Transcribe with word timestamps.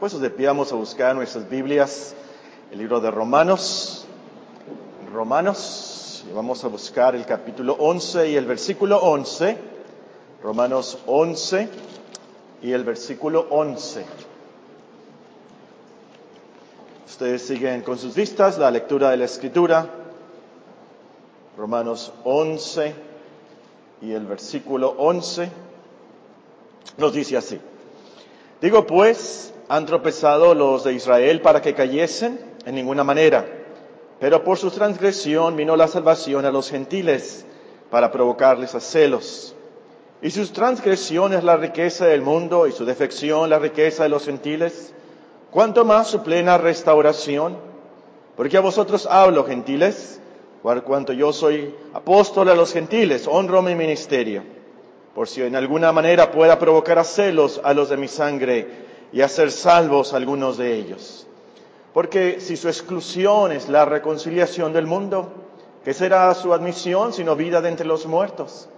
Pues 0.00 0.14
vamos 0.38 0.72
a 0.72 0.76
buscar 0.76 1.16
nuestras 1.16 1.50
Biblias, 1.50 2.14
el 2.70 2.78
libro 2.78 3.00
de 3.00 3.10
Romanos, 3.10 4.06
Romanos, 5.12 6.24
y 6.30 6.32
vamos 6.32 6.62
a 6.62 6.68
buscar 6.68 7.16
el 7.16 7.26
capítulo 7.26 7.72
11 7.80 8.30
y 8.30 8.36
el 8.36 8.46
versículo 8.46 8.98
11, 8.98 9.58
Romanos 10.40 10.98
11 11.04 11.68
y 12.62 12.70
el 12.70 12.84
versículo 12.84 13.48
11. 13.50 14.04
Ustedes 17.08 17.42
siguen 17.42 17.82
con 17.82 17.98
sus 17.98 18.14
vistas 18.14 18.56
la 18.56 18.70
lectura 18.70 19.10
de 19.10 19.16
la 19.16 19.24
escritura, 19.24 19.90
Romanos 21.56 22.12
11 22.22 22.94
y 24.02 24.12
el 24.12 24.26
versículo 24.26 24.94
11 24.96 25.50
nos 26.98 27.12
dice 27.12 27.36
así. 27.36 27.58
Digo 28.60 28.86
pues, 28.86 29.54
¿han 29.68 29.86
tropezado 29.86 30.54
los 30.54 30.84
de 30.84 30.94
Israel 30.94 31.40
para 31.40 31.62
que 31.62 31.74
cayesen? 31.74 32.40
En 32.64 32.74
ninguna 32.74 33.04
manera. 33.04 33.46
Pero 34.20 34.42
por 34.42 34.58
su 34.58 34.70
transgresión 34.70 35.56
vino 35.56 35.76
la 35.76 35.88
salvación 35.88 36.44
a 36.44 36.50
los 36.50 36.70
gentiles 36.70 37.46
para 37.90 38.10
provocarles 38.10 38.74
a 38.74 38.80
celos. 38.80 39.54
Y 40.20 40.30
sus 40.30 40.52
transgresiones 40.52 41.44
la 41.44 41.56
riqueza 41.56 42.06
del 42.06 42.22
mundo 42.22 42.66
y 42.66 42.72
su 42.72 42.84
defección 42.84 43.48
la 43.48 43.58
riqueza 43.58 44.02
de 44.02 44.08
los 44.08 44.24
gentiles. 44.24 44.92
¿Cuánto 45.50 45.84
más 45.84 46.08
su 46.08 46.22
plena 46.22 46.58
restauración? 46.58 47.56
Porque 48.36 48.56
a 48.56 48.60
vosotros 48.60 49.06
hablo, 49.10 49.44
gentiles, 49.44 50.20
por 50.62 50.82
cuanto 50.82 51.12
yo 51.12 51.32
soy 51.32 51.74
apóstol 51.94 52.48
a 52.48 52.54
los 52.54 52.72
gentiles, 52.72 53.26
honro 53.28 53.62
mi 53.62 53.74
ministerio 53.74 54.42
por 55.18 55.26
si 55.26 55.42
en 55.42 55.56
alguna 55.56 55.90
manera 55.90 56.30
pueda 56.30 56.60
provocar 56.60 56.96
a 57.00 57.02
celos 57.02 57.60
a 57.64 57.74
los 57.74 57.88
de 57.88 57.96
mi 57.96 58.06
sangre 58.06 58.86
y 59.12 59.22
hacer 59.22 59.50
salvos 59.50 60.12
algunos 60.12 60.58
de 60.58 60.74
ellos. 60.74 61.26
Porque 61.92 62.40
si 62.40 62.56
su 62.56 62.68
exclusión 62.68 63.52
es 63.52 63.68
la 63.68 63.84
reconciliación 63.84 64.72
del 64.72 64.86
mundo, 64.86 65.32
¿qué 65.84 65.94
será 65.94 66.32
su 66.34 66.52
admisión 66.52 67.12
sino 67.12 67.34
vida 67.36 67.60
de 67.60 67.70
entre 67.70 67.86
los 67.86 68.06
muertos? 68.06 68.68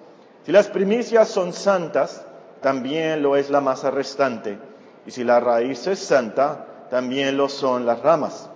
Si 0.47 0.53
las 0.53 0.69
primicias 0.69 1.29
son 1.29 1.53
santas, 1.53 2.25
también 2.63 3.23
lo 3.23 3.37
es 3.37 3.51
la 3.51 3.61
masa 3.61 3.91
restante. 3.91 4.59
Y 5.07 5.11
si 5.11 5.25
la 5.25 5.41
raíz 5.41 5.87
es 5.87 5.99
santa, 5.99 6.87
también 6.91 7.37
lo 7.37 7.49
son 7.49 7.87
las 7.87 8.01
ramas. 8.01 8.49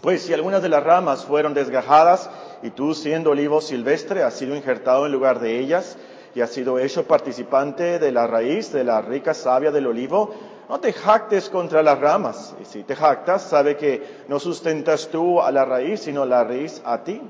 Pues 0.00 0.22
si 0.22 0.32
algunas 0.32 0.62
de 0.62 0.68
las 0.68 0.82
ramas 0.82 1.24
fueron 1.24 1.54
desgajadas 1.54 2.28
y 2.62 2.70
tú 2.70 2.94
siendo 2.94 3.30
olivo 3.30 3.60
silvestre 3.60 4.22
has 4.22 4.34
sido 4.34 4.56
injertado 4.56 5.06
en 5.06 5.12
lugar 5.12 5.38
de 5.40 5.58
ellas, 5.58 5.96
y 6.34 6.40
has 6.40 6.50
sido 6.50 6.78
hecho 6.78 7.06
participante 7.06 7.98
de 7.98 8.12
la 8.12 8.26
raíz 8.26 8.72
de 8.72 8.84
la 8.84 9.02
rica 9.02 9.34
savia 9.34 9.70
del 9.70 9.86
olivo, 9.86 10.34
no 10.72 10.80
te 10.80 10.94
jactes 10.94 11.50
contra 11.50 11.82
las 11.82 12.00
ramas. 12.00 12.56
Y 12.58 12.64
si 12.64 12.82
te 12.82 12.96
jactas, 12.96 13.42
sabe 13.42 13.76
que 13.76 14.24
no 14.26 14.40
sustentas 14.40 15.08
tú 15.08 15.38
a 15.38 15.52
la 15.52 15.66
raíz, 15.66 16.00
sino 16.00 16.24
la 16.24 16.44
raíz 16.44 16.80
a 16.86 17.04
ti. 17.04 17.20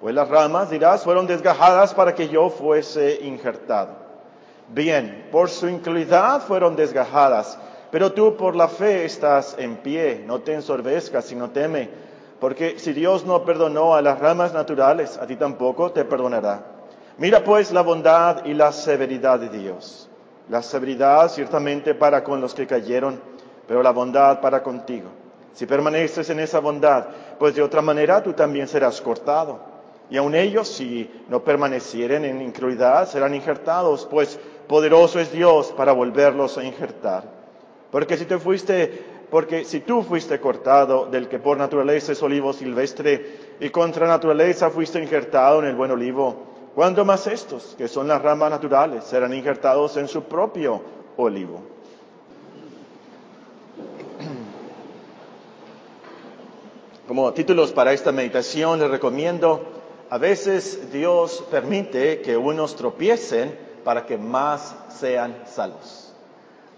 Pues 0.00 0.14
las 0.14 0.30
ramas, 0.30 0.70
dirás, 0.70 1.04
fueron 1.04 1.26
desgajadas 1.26 1.92
para 1.92 2.14
que 2.14 2.30
yo 2.30 2.48
fuese 2.48 3.18
injertado. 3.20 3.96
Bien, 4.68 5.28
por 5.30 5.50
su 5.50 5.68
incredulidad 5.68 6.40
fueron 6.40 6.74
desgajadas, 6.74 7.58
pero 7.90 8.12
tú 8.12 8.34
por 8.38 8.56
la 8.56 8.68
fe 8.68 9.04
estás 9.04 9.56
en 9.58 9.76
pie, 9.76 10.24
no 10.26 10.40
te 10.40 10.54
ensorbezcas, 10.54 11.26
sino 11.26 11.50
teme, 11.50 11.90
porque 12.40 12.78
si 12.78 12.94
Dios 12.94 13.26
no 13.26 13.44
perdonó 13.44 13.94
a 13.94 14.00
las 14.00 14.18
ramas 14.20 14.54
naturales, 14.54 15.18
a 15.18 15.26
ti 15.26 15.36
tampoco 15.36 15.92
te 15.92 16.06
perdonará. 16.06 16.62
Mira 17.18 17.44
pues 17.44 17.72
la 17.72 17.82
bondad 17.82 18.46
y 18.46 18.54
la 18.54 18.72
severidad 18.72 19.38
de 19.38 19.50
Dios. 19.50 20.09
La 20.50 20.62
severidad 20.62 21.30
ciertamente 21.30 21.94
para 21.94 22.24
con 22.24 22.40
los 22.40 22.54
que 22.54 22.66
cayeron, 22.66 23.20
pero 23.68 23.84
la 23.84 23.92
bondad 23.92 24.40
para 24.40 24.64
contigo. 24.64 25.08
Si 25.52 25.64
permaneces 25.64 26.28
en 26.28 26.40
esa 26.40 26.58
bondad, 26.58 27.06
pues 27.38 27.54
de 27.54 27.62
otra 27.62 27.82
manera 27.82 28.20
tú 28.20 28.32
también 28.32 28.66
serás 28.66 29.00
cortado. 29.00 29.60
Y 30.10 30.16
aun 30.16 30.34
ellos, 30.34 30.66
si 30.66 31.08
no 31.28 31.44
permanecieren 31.44 32.24
en 32.24 32.42
incredulidad, 32.42 33.08
serán 33.08 33.32
injertados, 33.32 34.08
pues 34.10 34.40
poderoso 34.66 35.20
es 35.20 35.30
Dios 35.30 35.72
para 35.76 35.92
volverlos 35.92 36.58
a 36.58 36.64
injertar. 36.64 37.22
Porque 37.92 38.16
si 38.16 38.24
tú 38.24 38.40
fuiste, 38.40 39.04
porque 39.30 39.64
si 39.64 39.78
tú 39.78 40.02
fuiste 40.02 40.40
cortado 40.40 41.06
del 41.06 41.28
que 41.28 41.38
por 41.38 41.58
naturaleza 41.58 42.10
es 42.10 42.22
olivo 42.24 42.52
silvestre 42.52 43.56
y 43.60 43.70
contra 43.70 44.08
naturaleza 44.08 44.68
fuiste 44.70 45.00
injertado 45.00 45.60
en 45.60 45.66
el 45.66 45.76
buen 45.76 45.92
olivo, 45.92 46.49
¿Cuánto 46.74 47.04
más 47.04 47.26
estos, 47.26 47.74
que 47.76 47.88
son 47.88 48.06
las 48.06 48.22
ramas 48.22 48.50
naturales, 48.50 49.02
serán 49.04 49.34
injertados 49.34 49.96
en 49.96 50.06
su 50.06 50.22
propio 50.24 50.80
olivo? 51.16 51.60
Como 57.08 57.32
títulos 57.32 57.72
para 57.72 57.92
esta 57.92 58.12
meditación 58.12 58.78
les 58.78 58.88
recomiendo, 58.88 59.64
a 60.10 60.18
veces 60.18 60.92
Dios 60.92 61.42
permite 61.50 62.20
que 62.20 62.36
unos 62.36 62.76
tropiecen 62.76 63.58
para 63.82 64.06
que 64.06 64.16
más 64.16 64.76
sean 64.96 65.42
salvos. 65.46 66.14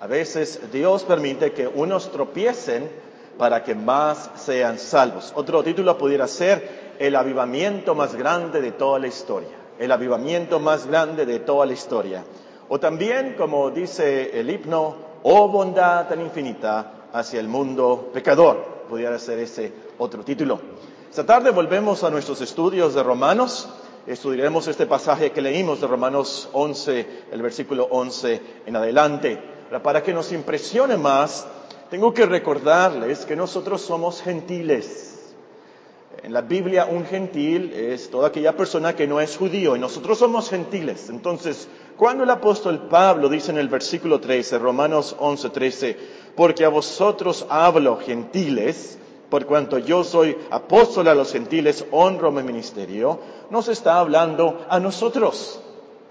A 0.01 0.07
veces 0.07 0.73
Dios 0.73 1.05
permite 1.05 1.53
que 1.53 1.69
unos 1.69 2.11
tropiecen 2.11 2.91
para 3.37 3.63
que 3.63 3.75
más 3.75 4.31
sean 4.37 4.79
salvos. 4.79 5.35
Otro 5.37 5.63
título 5.63 5.99
pudiera 5.99 6.27
ser 6.27 6.95
el 6.99 7.15
avivamiento 7.15 7.95
más 7.95 8.15
grande 8.15 8.63
de 8.63 8.73
toda 8.73 8.99
la 8.99 9.09
historia 9.09 9.62
el 9.78 9.93
avivamiento 9.93 10.60
más 10.60 10.87
grande 10.87 11.27
de 11.27 11.41
toda 11.41 11.66
la 11.66 11.72
historia. 11.72 12.25
O 12.69 12.78
también, 12.81 13.34
como 13.37 13.71
dice 13.71 14.38
el 14.38 14.49
himno, 14.49 14.94
oh 15.22 15.49
bondad 15.49 16.09
tan 16.09 16.21
infinita 16.21 17.09
hacia 17.12 17.41
el 17.41 17.49
mundo 17.49 18.11
pecador. 18.12 18.84
Pudiera 18.88 19.19
ser 19.19 19.38
ese 19.38 19.72
otro 19.99 20.25
título. 20.25 20.61
Esta 21.09 21.27
tarde 21.27 21.50
volvemos 21.50 22.05
a 22.05 22.11
nuestros 22.11 22.41
estudios 22.41 22.94
de 22.94 23.03
Romanos. 23.03 23.69
Estudiaremos 24.06 24.66
este 24.66 24.87
pasaje 24.87 25.31
que 25.31 25.43
leímos 25.43 25.81
de 25.81 25.87
Romanos 25.87 26.49
11, 26.53 27.25
el 27.31 27.43
versículo 27.43 27.87
11 27.91 28.41
en 28.66 28.77
adelante. 28.77 29.38
Para 29.82 30.03
que 30.03 30.12
nos 30.12 30.32
impresione 30.32 30.97
más, 30.97 31.47
tengo 31.91 32.15
que 32.15 32.25
recordarles 32.27 33.27
que 33.27 33.37
nosotros 33.37 33.82
somos 33.82 34.22
gentiles. 34.22 35.12
En 36.22 36.33
la 36.33 36.43
Biblia 36.43 36.87
un 36.88 37.05
gentil 37.05 37.72
es 37.72 38.09
toda 38.09 38.28
aquella 38.28 38.56
persona 38.56 38.94
que 38.94 39.09
no 39.09 39.21
es 39.21 39.37
judío 39.37 39.75
y 39.75 39.81
nosotros 39.81 40.19
somos 40.19 40.49
gentiles. 40.49 41.10
Entonces, 41.10 41.66
cuando 41.97 42.22
el 42.22 42.31
apóstol 42.31 42.87
Pablo 42.88 43.28
dice 43.28 43.50
en 43.50 43.59
el 43.59 43.69
versículo 43.69 44.21
13, 44.21 44.61
Romanos 44.61 45.16
11, 45.19 45.50
13, 45.50 45.97
porque 46.37 46.65
a 46.65 46.69
vosotros 46.69 47.44
hablo 47.49 47.97
gentiles, 47.97 48.99
por 49.31 49.47
cuanto 49.47 49.78
yo 49.78 50.05
soy 50.05 50.37
apóstol 50.50 51.09
a 51.09 51.15
los 51.16 51.32
gentiles, 51.32 51.84
honro 51.91 52.31
mi 52.31 52.44
ministerio, 52.44 53.19
nos 53.50 53.66
está 53.66 53.99
hablando 53.99 54.65
a 54.69 54.78
nosotros. 54.78 55.61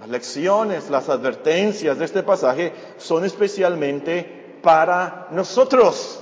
Las 0.01 0.09
lecciones, 0.09 0.89
las 0.89 1.07
advertencias 1.07 1.97
de 1.97 2.03
este 2.03 2.21
pasaje 2.21 2.73
son 2.97 3.23
especialmente 3.23 4.57
para 4.61 5.29
nosotros. 5.31 6.21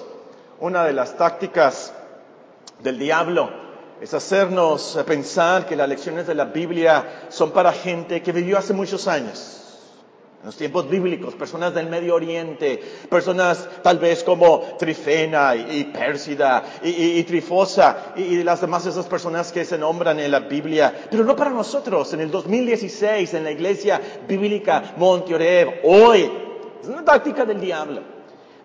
Una 0.60 0.84
de 0.84 0.94
las 0.94 1.18
tácticas 1.18 1.92
del 2.84 3.00
diablo 3.00 3.69
es 4.02 4.14
hacernos 4.14 4.98
pensar 5.06 5.66
que 5.66 5.76
las 5.76 5.90
lecciones 5.90 6.26
de 6.28 6.36
la 6.36 6.46
Biblia 6.46 7.28
son 7.30 7.52
para 7.52 7.74
gente 7.74 8.22
que 8.22 8.32
vivió 8.32 8.58
hace 8.58 8.74
muchos 8.74 9.08
años. 9.08 9.56
En 10.40 10.46
los 10.46 10.56
tiempos 10.56 10.90
bíblicos, 10.90 11.36
personas 11.36 11.74
del 11.74 11.90
Medio 11.90 12.16
Oriente, 12.16 12.82
personas 13.10 13.68
tal 13.84 14.00
vez 14.00 14.24
como 14.24 14.62
Trifena 14.78 15.54
y, 15.54 15.84
Pérsida 15.84 16.64
y, 16.82 17.22
Trifosa 17.24 18.14
y, 18.16 18.42
las 18.42 18.62
demás 18.62 18.86
esas 18.86 19.06
personas 19.08 19.52
que 19.52 19.66
se 19.66 19.78
nombran 19.78 20.18
en 20.18 20.32
la 20.32 20.40
Biblia, 20.40 21.08
pero 21.12 21.26
no 21.26 21.36
para 21.36 21.50
nosotros. 21.50 22.14
En 22.14 22.22
el 22.22 22.32
2016, 22.32 23.34
en 23.34 23.44
la 23.44 23.52
iglesia 23.52 24.00
bíblica 24.26 24.94
Monte 24.96 25.82
hoy, 25.84 26.32
es 26.82 26.88
una 26.88 27.04
táctica 27.04 27.44
del 27.44 27.60
diablo. 27.60 28.02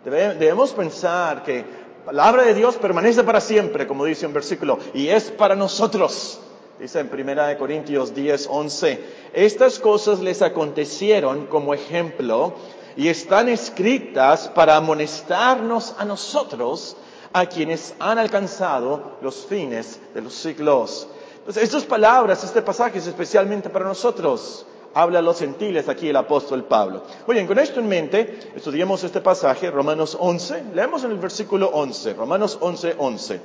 debemos 0.05 0.73
pensar 0.75 1.43
que 1.43 1.84
palabra 2.05 2.43
de 2.43 2.55
Dios 2.55 2.77
permanece 2.77 3.25
para 3.25 3.41
siempre, 3.41 3.87
como 3.87 4.05
dice 4.05 4.27
un 4.27 4.33
versículo, 4.33 4.79
y 4.93 5.09
es 5.09 5.31
para 5.31 5.57
nosotros. 5.57 6.39
Dice 6.79 7.01
en 7.01 7.09
Primera 7.09 7.47
de 7.47 7.57
Corintios 7.57 8.15
10, 8.15 8.49
11, 8.51 9.05
estas 9.33 9.79
cosas 9.79 10.21
les 10.21 10.43
acontecieron 10.43 11.47
como 11.47 11.73
ejemplo 11.73 12.55
y 12.97 13.09
están 13.09 13.49
escritas 13.49 14.49
para 14.49 14.77
amonestarnos 14.77 15.95
a 15.99 16.05
nosotros, 16.05 16.97
a 17.33 17.47
quienes 17.47 17.95
han 17.99 18.19
alcanzado 18.19 19.17
los 19.23 19.47
fines 19.47 20.01
de 20.15 20.21
los 20.21 20.35
siglos. 20.35 21.09
Entonces, 21.39 21.63
estas 21.63 21.85
palabras, 21.85 22.45
este 22.45 22.63
pasaje 22.63 22.99
es 22.99 23.07
especialmente 23.07 23.71
para 23.71 23.87
nosotros 23.87 24.67
habla 24.95 25.19
a 25.19 25.23
los 25.23 25.39
gentiles 25.39 25.89
aquí 25.89 26.09
el 26.09 26.17
apóstol 26.17 26.65
Pablo. 26.65 27.03
Muy 27.27 27.45
con 27.47 27.59
esto 27.59 27.81
en 27.81 27.89
mente, 27.89 28.39
estudiemos 28.55 29.03
este 29.05 29.21
pasaje, 29.21 29.71
Romanos 29.71 30.17
11. 30.19 30.65
Leemos 30.75 31.05
en 31.05 31.11
el 31.11 31.19
versículo 31.19 31.69
11, 31.69 32.15
Romanos 32.15 32.57
11, 32.61 32.95
11. 32.97 33.41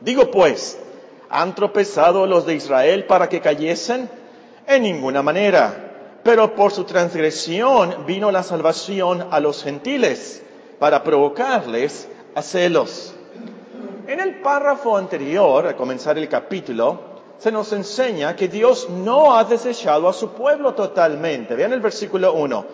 Digo 0.00 0.30
pues, 0.30 0.78
¿han 1.28 1.54
tropezado 1.54 2.26
los 2.26 2.46
de 2.46 2.54
Israel 2.54 3.04
para 3.04 3.28
que 3.28 3.40
cayesen? 3.40 4.08
En 4.66 4.82
ninguna 4.82 5.22
manera. 5.22 6.20
Pero 6.24 6.54
por 6.54 6.72
su 6.72 6.84
transgresión 6.84 8.04
vino 8.06 8.32
la 8.32 8.42
salvación 8.42 9.28
a 9.30 9.38
los 9.38 9.62
gentiles, 9.62 10.42
para 10.78 11.04
provocarles 11.04 12.08
a 12.34 12.42
celos. 12.42 13.14
En 14.06 14.20
el 14.20 14.40
párrafo 14.40 14.96
anterior, 14.96 15.66
al 15.66 15.76
comenzar 15.76 16.18
el 16.18 16.28
capítulo, 16.28 17.15
se 17.38 17.52
nos 17.52 17.72
enseña 17.72 18.34
que 18.36 18.48
Dios 18.48 18.88
no 18.88 19.36
ha 19.36 19.44
desechado 19.44 20.08
a 20.08 20.12
su 20.12 20.30
pueblo 20.30 20.74
totalmente. 20.74 21.54
Vean 21.54 21.72
el 21.72 21.80
versículo 21.80 22.32
1. 22.32 22.64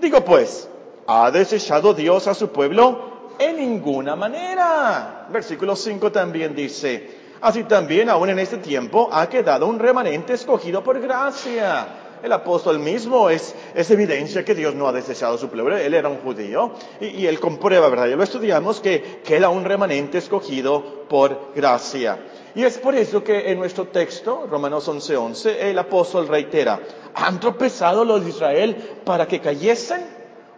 Digo 0.00 0.24
pues, 0.24 0.68
¿ha 1.06 1.30
desechado 1.30 1.94
Dios 1.94 2.26
a 2.26 2.34
su 2.34 2.48
pueblo? 2.48 3.18
En 3.38 3.56
ninguna 3.56 4.16
manera. 4.16 5.26
Versículo 5.30 5.76
5 5.76 6.10
también 6.10 6.54
dice, 6.54 7.10
así 7.40 7.64
también 7.64 8.10
aún 8.10 8.30
en 8.30 8.38
este 8.38 8.58
tiempo 8.58 9.08
ha 9.12 9.28
quedado 9.28 9.66
un 9.66 9.78
remanente 9.78 10.34
escogido 10.34 10.82
por 10.82 11.00
gracia 11.00 11.86
el 12.22 12.32
apóstol 12.32 12.78
mismo 12.78 13.30
es, 13.30 13.54
evidencia 13.74 14.44
que 14.44 14.54
Dios 14.54 14.74
no 14.74 14.88
ha 14.88 14.92
desechado 14.92 15.34
a 15.34 15.38
su 15.38 15.48
pueblo. 15.48 15.76
Él 15.76 15.94
era 15.94 16.08
un 16.08 16.18
judío 16.18 16.72
y, 17.00 17.26
él 17.26 17.40
comprueba, 17.40 17.88
¿verdad? 17.88 18.08
Ya 18.08 18.16
lo 18.16 18.22
estudiamos, 18.22 18.80
que 18.80 19.20
queda 19.24 19.48
un 19.48 19.64
remanente 19.64 20.18
escogido 20.18 21.06
por 21.08 21.52
gracia. 21.54 22.18
Y 22.58 22.64
es 22.64 22.76
por 22.76 22.96
eso 22.96 23.22
que 23.22 23.52
en 23.52 23.60
nuestro 23.60 23.84
texto, 23.84 24.48
Romanos 24.50 24.88
11:11, 24.88 25.16
11, 25.16 25.70
el 25.70 25.78
apóstol 25.78 26.26
reitera, 26.26 26.80
¿han 27.14 27.38
tropezado 27.38 28.04
los 28.04 28.24
de 28.24 28.30
Israel 28.30 28.76
para 29.04 29.28
que 29.28 29.38
cayesen? 29.38 30.04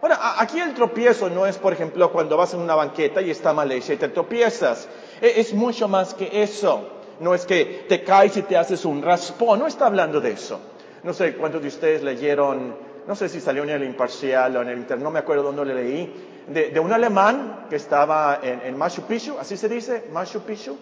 Ahora, 0.01 0.41
aquí 0.41 0.59
el 0.59 0.73
tropiezo 0.73 1.29
no 1.29 1.45
es, 1.45 1.59
por 1.59 1.73
ejemplo, 1.73 2.11
cuando 2.11 2.37
vas 2.37 2.55
en 2.55 2.61
una 2.61 2.73
banqueta 2.73 3.21
y 3.21 3.29
está 3.29 3.53
mal 3.53 3.71
hecha 3.71 3.93
y 3.93 3.97
te 3.97 4.07
tropiezas. 4.07 4.89
E, 5.21 5.41
es 5.41 5.53
mucho 5.53 5.87
más 5.87 6.15
que 6.15 6.41
eso. 6.41 6.89
No 7.19 7.35
es 7.35 7.45
que 7.45 7.85
te 7.87 8.03
caes 8.03 8.35
y 8.35 8.41
te 8.41 8.57
haces 8.57 8.83
un 8.83 9.03
raspón, 9.03 9.59
no 9.59 9.67
está 9.67 9.85
hablando 9.85 10.19
de 10.19 10.31
eso. 10.31 10.59
No 11.03 11.13
sé 11.13 11.35
cuántos 11.35 11.61
de 11.61 11.67
ustedes 11.67 12.01
leyeron, 12.01 12.77
no 13.07 13.15
sé 13.15 13.29
si 13.29 13.39
salió 13.39 13.61
en 13.61 13.69
el 13.69 13.83
Imparcial 13.83 14.57
o 14.57 14.63
en 14.63 14.69
el 14.69 14.79
Internet, 14.79 15.03
no 15.03 15.11
me 15.11 15.19
acuerdo 15.19 15.43
dónde 15.43 15.65
le 15.65 15.75
leí, 15.75 16.13
de, 16.47 16.79
un 16.79 16.91
alemán 16.91 17.67
que 17.69 17.75
estaba 17.75 18.39
en, 18.41 18.75
Machu 18.75 19.03
Picchu, 19.03 19.37
así 19.39 19.55
se 19.55 19.69
dice, 19.69 20.05
Machu 20.11 20.39
Picchu, 20.39 20.75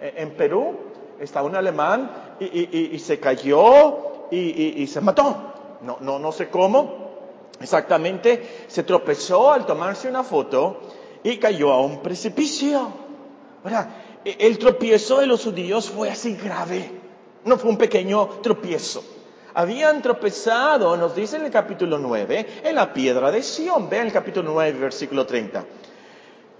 en, 0.00 0.30
Perú, 0.32 0.76
estaba 1.20 1.46
un 1.46 1.56
alemán 1.56 2.10
y, 2.40 2.98
se 2.98 3.18
cayó 3.18 4.28
y, 4.30 4.86
se 4.86 5.00
mató. 5.00 5.52
No, 5.82 5.98
no, 6.00 6.18
no 6.18 6.32
sé 6.32 6.48
cómo, 6.48 7.10
exactamente, 7.60 8.64
se 8.66 8.82
tropezó 8.82 9.52
al 9.52 9.66
tomarse 9.66 10.08
una 10.08 10.24
foto 10.24 10.80
y 11.22 11.36
cayó 11.38 11.72
a 11.72 11.80
un 11.80 12.00
precipicio. 12.00 12.88
E, 14.24 14.36
el 14.40 14.58
tropiezo 14.58 15.20
de 15.20 15.26
los 15.26 15.44
judíos 15.44 15.90
fue 15.90 16.10
así 16.10 16.36
grave, 16.36 16.90
no 17.44 17.58
fue 17.58 17.70
un 17.70 17.78
pequeño 17.78 18.26
tropiezo 18.42 19.02
habían 19.56 20.02
tropezado, 20.02 20.98
nos 20.98 21.16
dice 21.16 21.36
en 21.36 21.46
el 21.46 21.50
capítulo 21.50 21.96
9, 21.96 22.46
en 22.62 22.74
la 22.74 22.92
piedra 22.92 23.32
de 23.32 23.42
Sión. 23.42 23.88
Vean 23.88 24.06
el 24.06 24.12
capítulo 24.12 24.50
9, 24.52 24.78
versículo 24.78 25.24
30. 25.24 25.64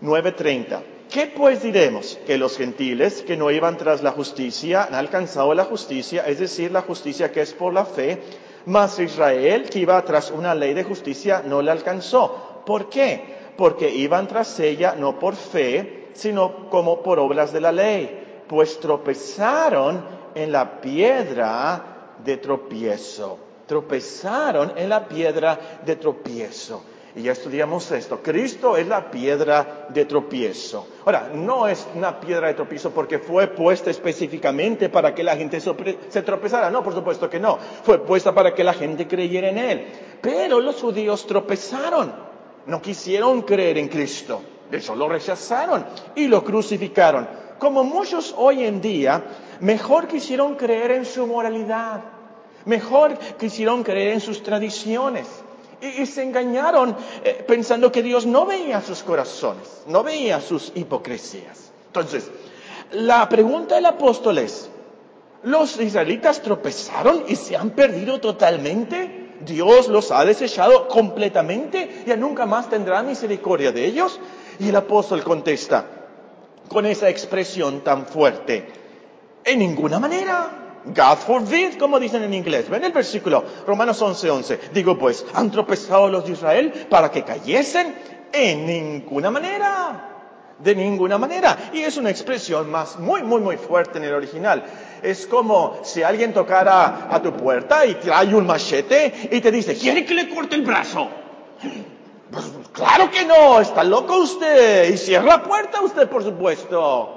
9.30. 0.01 0.81
¿Qué 1.11 1.27
pues 1.29 1.63
diremos? 1.63 2.19
Que 2.27 2.37
los 2.37 2.57
gentiles 2.57 3.23
que 3.23 3.37
no 3.37 3.51
iban 3.51 3.77
tras 3.77 4.03
la 4.03 4.11
justicia 4.11 4.85
han 4.85 4.95
alcanzado 4.95 5.55
la 5.55 5.65
justicia, 5.65 6.25
es 6.27 6.41
decir, 6.41 6.73
la 6.73 6.83
justicia 6.83 7.31
que 7.31 7.43
es 7.43 7.55
por 7.55 7.73
la 7.73 7.85
fe, 7.85 8.21
mas 8.67 8.99
Israel 8.99 9.71
que 9.71 9.79
iba 9.79 10.03
tras 10.05 10.31
una 10.31 10.55
ley 10.55 10.75
de 10.75 10.83
justicia 10.85 11.43
no 11.47 11.63
la 11.63 11.73
alcanzó. 11.73 12.63
¿Por 12.67 12.89
qué? 12.89 13.37
Porque 13.57 13.89
iban 13.89 14.27
tras 14.27 14.59
ella 14.59 14.97
no 14.99 15.19
por 15.19 15.37
fe, 15.37 16.09
sino 16.13 16.69
como 16.69 17.03
por 17.03 17.21
obras 17.21 17.53
de 17.53 17.61
la 17.61 17.73
ley, 17.73 18.43
pues 18.49 18.81
tropezaron 18.81 20.05
en 20.35 20.51
la 20.51 20.81
piedra 20.81 22.15
de 22.25 22.37
tropiezo. 22.39 23.39
Tropezaron 23.67 24.73
en 24.77 24.89
la 24.89 25.07
piedra 25.07 25.81
de 25.85 25.97
tropiezo. 25.97 26.83
Y 27.17 27.23
ya 27.23 27.33
estudiamos 27.33 27.91
esto. 27.91 28.23
Cristo 28.23 28.77
es 28.77 28.87
la 28.87 29.11
piedra 29.11 29.87
de 29.89 30.05
tropiezo. 30.05 30.87
Ahora, 31.05 31.31
no 31.35 31.67
es 31.67 31.87
una 31.95 32.21
piedra 32.21 32.49
de 32.49 32.55
tropiezo 32.55 32.91
porque 32.91 33.19
fue 33.19 33.49
puesta 33.49 33.91
específicamente 33.91 34.91
para 34.91 35.15
que 35.15 35.25
la 35.25 35.35
gente 35.35 35.59
se 35.61 36.23
tropezara. 36.23 36.71
No, 36.71 36.85
por 36.85 36.95
supuesto 36.95 37.31
que 37.31 37.41
no. 37.41 37.59
Fue 37.83 37.99
puesta 38.05 38.35
para 38.35 38.55
que 38.55 38.63
la 38.63 38.75
gente 38.75 39.09
creyera 39.09 39.49
en 39.49 39.59
Él. 39.59 39.87
Pero 40.21 40.61
los 40.61 40.77
judíos 40.77 41.27
tropezaron. 41.27 42.13
No 42.67 42.83
quisieron 42.83 43.43
creer 43.43 43.79
en 43.79 43.89
Cristo. 43.89 44.43
De 44.71 44.79
hecho, 44.79 44.95
lo 44.95 45.09
rechazaron 45.09 45.87
y 46.15 46.29
lo 46.29 46.45
crucificaron. 46.45 47.27
Como 47.59 47.83
muchos 47.83 48.35
hoy 48.37 48.65
en 48.65 48.83
día 48.83 49.25
Mejor 49.61 50.07
quisieron 50.07 50.55
creer 50.55 50.91
en 50.91 51.05
su 51.05 51.27
moralidad. 51.27 52.03
Mejor 52.65 53.17
quisieron 53.39 53.83
creer 53.83 54.15
en 54.15 54.21
sus 54.21 54.43
tradiciones. 54.43 55.27
Y, 55.81 56.07
se 56.07 56.23
engañaron 56.23 56.97
eh, 57.23 57.45
pensando 57.47 57.93
que 57.93 58.03
Dios 58.03 58.25
no 58.25 58.47
veía 58.47 58.81
sus 58.81 59.03
corazones, 59.03 59.83
no 59.87 60.03
veía 60.03 60.41
sus 60.41 60.73
hipocresías. 60.75 61.71
Entonces, 61.89 62.31
la 62.93 63.29
pregunta 63.29 63.75
del 63.75 63.87
apóstol 63.87 64.39
es, 64.39 64.71
¿los 65.43 65.79
israelitas 65.79 66.41
tropezaron 66.41 67.25
y 67.29 67.37
se 67.37 67.57
han 67.57 67.71
perdido 67.71 68.21
totalmente? 68.21 69.35
¿Dios 69.45 69.89
los 69.89 70.11
ha 70.13 70.25
desechado 70.25 70.89
completamente? 70.89 72.05
¿Ya 72.07 72.17
nunca 72.17 72.47
más 72.47 72.71
tendrá 72.71 73.03
misericordia 73.03 73.71
de 73.71 73.85
ellos? 73.85 74.19
Y 74.59 74.71
el 74.71 74.77
apóstol 74.77 75.23
contesta 75.23 75.85
con 76.69 76.87
esa 76.87 77.09
expresión 77.09 77.83
tan 77.83 78.07
fuerte, 78.07 78.67
en 79.45 79.59
ninguna 79.59 79.99
manera. 79.99 80.66
God 80.95 81.19
forbid, 81.19 81.79
como 81.79 81.99
dicen 81.99 82.23
en 82.23 82.33
inglés. 82.33 82.69
Ven 82.69 82.85
el 82.85 82.93
versículo, 82.93 83.45
Romanos 83.67 84.01
11:11. 84.01 84.31
11. 84.31 84.61
Digo 84.73 84.97
pues, 84.97 85.25
¿han 85.35 85.51
tropezado 85.51 86.09
los 86.09 86.25
de 86.25 86.33
Israel 86.33 86.87
para 86.89 87.11
que 87.11 87.25
cayesen? 87.25 87.95
En 88.33 88.67
ninguna 88.67 89.31
manera. 89.31 90.13
De 90.59 90.75
ninguna 90.75 91.19
manera. 91.19 91.71
Y 91.73 91.81
es 91.81 91.97
una 91.97 92.11
expresión 92.11 92.71
más, 92.71 92.99
muy, 92.99 93.23
muy, 93.23 93.41
muy 93.41 93.57
fuerte 93.57 93.99
en 93.99 94.05
el 94.05 94.15
original. 94.15 94.65
Es 95.03 95.27
como 95.27 95.81
si 95.83 96.03
alguien 96.03 96.33
tocara 96.33 97.09
a 97.11 97.21
tu 97.21 97.33
puerta 97.33 97.85
y 97.85 97.97
trae 97.97 98.35
un 98.35 98.47
machete 98.47 99.29
y 99.31 99.41
te 99.41 99.51
dice, 99.51 99.77
¿quiere 99.77 100.05
que 100.05 100.15
le 100.15 100.29
corte 100.29 100.55
el 100.55 100.63
brazo? 100.63 101.09
Pues, 102.31 102.45
claro 102.73 103.11
que 103.11 103.25
no, 103.25 103.61
está 103.61 103.85
loco 103.85 104.19
usted. 104.19 104.89
Y 104.93 104.97
cierra 104.97 105.27
la 105.27 105.43
puerta 105.43 105.81
usted, 105.83 106.09
por 106.09 106.23
supuesto. 106.23 107.16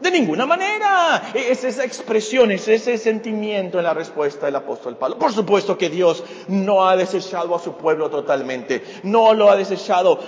De 0.00 0.10
ninguna 0.10 0.44
manera. 0.46 1.30
Es 1.34 1.64
esa 1.64 1.84
expresión, 1.84 2.50
es 2.50 2.68
ese 2.68 2.98
sentimiento 2.98 3.78
en 3.78 3.84
la 3.84 3.94
respuesta 3.94 4.46
del 4.46 4.56
apóstol 4.56 4.96
Pablo. 4.96 5.18
Por 5.18 5.32
supuesto 5.32 5.78
que 5.78 5.88
Dios 5.88 6.24
no 6.48 6.86
ha 6.86 6.96
desechado 6.96 7.54
a 7.54 7.58
su 7.58 7.74
pueblo 7.74 8.10
totalmente, 8.10 8.82
no 9.04 9.34
lo 9.34 9.50
ha 9.50 9.56
desechado 9.56 10.18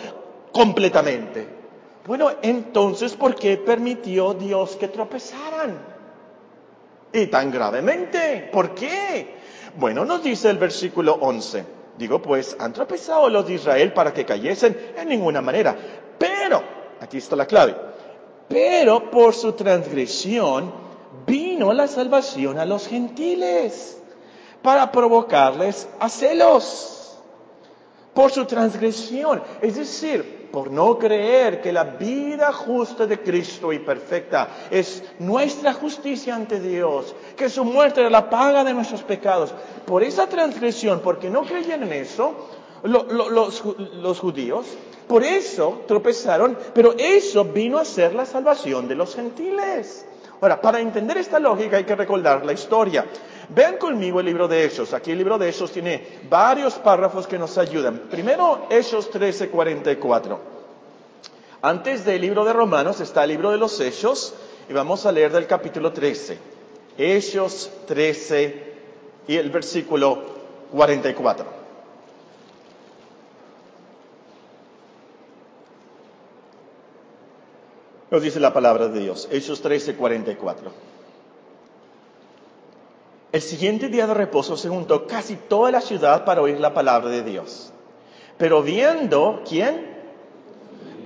completamente. 0.53 1.47
Bueno, 2.07 2.31
entonces, 2.41 3.15
¿por 3.15 3.35
qué 3.35 3.57
permitió 3.57 4.35
Dios 4.35 4.77
que 4.77 4.89
tropezaran? 4.89 5.77
Y 7.13 7.27
tan 7.27 7.51
gravemente, 7.51 8.49
¿por 8.53 8.75
qué? 8.75 9.35
Bueno, 9.77 10.05
nos 10.05 10.23
dice 10.23 10.51
el 10.51 10.59
versículo 10.59 11.19
11. 11.21 11.65
Digo, 11.99 12.23
pues, 12.23 12.57
han 12.61 12.73
tropezado 12.73 13.29
los 13.29 13.47
de 13.47 13.55
Israel 13.55 13.93
para 13.93 14.13
que 14.13 14.25
cayesen 14.25 14.93
en 14.97 15.09
ninguna 15.09 15.41
manera. 15.41 15.75
Pero, 16.19 16.63
aquí 17.01 17.19
está 17.19 17.35
la 17.37 17.47
clave, 17.47 17.75
pero 18.49 19.11
por 19.11 19.35
su 19.35 19.53
transgresión 19.53 20.73
vino 21.27 21.73
la 21.73 21.89
salvación 21.89 22.59
a 22.59 22.65
los 22.65 22.87
gentiles 22.87 24.01
para 24.63 24.91
provocarles 24.91 25.89
a 25.99 26.09
celos. 26.09 26.93
Por 28.15 28.31
su 28.31 28.47
transgresión, 28.47 29.43
es 29.61 29.77
decir, 29.77 30.49
por 30.51 30.71
no 30.71 30.99
creer 30.99 31.61
que 31.61 31.71
la 31.71 31.85
vida 31.85 32.51
justa 32.51 33.07
de 33.07 33.21
Cristo 33.21 33.75
y 33.75 33.79
perfecta 33.79 34.49
es 34.71 35.03
nuestra 35.19 35.75
justicia 35.75 36.35
ante 36.35 36.59
Dios, 36.59 37.15
que 37.37 37.51
su 37.51 37.63
muerte 37.63 38.01
era 38.01 38.09
la 38.09 38.31
paga 38.31 38.65
de 38.65 38.73
nuestros 38.73 39.03
pecados. 39.03 39.53
Por 39.85 40.03
esa 40.03 40.27
transgresión, 40.29 41.01
porque 41.01 41.29
no 41.29 41.43
creían 41.43 41.83
en 41.83 41.93
eso, 41.93 42.49
los 42.85 44.21
judíos 44.21 44.67
por 45.09 45.23
eso 45.23 45.85
tropezaron, 45.87 46.59
pero 46.75 46.95
eso 46.99 47.45
vino 47.45 47.79
a 47.79 47.85
ser 47.85 48.15
la 48.15 48.27
salvación 48.27 48.89
de 48.89 48.95
los 48.95 49.15
gentiles. 49.15 50.05
Ahora, 50.41 50.61
para 50.61 50.81
entender 50.81 51.17
esta 51.19 51.39
lógica 51.39 51.77
hay 51.77 51.85
que 51.85 51.97
recordar 51.97 52.45
la 52.45 52.53
historia. 52.53 53.07
Vean 53.49 53.77
conmigo 53.77 54.21
el 54.21 54.27
libro 54.27 54.49
de 54.49 54.65
Hechos. 54.65 54.93
Aquí 54.93 55.13
el 55.13 55.19
libro 55.19 55.39
de 55.39 55.49
Hechos 55.49 55.71
tiene 55.71 56.21
varios 56.29 56.75
párrafos 56.75 57.27
que 57.27 57.39
nos 57.39 57.57
ayudan. 57.57 58.03
Primero, 58.11 58.67
Hechos 58.69 59.11
13:44. 59.11 60.39
Antes 61.63 62.05
del 62.05 62.21
libro 62.21 62.45
de 62.45 62.53
Romanos 62.53 63.01
está 63.01 63.25
el 63.25 63.31
libro 63.31 63.51
de 63.51 63.57
los 63.57 63.81
Hechos 63.81 64.35
y 64.69 64.73
vamos 64.73 65.07
a 65.07 65.13
leer 65.13 65.33
del 65.33 65.47
capítulo 65.47 65.93
13. 65.93 66.39
Hechos 66.99 67.71
13 67.87 68.75
y 69.29 69.37
el 69.37 69.51
versículo 69.51 70.23
44. 70.73 71.66
Nos 78.17 78.23
dice 78.23 78.41
la 78.41 78.55
palabra 78.55 78.89
de 78.89 78.99
Dios, 78.99 79.29
Hechos 79.31 79.61
13, 79.61 79.95
44. 79.95 80.73
El 83.31 83.43
siguiente 83.43 83.89
día 83.89 84.07
de 84.07 84.15
reposo 84.15 84.57
se 84.57 84.71
juntó 84.71 85.07
casi 85.07 85.37
toda 85.37 85.71
la 85.71 85.83
ciudad 85.83 86.25
para 86.25 86.41
oír 86.41 86.59
la 86.59 86.73
palabra 86.73 87.11
de 87.11 87.23
Dios. 87.23 87.75
Pero 88.39 88.63
viendo, 88.63 89.43
¿quién? 89.47 89.99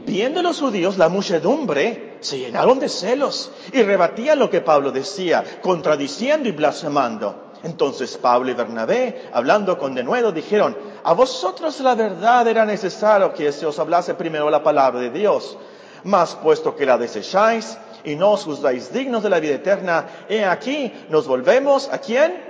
Viendo 0.06 0.40
los 0.40 0.60
judíos 0.60 0.98
la 0.98 1.08
muchedumbre, 1.08 2.18
se 2.20 2.38
llenaron 2.38 2.78
de 2.78 2.88
celos 2.88 3.50
y 3.72 3.82
rebatían 3.82 4.38
lo 4.38 4.48
que 4.48 4.60
Pablo 4.60 4.92
decía, 4.92 5.42
contradiciendo 5.62 6.48
y 6.48 6.52
blasfemando. 6.52 7.50
Entonces 7.64 8.16
Pablo 8.18 8.52
y 8.52 8.54
Bernabé, 8.54 9.28
hablando 9.32 9.76
con 9.78 9.96
denuedo, 9.96 10.30
dijeron, 10.30 10.78
a 11.02 11.12
vosotros 11.12 11.80
la 11.80 11.96
verdad 11.96 12.46
era 12.46 12.64
necesario 12.64 13.34
que 13.34 13.50
se 13.50 13.66
os 13.66 13.80
hablase 13.80 14.14
primero 14.14 14.48
la 14.48 14.62
palabra 14.62 15.00
de 15.00 15.10
Dios, 15.10 15.58
mas 16.04 16.34
puesto 16.34 16.76
que 16.76 16.86
la 16.86 16.98
desecháis 16.98 17.78
y 18.04 18.16
no 18.16 18.32
os 18.32 18.44
juzgáis 18.44 18.92
dignos 18.92 19.22
de 19.22 19.30
la 19.30 19.40
vida 19.40 19.54
eterna, 19.54 20.06
he 20.28 20.44
aquí, 20.44 20.92
nos 21.08 21.26
volvemos 21.26 21.88
a 21.92 21.98
quién? 21.98 22.49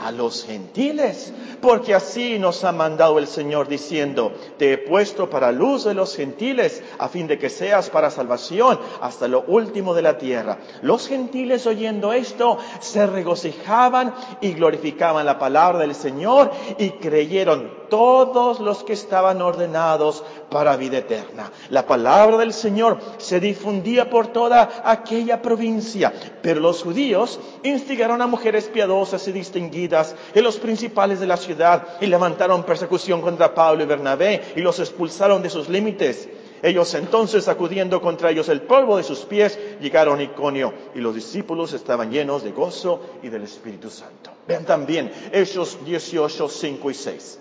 A 0.00 0.10
los 0.10 0.44
gentiles, 0.44 1.32
porque 1.60 1.94
así 1.94 2.38
nos 2.38 2.64
ha 2.64 2.72
mandado 2.72 3.18
el 3.18 3.26
Señor 3.26 3.68
diciendo, 3.68 4.32
te 4.58 4.72
he 4.72 4.78
puesto 4.78 5.28
para 5.28 5.52
luz 5.52 5.84
de 5.84 5.94
los 5.94 6.16
gentiles, 6.16 6.82
a 6.98 7.08
fin 7.08 7.26
de 7.26 7.38
que 7.38 7.50
seas 7.50 7.90
para 7.90 8.10
salvación 8.10 8.78
hasta 9.00 9.28
lo 9.28 9.42
último 9.42 9.94
de 9.94 10.02
la 10.02 10.16
tierra. 10.16 10.58
Los 10.82 11.06
gentiles 11.06 11.66
oyendo 11.66 12.12
esto 12.12 12.58
se 12.80 13.06
regocijaban 13.06 14.14
y 14.40 14.52
glorificaban 14.52 15.26
la 15.26 15.38
palabra 15.38 15.80
del 15.80 15.94
Señor 15.94 16.50
y 16.78 16.90
creyeron 16.92 17.80
todos 17.90 18.60
los 18.60 18.84
que 18.84 18.92
estaban 18.92 19.42
ordenados 19.42 20.22
para 20.48 20.76
vida 20.76 20.98
eterna. 20.98 21.50
La 21.70 21.86
palabra 21.86 22.38
del 22.38 22.52
Señor 22.52 22.98
se 23.18 23.40
difundía 23.40 24.08
por 24.08 24.28
toda 24.28 24.82
aquella 24.84 25.42
provincia, 25.42 26.12
pero 26.40 26.60
los 26.60 26.82
judíos 26.82 27.40
instigaron 27.64 28.22
a 28.22 28.28
mujeres 28.28 28.68
piadosas 28.68 29.26
y 29.26 29.32
distinguidas 29.32 29.89
en 30.34 30.44
los 30.44 30.58
principales 30.58 31.20
de 31.20 31.26
la 31.26 31.36
ciudad 31.36 31.86
y 32.00 32.06
levantaron 32.06 32.64
persecución 32.64 33.20
contra 33.20 33.54
Pablo 33.54 33.82
y 33.82 33.86
Bernabé 33.86 34.52
y 34.56 34.60
los 34.60 34.78
expulsaron 34.78 35.42
de 35.42 35.50
sus 35.50 35.68
límites. 35.68 36.28
Ellos 36.62 36.92
entonces, 36.94 37.44
sacudiendo 37.44 38.00
contra 38.02 38.30
ellos 38.30 38.48
el 38.48 38.62
polvo 38.62 38.98
de 38.98 39.02
sus 39.02 39.20
pies, 39.20 39.58
llegaron 39.80 40.18
a 40.18 40.22
Iconio 40.22 40.74
y 40.94 41.00
los 41.00 41.14
discípulos 41.14 41.72
estaban 41.72 42.10
llenos 42.10 42.42
de 42.42 42.52
gozo 42.52 43.00
y 43.22 43.28
del 43.28 43.44
Espíritu 43.44 43.88
Santo. 43.88 44.30
Vean 44.46 44.66
también 44.66 45.10
Hechos 45.32 45.78
18, 45.84 46.48
5 46.48 46.90
y 46.90 46.94
6. 46.94 47.38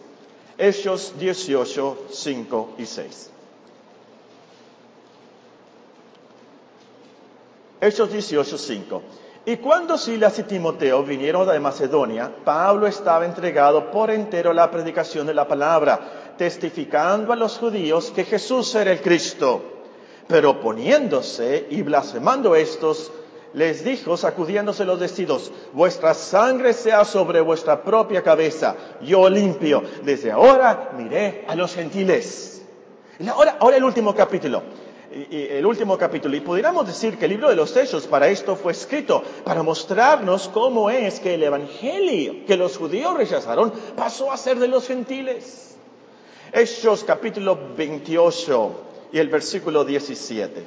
Hechos 0.57 1.13
18, 1.19 1.97
5 2.11 2.75
y 2.77 2.85
6. 2.85 3.31
Hechos 7.81 8.11
18, 8.11 8.57
5. 8.57 9.01
Y 9.49 9.57
cuando 9.57 9.97
Silas 9.97 10.37
y 10.37 10.43
Timoteo 10.43 11.01
vinieron 11.01 11.47
de 11.47 11.59
Macedonia, 11.59 12.31
Pablo 12.45 12.85
estaba 12.85 13.25
entregado 13.25 13.89
por 13.89 14.11
entero 14.11 14.51
a 14.51 14.53
la 14.53 14.69
predicación 14.69 15.25
de 15.25 15.33
la 15.33 15.47
palabra, 15.47 16.35
testificando 16.37 17.33
a 17.33 17.35
los 17.35 17.57
judíos 17.57 18.11
que 18.11 18.25
Jesús 18.25 18.75
era 18.75 18.91
el 18.91 19.01
Cristo. 19.01 19.63
Pero 20.27 20.51
oponiéndose 20.51 21.65
y 21.71 21.81
blasfemando 21.81 22.53
estos, 22.53 23.11
les 23.55 23.83
dijo, 23.83 24.17
sacudiéndose 24.17 24.85
los 24.85 24.99
vestidos, 24.99 25.51
vuestra 25.73 26.13
sangre 26.13 26.71
sea 26.73 27.03
sobre 27.03 27.41
vuestra 27.41 27.83
propia 27.83 28.21
cabeza, 28.21 28.75
yo 29.01 29.27
limpio. 29.27 29.81
Desde 30.03 30.31
ahora 30.31 30.91
miré 30.95 31.45
a 31.47 31.55
los 31.55 31.73
gentiles. 31.73 32.61
Ahora, 33.27 33.57
ahora 33.59 33.77
el 33.77 33.83
último 33.83 34.13
capítulo. 34.13 34.61
El 35.11 35.65
último 35.65 35.97
capítulo. 35.97 36.35
Y 36.35 36.41
pudiéramos 36.41 36.85
decir 36.85 37.17
que 37.17 37.25
el 37.25 37.31
libro 37.31 37.49
de 37.49 37.55
los 37.55 37.75
Hechos 37.75 38.07
para 38.07 38.27
esto 38.27 38.55
fue 38.55 38.71
escrito, 38.71 39.23
para 39.43 39.63
mostrarnos 39.63 40.49
cómo 40.49 40.89
es 40.89 41.19
que 41.19 41.33
el 41.33 41.43
Evangelio 41.43 42.45
que 42.45 42.57
los 42.57 42.77
judíos 42.77 43.15
rechazaron 43.17 43.71
pasó 43.95 44.31
a 44.31 44.37
ser 44.37 44.59
de 44.59 44.67
los 44.67 44.87
gentiles. 44.87 45.77
Hechos 46.51 47.03
capítulo 47.03 47.57
28 47.75 48.71
y 49.11 49.19
el 49.19 49.29
versículo 49.29 49.83
17. 49.83 50.63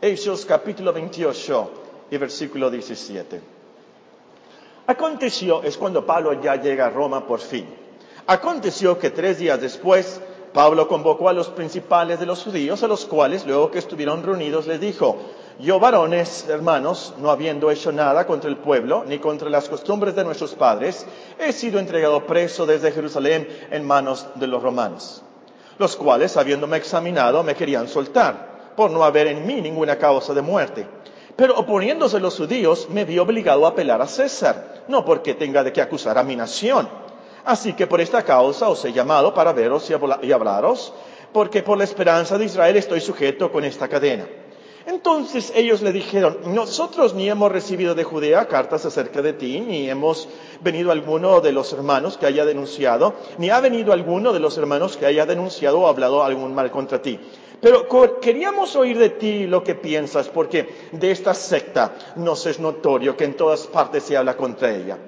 Hechos 0.00 0.44
capítulo 0.44 0.92
28 0.92 1.70
y 2.10 2.16
versículo 2.18 2.70
17. 2.70 3.40
Aconteció, 4.86 5.62
es 5.62 5.78
cuando 5.78 6.04
Pablo 6.04 6.40
ya 6.42 6.56
llega 6.56 6.86
a 6.86 6.90
Roma 6.90 7.26
por 7.26 7.40
fin. 7.40 7.66
Aconteció 8.26 8.98
que 8.98 9.10
tres 9.10 9.38
días 9.38 9.60
después 9.60 10.20
Pablo 10.54 10.86
convocó 10.86 11.28
a 11.28 11.32
los 11.32 11.48
principales 11.48 12.20
de 12.20 12.26
los 12.26 12.44
judíos, 12.44 12.84
a 12.84 12.86
los 12.86 13.06
cuales, 13.06 13.44
luego 13.44 13.72
que 13.72 13.80
estuvieron 13.80 14.22
reunidos, 14.22 14.68
les 14.68 14.80
dijo, 14.80 15.18
yo 15.58 15.80
varones, 15.80 16.48
hermanos, 16.48 17.12
no 17.18 17.32
habiendo 17.32 17.72
hecho 17.72 17.90
nada 17.90 18.24
contra 18.24 18.48
el 18.48 18.58
pueblo, 18.58 19.04
ni 19.04 19.18
contra 19.18 19.50
las 19.50 19.68
costumbres 19.68 20.14
de 20.14 20.22
nuestros 20.22 20.54
padres, 20.54 21.06
he 21.40 21.52
sido 21.52 21.80
entregado 21.80 22.24
preso 22.24 22.66
desde 22.66 22.92
Jerusalén 22.92 23.48
en 23.72 23.84
manos 23.84 24.28
de 24.36 24.46
los 24.46 24.62
romanos, 24.62 25.22
los 25.78 25.96
cuales, 25.96 26.36
habiéndome 26.36 26.76
examinado, 26.76 27.42
me 27.42 27.56
querían 27.56 27.88
soltar 27.88 28.74
por 28.76 28.92
no 28.92 29.02
haber 29.02 29.26
en 29.26 29.44
mí 29.44 29.60
ninguna 29.60 29.98
causa 29.98 30.34
de 30.34 30.42
muerte. 30.42 30.86
Pero 31.34 31.58
oponiéndose 31.58 32.20
los 32.20 32.36
judíos, 32.36 32.88
me 32.90 33.04
vi 33.04 33.18
obligado 33.18 33.66
a 33.66 33.70
apelar 33.70 34.00
a 34.00 34.06
César, 34.06 34.84
no 34.86 35.04
porque 35.04 35.34
tenga 35.34 35.64
de 35.64 35.72
qué 35.72 35.82
acusar 35.82 36.16
a 36.16 36.22
mi 36.22 36.36
nación. 36.36 36.88
Así 37.44 37.74
que 37.74 37.86
por 37.86 38.00
esta 38.00 38.22
causa 38.22 38.68
os 38.68 38.84
he 38.84 38.92
llamado 38.92 39.34
para 39.34 39.52
veros 39.52 39.90
y 40.22 40.32
hablaros, 40.32 40.92
porque 41.32 41.62
por 41.62 41.76
la 41.76 41.84
esperanza 41.84 42.38
de 42.38 42.46
Israel 42.46 42.76
estoy 42.76 43.00
sujeto 43.00 43.52
con 43.52 43.64
esta 43.64 43.88
cadena. 43.88 44.26
Entonces 44.86 45.50
ellos 45.56 45.80
le 45.80 45.92
dijeron, 45.92 46.38
nosotros 46.46 47.14
ni 47.14 47.28
hemos 47.30 47.50
recibido 47.50 47.94
de 47.94 48.04
Judea 48.04 48.46
cartas 48.48 48.84
acerca 48.84 49.22
de 49.22 49.32
ti, 49.32 49.60
ni 49.60 49.88
hemos 49.88 50.28
venido 50.60 50.92
alguno 50.92 51.40
de 51.40 51.52
los 51.52 51.72
hermanos 51.72 52.18
que 52.18 52.26
haya 52.26 52.44
denunciado, 52.44 53.14
ni 53.38 53.48
ha 53.48 53.60
venido 53.60 53.94
alguno 53.94 54.32
de 54.34 54.40
los 54.40 54.58
hermanos 54.58 54.98
que 54.98 55.06
haya 55.06 55.24
denunciado 55.24 55.80
o 55.80 55.86
hablado 55.86 56.22
algún 56.22 56.54
mal 56.54 56.70
contra 56.70 57.00
ti. 57.00 57.18
Pero 57.62 57.88
queríamos 58.20 58.76
oír 58.76 58.98
de 58.98 59.08
ti 59.08 59.46
lo 59.46 59.64
que 59.64 59.74
piensas, 59.74 60.28
porque 60.28 60.68
de 60.92 61.10
esta 61.10 61.32
secta 61.32 61.94
nos 62.16 62.44
es 62.44 62.60
notorio 62.60 63.16
que 63.16 63.24
en 63.24 63.34
todas 63.34 63.66
partes 63.66 64.02
se 64.02 64.18
habla 64.18 64.36
contra 64.36 64.74
ella. 64.74 64.98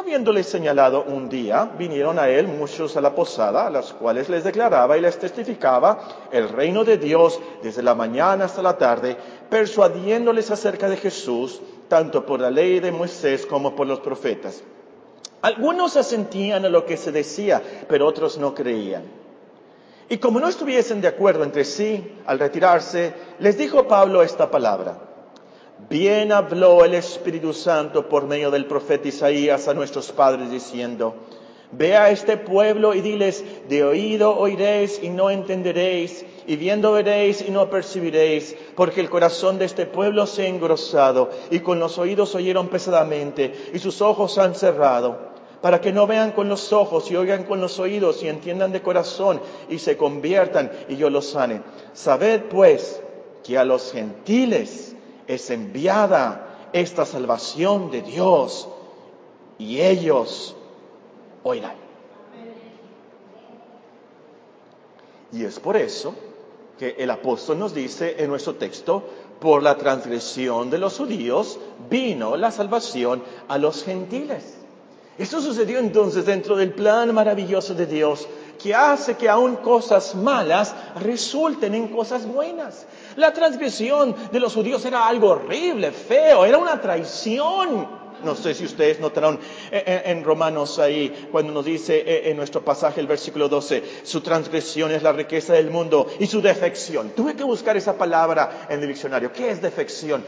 Habiéndole 0.00 0.42
señalado 0.44 1.04
un 1.04 1.28
día, 1.28 1.72
vinieron 1.76 2.18
a 2.18 2.26
él 2.26 2.48
muchos 2.48 2.96
a 2.96 3.02
la 3.02 3.14
posada, 3.14 3.66
a 3.66 3.70
las 3.70 3.92
cuales 3.92 4.30
les 4.30 4.44
declaraba 4.44 4.96
y 4.96 5.02
les 5.02 5.18
testificaba 5.18 6.28
el 6.32 6.48
reino 6.48 6.84
de 6.84 6.96
Dios 6.96 7.38
desde 7.62 7.82
la 7.82 7.94
mañana 7.94 8.46
hasta 8.46 8.62
la 8.62 8.78
tarde, 8.78 9.14
persuadiéndoles 9.50 10.50
acerca 10.50 10.88
de 10.88 10.96
Jesús, 10.96 11.60
tanto 11.86 12.24
por 12.24 12.40
la 12.40 12.50
ley 12.50 12.80
de 12.80 12.90
Moisés 12.90 13.44
como 13.44 13.76
por 13.76 13.86
los 13.86 14.00
profetas. 14.00 14.62
Algunos 15.42 15.98
asentían 15.98 16.64
a 16.64 16.70
lo 16.70 16.86
que 16.86 16.96
se 16.96 17.12
decía, 17.12 17.62
pero 17.86 18.06
otros 18.06 18.38
no 18.38 18.54
creían. 18.54 19.02
Y 20.08 20.16
como 20.16 20.40
no 20.40 20.48
estuviesen 20.48 21.02
de 21.02 21.08
acuerdo 21.08 21.44
entre 21.44 21.66
sí, 21.66 22.16
al 22.24 22.38
retirarse, 22.38 23.12
les 23.38 23.58
dijo 23.58 23.86
Pablo 23.86 24.22
esta 24.22 24.50
palabra. 24.50 25.09
Bien 25.88 26.30
habló 26.32 26.84
el 26.84 26.94
Espíritu 26.94 27.52
Santo 27.52 28.08
por 28.08 28.26
medio 28.26 28.50
del 28.50 28.66
profeta 28.66 29.08
Isaías 29.08 29.68
a 29.68 29.74
nuestros 29.74 30.12
padres 30.12 30.50
diciendo, 30.50 31.14
Ve 31.72 31.96
a 31.96 32.10
este 32.10 32.36
pueblo 32.36 32.94
y 32.94 33.00
diles, 33.00 33.44
de 33.68 33.84
oído 33.84 34.36
oiréis 34.36 35.00
y 35.02 35.08
no 35.08 35.30
entenderéis, 35.30 36.24
y 36.46 36.56
viendo 36.56 36.92
veréis 36.92 37.44
y 37.46 37.50
no 37.52 37.70
percibiréis, 37.70 38.56
porque 38.74 39.00
el 39.00 39.08
corazón 39.08 39.58
de 39.58 39.66
este 39.66 39.86
pueblo 39.86 40.26
se 40.26 40.42
ha 40.42 40.48
engrosado, 40.48 41.30
y 41.50 41.60
con 41.60 41.78
los 41.78 41.98
oídos 41.98 42.34
oyeron 42.34 42.68
pesadamente, 42.68 43.54
y 43.72 43.78
sus 43.78 44.02
ojos 44.02 44.38
han 44.38 44.54
cerrado 44.54 45.30
para 45.60 45.80
que 45.80 45.92
no 45.92 46.06
vean 46.06 46.32
con 46.32 46.48
los 46.48 46.72
ojos 46.72 47.10
y 47.10 47.16
oigan 47.16 47.44
con 47.44 47.60
los 47.60 47.78
oídos 47.78 48.22
y 48.22 48.28
entiendan 48.28 48.72
de 48.72 48.82
corazón 48.82 49.40
y 49.68 49.78
se 49.78 49.96
conviertan 49.96 50.70
y 50.88 50.96
yo 50.96 51.10
los 51.10 51.30
sane. 51.30 51.60
Sabed 51.92 52.44
pues 52.44 53.02
que 53.44 53.58
a 53.58 53.64
los 53.64 53.92
gentiles 53.92 54.96
es 55.30 55.48
enviada 55.50 56.68
esta 56.72 57.06
salvación 57.06 57.90
de 57.92 58.02
Dios 58.02 58.68
y 59.58 59.80
ellos 59.80 60.56
oirán. 61.44 61.76
Y 65.32 65.44
es 65.44 65.60
por 65.60 65.76
eso 65.76 66.14
que 66.78 66.96
el 66.98 67.10
apóstol 67.10 67.60
nos 67.60 67.72
dice 67.72 68.16
en 68.18 68.28
nuestro 68.28 68.56
texto, 68.56 69.04
por 69.38 69.62
la 69.62 69.76
transgresión 69.76 70.68
de 70.68 70.78
los 70.78 70.98
judíos 70.98 71.60
vino 71.88 72.36
la 72.36 72.50
salvación 72.50 73.22
a 73.48 73.56
los 73.56 73.84
gentiles. 73.84 74.59
Esto 75.20 75.42
sucedió 75.42 75.78
entonces 75.78 76.24
dentro 76.24 76.56
del 76.56 76.72
plan 76.72 77.12
maravilloso 77.12 77.74
de 77.74 77.84
Dios 77.84 78.26
que 78.58 78.74
hace 78.74 79.18
que 79.18 79.28
aún 79.28 79.56
cosas 79.56 80.14
malas 80.14 80.74
resulten 80.98 81.74
en 81.74 81.88
cosas 81.88 82.26
buenas. 82.26 82.86
La 83.16 83.30
transgresión 83.30 84.16
de 84.32 84.40
los 84.40 84.54
judíos 84.54 84.82
era 84.86 85.06
algo 85.06 85.28
horrible, 85.28 85.92
feo, 85.92 86.46
era 86.46 86.56
una 86.56 86.80
traición. 86.80 87.86
No 88.24 88.34
sé 88.34 88.54
si 88.54 88.64
ustedes 88.64 89.00
notaron 89.00 89.38
en, 89.70 90.24
Romanos 90.24 90.78
ahí, 90.78 91.28
cuando 91.30 91.52
nos 91.52 91.64
dice 91.64 91.98
eh, 91.98 92.30
en 92.30 92.36
nuestro 92.36 92.62
pasaje 92.64 93.00
el 93.00 93.06
versículo 93.06 93.48
12, 93.48 93.82
su 94.02 94.20
transgresión 94.20 94.90
es 94.92 95.02
la 95.02 95.12
riqueza 95.12 95.54
del 95.54 95.70
mundo 95.70 96.06
y 96.18 96.26
su 96.26 96.40
defección. 96.42 97.10
Tuve 97.10 97.34
que 97.34 97.44
buscar 97.44 97.76
esa 97.76 97.96
palabra 97.96 98.66
en 98.68 98.80
el 98.80 98.88
diccionario. 98.88 99.32
¿Qué 99.32 99.50
es 99.50 99.62
defección? 99.62 100.24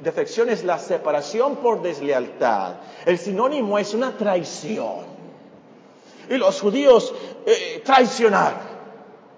defección 0.00 0.48
es 0.48 0.64
la 0.64 0.78
separación 0.78 1.56
por 1.56 1.82
deslealtad. 1.82 2.76
El 3.06 3.18
sinónimo 3.18 3.78
es 3.78 3.94
una 3.94 4.16
traición. 4.16 5.12
Y 6.28 6.36
los 6.36 6.60
judíos 6.60 7.14
eh, 7.46 7.82
traicionaron. 7.84 8.72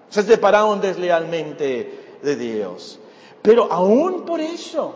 Se 0.09 0.23
separaron 0.23 0.79
deslealmente 0.81 2.17
de 2.21 2.35
Dios. 2.35 2.99
Pero 3.41 3.71
aún 3.71 4.25
por 4.25 4.39
eso, 4.39 4.95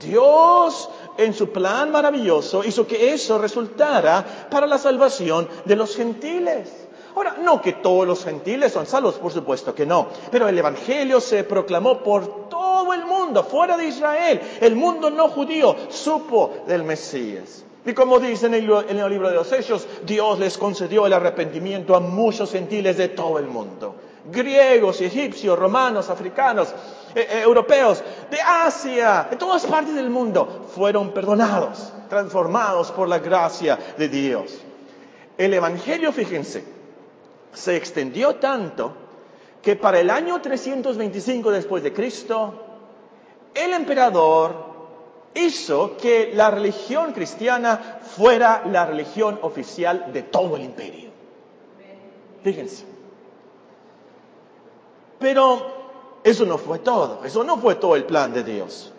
Dios 0.00 0.88
en 1.16 1.32
su 1.34 1.50
plan 1.50 1.90
maravilloso 1.90 2.62
hizo 2.64 2.86
que 2.86 3.12
eso 3.12 3.38
resultara 3.38 4.24
para 4.50 4.66
la 4.66 4.78
salvación 4.78 5.48
de 5.64 5.76
los 5.76 5.96
gentiles. 5.96 6.86
Ahora, 7.14 7.36
no 7.42 7.62
que 7.62 7.72
todos 7.72 8.06
los 8.06 8.24
gentiles 8.24 8.72
son 8.72 8.84
salvos, 8.84 9.14
por 9.14 9.32
supuesto 9.32 9.74
que 9.74 9.86
no, 9.86 10.08
pero 10.30 10.48
el 10.48 10.58
Evangelio 10.58 11.18
se 11.18 11.44
proclamó 11.44 12.02
por 12.02 12.50
todo 12.50 12.92
el 12.92 13.06
mundo, 13.06 13.42
fuera 13.42 13.78
de 13.78 13.86
Israel. 13.86 14.40
El 14.60 14.76
mundo 14.76 15.08
no 15.08 15.28
judío 15.28 15.74
supo 15.88 16.58
del 16.66 16.84
Mesías. 16.84 17.64
Y 17.86 17.94
como 17.94 18.18
dice 18.18 18.46
en 18.46 18.54
el, 18.54 18.70
en 18.88 18.98
el 18.98 19.08
libro 19.08 19.30
de 19.30 19.36
los 19.36 19.50
Hechos, 19.50 19.86
Dios 20.04 20.38
les 20.38 20.58
concedió 20.58 21.06
el 21.06 21.12
arrepentimiento 21.14 21.96
a 21.96 22.00
muchos 22.00 22.50
gentiles 22.50 22.98
de 22.98 23.08
todo 23.08 23.38
el 23.38 23.46
mundo. 23.46 23.94
Griegos, 24.30 25.00
egipcios, 25.00 25.58
romanos, 25.58 26.10
africanos, 26.10 26.74
eh, 27.16 27.26
eh, 27.30 27.40
europeos, 27.40 28.04
de 28.30 28.38
Asia, 28.42 29.26
de 29.30 29.36
todas 29.36 29.64
partes 29.64 29.94
del 29.94 30.10
mundo, 30.10 30.66
fueron 30.74 31.12
perdonados, 31.12 31.90
transformados 32.10 32.92
por 32.92 33.08
la 33.08 33.18
gracia 33.20 33.78
de 33.96 34.08
Dios. 34.10 34.60
El 35.38 35.54
Evangelio, 35.54 36.12
fíjense, 36.12 36.62
se 37.54 37.74
extendió 37.74 38.36
tanto 38.36 38.92
que 39.62 39.76
para 39.76 39.98
el 39.98 40.10
año 40.10 40.42
325 40.42 41.50
después 41.50 41.82
de 41.82 41.94
Cristo, 41.94 42.62
el 43.54 43.72
emperador 43.72 44.66
hizo 45.32 45.96
que 45.96 46.32
la 46.34 46.50
religión 46.50 47.14
cristiana 47.14 47.98
fuera 48.02 48.62
la 48.66 48.84
religión 48.84 49.38
oficial 49.40 50.12
de 50.12 50.22
todo 50.22 50.56
el 50.56 50.64
imperio. 50.64 51.10
Fíjense. 52.44 52.84
Pero 55.18 55.75
eso 56.26 56.44
no 56.44 56.58
fue 56.58 56.80
todo, 56.80 57.20
eso 57.24 57.44
no 57.44 57.56
fue 57.56 57.76
todo 57.76 57.94
el 57.94 58.02
plan 58.02 58.32
de 58.34 58.42
Dios. 58.42 58.92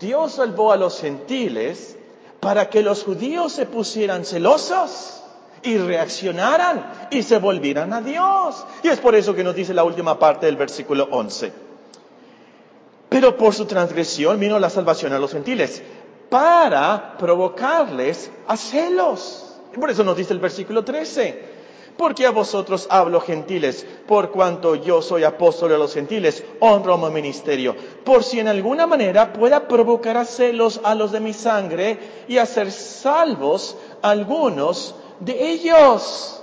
Dios 0.00 0.32
salvó 0.32 0.72
a 0.72 0.76
los 0.76 1.00
gentiles 1.00 1.96
para 2.40 2.68
que 2.68 2.82
los 2.82 3.04
judíos 3.04 3.52
se 3.52 3.66
pusieran 3.66 4.24
celosos 4.24 5.22
y 5.62 5.78
reaccionaran 5.78 7.08
y 7.12 7.22
se 7.22 7.38
volvieran 7.38 7.92
a 7.92 8.00
Dios. 8.00 8.64
Y 8.82 8.88
es 8.88 8.98
por 8.98 9.14
eso 9.14 9.32
que 9.32 9.44
nos 9.44 9.54
dice 9.54 9.72
la 9.72 9.84
última 9.84 10.18
parte 10.18 10.46
del 10.46 10.56
versículo 10.56 11.06
11. 11.08 11.52
Pero 13.10 13.36
por 13.36 13.54
su 13.54 13.66
transgresión 13.66 14.40
vino 14.40 14.58
la 14.58 14.68
salvación 14.68 15.12
a 15.12 15.20
los 15.20 15.30
gentiles 15.30 15.84
para 16.28 17.16
provocarles 17.16 18.28
a 18.48 18.56
celos. 18.56 19.54
Y 19.72 19.78
por 19.78 19.88
eso 19.88 20.02
nos 20.02 20.16
dice 20.16 20.32
el 20.32 20.40
versículo 20.40 20.84
13 20.84 21.51
porque 21.96 22.26
a 22.26 22.30
vosotros 22.30 22.86
hablo 22.90 23.20
gentiles, 23.20 23.86
por 24.06 24.30
cuanto 24.30 24.74
yo 24.74 25.02
soy 25.02 25.24
apóstol 25.24 25.70
de 25.70 25.78
los 25.78 25.94
gentiles, 25.94 26.44
honro 26.60 26.98
mi 26.98 27.10
ministerio, 27.10 27.74
por 28.04 28.24
si 28.24 28.40
en 28.40 28.48
alguna 28.48 28.86
manera 28.86 29.32
pueda 29.32 29.68
provocar 29.68 30.16
a 30.16 30.24
celos 30.24 30.80
a 30.84 30.94
los 30.94 31.12
de 31.12 31.20
mi 31.20 31.32
sangre 31.32 31.98
y 32.28 32.38
hacer 32.38 32.70
salvos 32.70 33.76
algunos 34.00 34.94
de 35.20 35.50
ellos. 35.50 36.42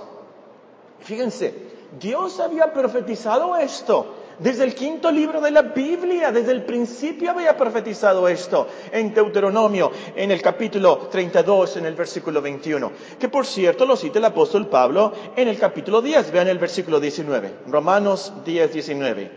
Fíjense, 1.00 1.54
Dios 1.98 2.40
había 2.40 2.72
profetizado 2.72 3.56
esto 3.56 4.19
desde 4.40 4.64
el 4.64 4.74
quinto 4.74 5.10
libro 5.10 5.40
de 5.40 5.50
la 5.50 5.62
Biblia, 5.62 6.32
desde 6.32 6.52
el 6.52 6.62
principio 6.62 7.30
había 7.30 7.56
profetizado 7.56 8.26
esto 8.26 8.66
en 8.90 9.12
Deuteronomio, 9.12 9.92
en 10.16 10.30
el 10.30 10.40
capítulo 10.40 11.08
32, 11.10 11.76
en 11.76 11.86
el 11.86 11.94
versículo 11.94 12.40
21. 12.40 12.90
Que 13.18 13.28
por 13.28 13.46
cierto 13.46 13.84
lo 13.84 13.96
cita 13.96 14.18
el 14.18 14.24
apóstol 14.24 14.66
Pablo 14.66 15.12
en 15.36 15.48
el 15.48 15.58
capítulo 15.58 16.00
10, 16.00 16.32
vean 16.32 16.48
el 16.48 16.58
versículo 16.58 16.98
19, 16.98 17.54
Romanos 17.68 18.32
10, 18.44 18.72
19. 18.72 19.30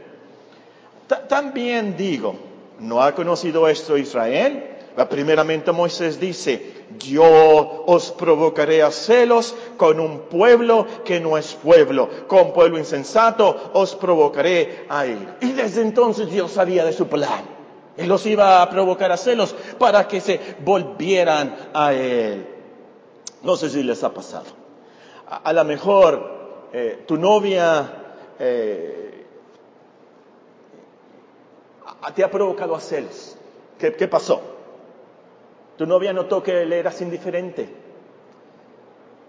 También 1.27 1.97
digo, 1.97 2.35
¿no 2.79 3.01
ha 3.01 3.13
conocido 3.13 3.67
esto 3.67 3.97
Israel? 3.97 4.72
Primeramente 4.95 5.71
Moisés 5.71 6.19
dice, 6.19 6.85
yo 6.99 7.83
os 7.87 8.11
provocaré 8.11 8.83
a 8.83 8.91
celos 8.91 9.55
con 9.75 9.99
un 9.99 10.19
pueblo 10.29 10.85
que 11.03 11.19
no 11.19 11.35
es 11.35 11.53
pueblo, 11.55 12.09
con 12.27 12.53
pueblo 12.53 12.77
insensato 12.77 13.71
os 13.73 13.95
provocaré 13.95 14.85
a 14.89 15.07
ir. 15.07 15.35
Y 15.41 15.53
desde 15.53 15.81
entonces 15.81 16.29
Dios 16.29 16.51
sabía 16.51 16.85
de 16.85 16.93
su 16.93 17.07
plan. 17.07 17.43
Él 17.97 18.07
los 18.07 18.23
iba 18.27 18.61
a 18.61 18.69
provocar 18.69 19.11
a 19.11 19.17
celos 19.17 19.55
para 19.79 20.07
que 20.07 20.21
se 20.21 20.39
volvieran 20.63 21.55
a 21.73 21.93
Él. 21.93 22.47
No 23.41 23.55
sé 23.55 23.71
si 23.71 23.81
les 23.81 24.03
ha 24.03 24.13
pasado. 24.13 24.45
A, 25.27 25.51
lo 25.53 25.63
mejor 25.63 26.69
eh, 26.71 27.03
tu 27.07 27.17
novia 27.17 28.15
eh, 28.37 29.25
te 32.13 32.23
ha 32.23 32.29
provocado 32.29 32.75
a 32.75 32.79
celos. 32.79 33.37
¿Qué 33.79 34.07
pasó? 34.07 34.52
Tu 35.77 35.85
novia 35.85 36.13
notó 36.13 36.43
que 36.43 36.65
le 36.65 36.79
eras 36.79 37.01
indiferente, 37.01 37.67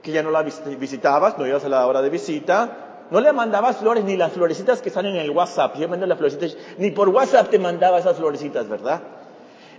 que 0.03 0.13
ya 0.13 0.23
no 0.23 0.31
la 0.31 0.43
visitabas, 0.43 1.39
no 1.39 1.47
ibas 1.47 1.65
a 1.65 1.69
la 1.69 1.87
hora 1.87 2.03
de 2.03 2.11
visita, 2.11 3.07
no 3.11 3.21
le 3.21 3.33
mandabas 3.33 3.79
flores 3.79 4.05
ni 4.05 4.17
las 4.17 4.33
florecitas 4.33 4.83
que 4.83 4.91
salen 4.91 5.15
en 5.15 5.23
el 5.23 5.31
WhatsApp. 5.31 5.77
Yo 5.77 5.89
mando 5.89 6.07
las 6.07 6.19
florecitas, 6.19 6.57
ni 6.79 6.91
por 6.91 7.09
WhatsApp 7.09 7.51
te 7.51 7.59
mandaba 7.59 7.99
esas 7.99 8.17
florecitas, 8.17 8.69
¿verdad? 8.69 9.01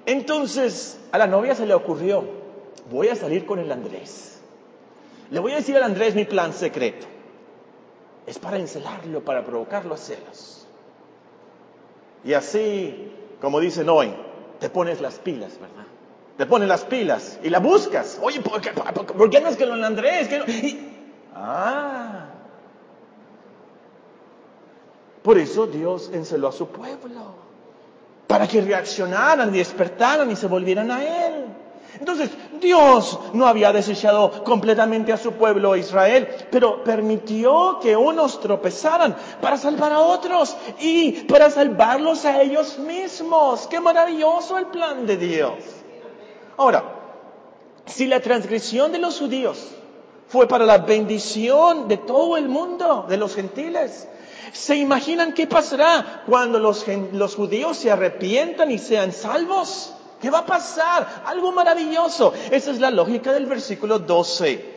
Entonces 0.06 1.00
a 1.12 1.18
la 1.18 1.28
novia 1.28 1.56
se 1.56 1.66
le 1.66 1.74
ocurrió, 1.74 2.24
voy 2.90 3.10
a 3.10 3.16
salir 3.16 3.46
con 3.46 3.60
el 3.60 3.72
Andrés. 3.72 4.42
Le 5.32 5.40
voy 5.40 5.54
a 5.54 5.56
decir 5.56 5.76
al 5.76 5.84
Andrés 5.84 6.16
mi 6.16 6.26
plan 6.26 6.54
secreto. 6.54 7.08
Es 8.26 8.40
para 8.40 8.58
encelarlo, 8.58 9.24
para 9.24 9.44
provocarlo 9.44 9.94
a 9.94 9.98
celos. 9.98 10.68
Y 12.24 12.34
así, 12.34 13.12
como 13.40 13.60
dicen 13.60 13.88
hoy, 13.90 14.12
te 14.60 14.70
pones 14.70 15.02
las 15.02 15.20
pilas, 15.20 15.60
¿verdad? 15.60 15.86
Te 16.38 16.46
pones 16.46 16.68
las 16.68 16.84
pilas 16.84 17.40
y 17.44 17.50
la 17.50 17.60
buscas. 17.60 18.20
Oye, 18.22 18.42
¿por 18.42 18.60
qué, 18.62 18.72
por, 18.72 19.30
qué 19.30 19.40
no 19.40 19.50
es 19.50 19.56
que 19.56 19.66
lo 19.66 19.74
Andrés? 19.74 20.30
ah. 21.36 22.26
Por 25.24 25.38
eso 25.38 25.66
Dios 25.66 26.12
enceló 26.14 26.50
a 26.50 26.52
su 26.52 26.68
pueblo. 26.68 27.46
Para 28.28 28.48
que 28.48 28.62
reaccionaran 28.62 29.54
y 29.54 29.60
despertaran 29.60 30.30
y 30.30 30.36
se 30.36 30.48
volvieran 30.48 30.92
a 30.92 31.04
Él. 31.04 31.46
Entonces, 32.00 32.30
Dios 32.60 33.20
no 33.34 33.48
había 33.48 33.72
desechado 33.72 34.44
completamente 34.44 35.14
a 35.14 35.18
su 35.18 35.34
pueblo 35.34 35.76
Israel, 35.78 36.28
pero 36.52 36.84
permitió 36.84 37.80
que 37.82 37.96
unos 37.96 38.42
tropezaran 38.42 39.16
para 39.42 39.58
salvar 39.58 39.94
a 39.94 40.00
otros 40.00 40.58
y 40.82 41.24
para 41.24 41.50
salvarlos 41.50 42.26
a 42.26 42.42
ellos 42.42 42.78
mismos. 42.80 43.68
Qué 43.68 43.80
maravilloso 43.80 44.58
el 44.58 44.68
plan 44.68 45.06
de 45.06 45.16
Dios. 45.18 45.54
Ahora, 46.58 46.84
si 47.86 48.08
la 48.08 48.20
transgresión 48.20 48.92
de 48.92 49.00
los 49.00 49.20
judíos 49.20 49.58
fue 50.28 50.48
para 50.48 50.66
la 50.66 50.80
bendición 50.80 51.88
de 51.88 51.98
todo 51.98 52.38
el 52.38 52.48
mundo, 52.50 53.06
de 53.08 53.18
los 53.18 53.36
gentiles, 53.36 54.08
¿se 54.54 54.76
imaginan 54.76 55.34
qué 55.34 55.48
pasará 55.48 56.24
cuando 56.26 56.60
los, 56.60 56.86
los 57.12 57.36
judíos 57.36 57.78
se 57.78 57.92
arrepientan 57.92 58.72
y 58.72 58.80
sean 58.80 59.12
salvos? 59.12 59.94
¿Qué 60.22 60.30
va 60.30 60.40
a 60.40 60.46
pasar? 60.46 61.24
Algo 61.26 61.52
maravilloso. 61.52 62.34
Esa 62.50 62.72
es 62.72 62.80
la 62.80 62.90
lógica 62.90 63.34
del 63.34 63.46
versículo 63.46 64.00
12. 64.00 64.74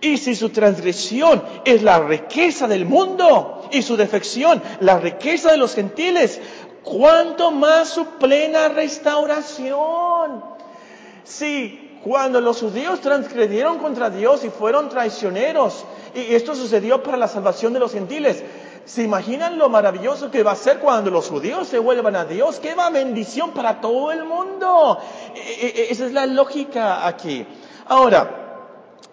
Y 0.00 0.18
si 0.18 0.34
su 0.34 0.50
transgresión 0.50 1.42
es 1.64 1.82
la 1.82 2.00
riqueza 2.00 2.68
del 2.68 2.84
mundo 2.84 3.68
y 3.72 3.82
su 3.82 3.96
defección 3.96 4.62
la 4.80 4.98
riqueza 4.98 5.50
de 5.50 5.56
los 5.56 5.74
gentiles, 5.74 6.40
¿cuánto 6.82 7.50
más 7.50 7.88
su 7.88 8.04
plena 8.04 8.68
restauración? 8.68 10.55
Sí, 11.26 11.98
cuando 12.04 12.40
los 12.40 12.60
judíos 12.60 13.00
transgredieron 13.00 13.78
contra 13.78 14.10
Dios 14.10 14.44
y 14.44 14.50
fueron 14.50 14.88
traicioneros, 14.88 15.84
y 16.14 16.34
esto 16.34 16.54
sucedió 16.54 17.02
para 17.02 17.16
la 17.16 17.26
salvación 17.26 17.72
de 17.72 17.80
los 17.80 17.92
gentiles, 17.92 18.44
¿se 18.84 19.02
imaginan 19.02 19.58
lo 19.58 19.68
maravilloso 19.68 20.30
que 20.30 20.44
va 20.44 20.52
a 20.52 20.56
ser 20.56 20.78
cuando 20.78 21.10
los 21.10 21.28
judíos 21.28 21.66
se 21.66 21.80
vuelvan 21.80 22.14
a 22.14 22.24
Dios? 22.24 22.60
¡Qué 22.60 22.76
va 22.76 22.90
bendición 22.90 23.50
para 23.50 23.80
todo 23.80 24.12
el 24.12 24.24
mundo! 24.24 24.98
E, 25.34 25.66
e, 25.66 25.66
e, 25.66 25.86
esa 25.90 26.06
es 26.06 26.12
la 26.12 26.26
lógica 26.26 27.08
aquí. 27.08 27.44
Ahora, 27.86 28.68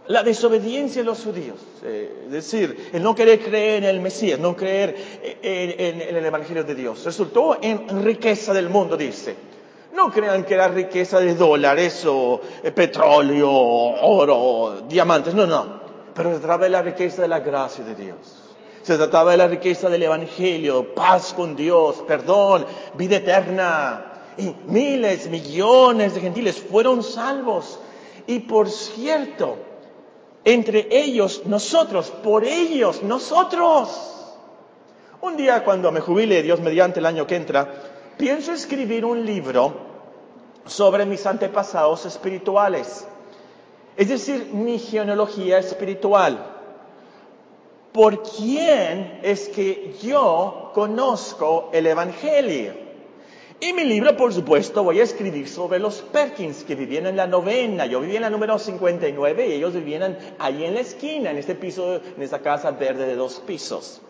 la 0.06 0.22
desobediencia 0.22 1.02
de 1.02 1.06
los 1.08 1.24
judíos, 1.24 1.58
eh, 1.82 2.26
es 2.26 2.32
decir, 2.32 2.92
el 2.94 3.02
no 3.02 3.16
querer 3.16 3.40
creer 3.40 3.84
en 3.86 3.90
el 3.90 4.02
Mesías, 4.02 4.40
no 4.40 4.56
creer 4.56 5.40
en 5.42 6.00
el 6.00 6.24
Evangelio 6.24 6.64
de 6.64 6.76
Dios, 6.76 7.04
resultó 7.06 7.58
en 7.60 8.04
riqueza 8.04 8.54
del 8.54 8.70
mundo, 8.70 8.96
dice. 8.96 9.53
No 9.94 10.10
crean 10.10 10.44
que 10.44 10.56
era 10.56 10.68
riqueza 10.70 11.20
de 11.20 11.36
dólares 11.36 12.04
o 12.08 12.42
eh, 12.64 12.72
petróleo, 12.72 13.48
oro, 13.52 14.82
diamantes, 14.90 15.36
no, 15.36 15.46
no. 15.46 15.82
Pero 16.16 16.34
se 16.34 16.40
trataba 16.40 16.64
de 16.64 16.72
la 16.72 16.82
riqueza 16.82 17.22
de 17.22 17.28
la 17.28 17.42
gracia 17.42 17.84
de 17.84 17.94
Dios. 17.94 18.18
Se 18.82 18.98
trataba 18.98 19.32
de 19.32 19.38
la 19.38 19.48
riqueza 19.48 19.90
del 19.90 20.02
Evangelio, 20.02 20.96
paz 20.96 21.34
con 21.34 21.56
Dios, 21.56 22.04
perdón, 22.08 22.66
vida 22.96 23.18
eterna. 23.18 24.06
Y 24.36 24.52
miles, 24.66 25.30
millones 25.30 26.16
de 26.16 26.22
gentiles 26.22 26.58
fueron 26.58 27.04
salvos. 27.04 27.80
Y 28.26 28.40
por 28.40 28.72
cierto, 28.72 29.58
entre 30.44 30.88
ellos, 30.90 31.44
nosotros, 31.46 32.10
por 32.10 32.46
ellos, 32.46 33.04
nosotros. 33.04 34.14
Un 35.22 35.38
día 35.38 35.64
cuando 35.64 35.92
me 35.92 36.02
jubile, 36.02 36.42
Dios 36.42 36.60
mediante 36.60 37.00
el 37.00 37.06
año 37.06 37.28
que 37.28 37.36
entra, 37.36 37.83
pienso 38.18 38.54
escribir 38.54 39.06
un 39.06 39.26
libro 39.26 39.74
sobre 40.66 41.06
mis 41.06 41.26
antepasados 41.26 42.06
espirituales. 42.06 43.06
Es 43.96 44.10
decir, 44.10 44.50
mi 44.54 44.80
genealogía 44.80 45.60
espiritual. 45.60 46.52
¿Por 47.92 48.24
quién 48.24 49.20
es 49.22 49.50
que 49.50 49.96
yo 50.02 50.72
conozco 50.74 51.70
el 51.74 51.86
Evangelio? 51.86 52.74
Y 53.60 53.72
mi 53.72 53.86
libro, 53.86 54.18
por 54.18 54.34
supuesto, 54.34 54.84
voy 54.84 55.00
a 55.00 55.04
escribir 55.04 55.48
sobre 55.48 55.80
los 55.80 56.02
Perkins 56.02 56.64
que 56.64 56.76
vivían 56.76 57.06
en 57.06 57.16
la 57.16 57.28
novena. 57.28 57.86
Yo 57.86 58.02
vivía 58.02 58.18
en 58.18 58.24
la 58.24 58.30
número 58.30 58.58
59 58.58 59.48
y 59.48 59.54
ellos 59.54 59.74
vivían 59.74 60.18
ahí 60.40 60.66
en 60.66 60.74
la 60.74 60.82
esquina, 60.82 61.32
en 61.32 61.38
este 61.38 61.56
piso, 61.56 61.96
en 61.96 62.22
esa 62.22 62.40
casa 62.40 62.72
verde 62.72 63.06
de 63.06 63.16
dos 63.16 63.42
pisos. 63.46 64.02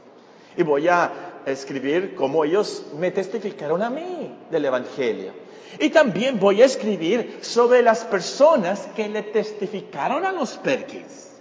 Y 0.58 0.64
voy 0.64 0.88
a 0.88 1.33
escribir 1.46 2.16
cómo 2.16 2.46
ellos 2.46 2.86
me 2.98 3.12
testificaron 3.12 3.82
a 3.82 3.90
mí 3.90 4.36
del 4.50 4.66
Evangelio. 4.66 5.32
Y 5.80 5.90
también 5.90 6.40
voy 6.40 6.62
a 6.62 6.66
escribir 6.66 7.40
sobre 7.42 7.82
las 7.82 8.04
personas 8.06 8.88
que 8.96 9.10
le 9.10 9.24
testificaron 9.24 10.26
a 10.26 10.32
los 10.32 10.58
Perkins. 10.58 11.32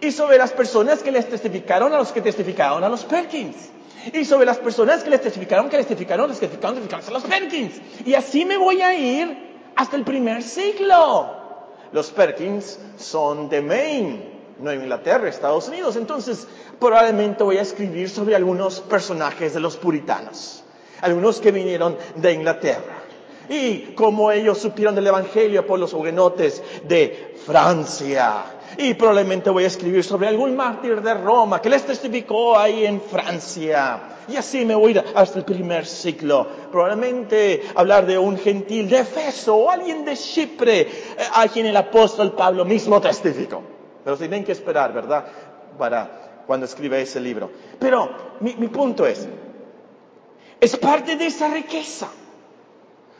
Y 0.00 0.12
sobre 0.12 0.38
las 0.38 0.52
personas 0.52 1.02
que 1.02 1.10
les 1.10 1.28
testificaron 1.28 1.92
a 1.92 1.98
los 1.98 2.12
que 2.12 2.20
testificaron 2.20 2.84
a 2.84 2.88
los 2.88 3.04
Perkins. 3.04 3.70
Y 4.12 4.24
sobre 4.24 4.46
las 4.46 4.58
personas 4.58 5.02
que 5.02 5.10
les 5.10 5.20
testificaron, 5.20 5.68
que 5.68 5.76
les 5.76 5.86
testificaron, 5.86 6.28
les 6.28 6.38
testificaron, 6.38 6.76
testificaron 6.76 7.08
a 7.08 7.18
los 7.18 7.24
Perkins. 7.24 7.80
Y 8.04 8.14
así 8.14 8.44
me 8.44 8.56
voy 8.56 8.80
a 8.82 8.94
ir 8.94 9.48
hasta 9.74 9.96
el 9.96 10.04
primer 10.04 10.42
siglo. 10.42 11.36
Los 11.92 12.10
Perkins 12.10 12.78
son 12.96 13.48
de 13.48 13.62
Maine, 13.62 14.37
no 14.60 14.72
Inglaterra, 14.72 15.28
Estados 15.28 15.68
Unidos. 15.68 15.96
Entonces, 15.96 16.46
probablemente 16.78 17.44
voy 17.44 17.58
a 17.58 17.62
escribir 17.62 18.10
sobre 18.10 18.36
algunos 18.36 18.80
personajes 18.80 19.54
de 19.54 19.60
los 19.60 19.76
puritanos. 19.76 20.64
Algunos 21.00 21.40
que 21.40 21.52
vinieron 21.52 21.96
de 22.16 22.32
Inglaterra 22.32 22.98
y 23.48 23.94
cómo 23.94 24.30
ellos 24.30 24.58
supieron 24.58 24.94
del 24.94 25.06
Evangelio 25.06 25.66
por 25.66 25.78
los 25.78 25.92
huguenotes 25.92 26.62
de 26.84 27.34
Francia. 27.44 28.44
Y 28.76 28.94
probablemente 28.94 29.50
voy 29.50 29.64
a 29.64 29.68
escribir 29.68 30.04
sobre 30.04 30.28
algún 30.28 30.54
mártir 30.54 31.00
de 31.00 31.14
Roma 31.14 31.60
que 31.60 31.70
les 31.70 31.84
testificó 31.84 32.58
ahí 32.58 32.84
en 32.84 33.00
Francia. 33.00 34.16
Y 34.28 34.36
así 34.36 34.64
me 34.66 34.74
voy 34.74 34.88
a 34.88 34.96
ir 34.96 35.04
hasta 35.14 35.38
el 35.38 35.44
primer 35.44 35.86
siglo. 35.86 36.46
Probablemente 36.70 37.62
hablar 37.74 38.04
de 38.04 38.18
un 38.18 38.36
gentil 38.36 38.90
de 38.90 38.98
Efeso 38.98 39.56
o 39.56 39.70
alguien 39.70 40.04
de 40.04 40.14
Chipre 40.16 40.80
eh, 40.80 40.88
a 41.32 41.48
quien 41.48 41.64
el 41.64 41.76
apóstol 41.76 42.32
Pablo 42.32 42.66
mismo 42.66 43.00
testificó. 43.00 43.77
Pero 44.08 44.16
tienen 44.16 44.42
que 44.42 44.52
esperar, 44.52 44.90
¿verdad? 44.94 45.26
Para 45.76 46.42
cuando 46.46 46.64
escriba 46.64 46.96
ese 46.96 47.20
libro. 47.20 47.50
Pero 47.78 48.08
mi, 48.40 48.54
mi 48.54 48.68
punto 48.68 49.04
es, 49.04 49.28
es 50.58 50.76
parte 50.78 51.16
de 51.16 51.26
esa 51.26 51.48
riqueza 51.48 52.08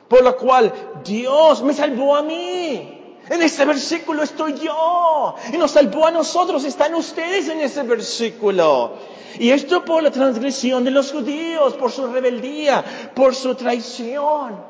por 0.09 0.24
la 0.24 0.33
cual 0.33 0.72
Dios 1.05 1.62
me 1.62 1.74
salvó 1.74 2.16
a 2.16 2.22
mí. 2.22 3.18
En 3.29 3.42
ese 3.42 3.66
versículo 3.66 4.22
estoy 4.22 4.55
yo. 4.61 5.35
Y 5.53 5.59
nos 5.59 5.72
salvó 5.72 6.07
a 6.07 6.11
nosotros. 6.11 6.64
Están 6.64 6.94
ustedes 6.94 7.51
en 7.51 7.61
ese 7.61 7.83
versículo. 7.83 8.92
Y 9.38 9.51
esto 9.51 9.85
por 9.85 10.03
la 10.03 10.11
transgresión 10.11 10.85
de 10.85 10.90
los 10.90 11.12
judíos, 11.12 11.74
por 11.74 11.92
su 11.92 12.07
rebeldía, 12.07 12.83
por 13.14 13.35
su 13.35 13.55
traición. 13.55 14.67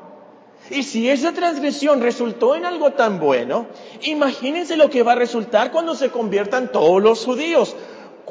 Y 0.69 0.83
si 0.83 1.09
esa 1.09 1.31
transgresión 1.33 2.01
resultó 2.01 2.55
en 2.55 2.65
algo 2.65 2.91
tan 2.91 3.19
bueno, 3.19 3.67
imagínense 4.01 4.77
lo 4.77 4.89
que 4.89 5.03
va 5.03 5.13
a 5.13 5.15
resultar 5.15 5.71
cuando 5.71 5.95
se 5.95 6.09
conviertan 6.09 6.71
todos 6.71 7.01
los 7.01 7.25
judíos 7.25 7.75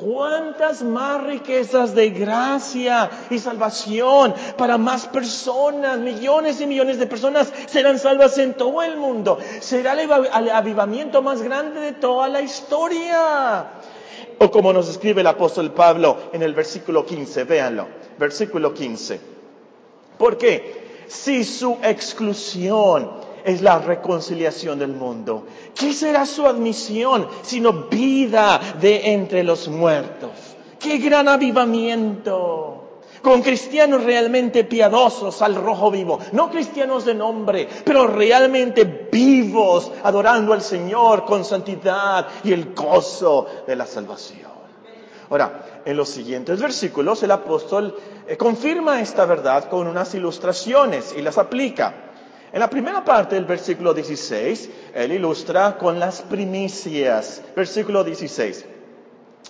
cuántas 0.01 0.83
más 0.83 1.25
riquezas 1.25 1.95
de 1.95 2.11
gracia 2.11 3.11
y 3.31 3.39
salvación 3.39 4.35
para 4.57 4.79
más 4.79 5.07
personas, 5.07 5.99
millones 5.99 6.61
y 6.61 6.67
millones 6.67 6.99
de 6.99 7.07
personas 7.07 7.53
serán 7.67 7.99
salvas 7.99 8.39
en 8.39 8.55
todo 8.55 8.83
el 8.83 8.97
mundo. 8.97 9.39
Será 9.61 10.01
el 10.01 10.51
avivamiento 10.51 11.23
más 11.23 11.43
grande 11.43 11.81
de 11.81 11.93
toda 11.93 12.29
la 12.29 12.41
historia. 12.41 13.67
O 14.39 14.51
como 14.51 14.73
nos 14.73 14.89
escribe 14.89 15.21
el 15.21 15.27
apóstol 15.27 15.73
Pablo 15.73 16.17
en 16.33 16.43
el 16.43 16.55
versículo 16.55 17.05
15, 17.05 17.45
véanlo, 17.45 17.89
versículo 18.19 18.73
15. 18.73 19.21
¿Por 20.17 20.39
qué? 20.39 20.88
Si 21.09 21.45
su 21.45 21.79
exclusión 21.83 23.11
es 23.45 23.63
la 23.63 23.79
reconciliación 23.79 24.79
del 24.79 24.93
mundo. 24.93 25.47
¿Qué 25.75 25.93
será 25.93 26.27
su 26.27 26.47
admisión 26.47 27.29
sino 27.43 27.73
vida 27.89 28.61
de 28.81 29.13
entre 29.13 29.43
los 29.43 29.69
muertos? 29.69 30.31
¡Qué 30.79 30.99
gran 30.99 31.29
avivamiento! 31.29 33.01
Con 33.23 33.43
cristianos 33.43 34.05
realmente 34.05 34.65
piadosos 34.65 35.43
al 35.43 35.57
rojo 35.57 35.91
vivo, 35.91 36.21
no 36.33 36.51
cristianos 36.51 37.05
de 37.05 37.15
nombre, 37.15 37.69
pero 37.85 38.07
realmente 38.07 39.09
vivos, 39.11 39.91
adorando 40.05 40.53
al 40.53 40.63
Señor 40.63 41.25
con 41.25 41.45
santidad 41.45 42.29
y 42.45 42.53
el 42.53 42.75
gozo 42.75 43.47
de 43.67 43.75
la 43.75 43.87
salvación. 43.87 44.59
Ahora, 45.31 45.83
en 45.85 45.97
los 45.97 46.09
siguientes 46.09 46.61
versículos 46.61 47.23
el 47.23 47.31
apóstol 47.31 47.97
confirma 48.37 49.01
esta 49.01 49.25
verdad 49.25 49.69
con 49.69 49.87
unas 49.87 50.15
ilustraciones 50.15 51.15
y 51.17 51.23
las 51.23 51.39
aplica. 51.39 51.95
En 52.53 52.61
la 52.61 52.71
primera 52.71 53.05
parte 53.05 53.35
del 53.35 53.45
versículo 53.45 53.95
16, 53.95 54.71
él 54.95 55.13
ilustra 55.13 55.77
con 55.79 55.99
las 55.99 56.23
primicias. 56.23 57.43
Versículo 57.55 58.05
16. 58.05 58.65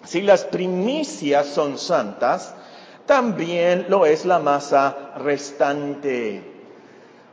Si 0.05 0.23
las 0.23 0.45
primicias 0.45 1.47
son 1.47 1.79
santas, 1.79 2.55
también 3.07 3.87
lo 3.89 4.05
es 4.05 4.25
la 4.25 4.39
masa 4.39 5.13
restante. 5.17 6.55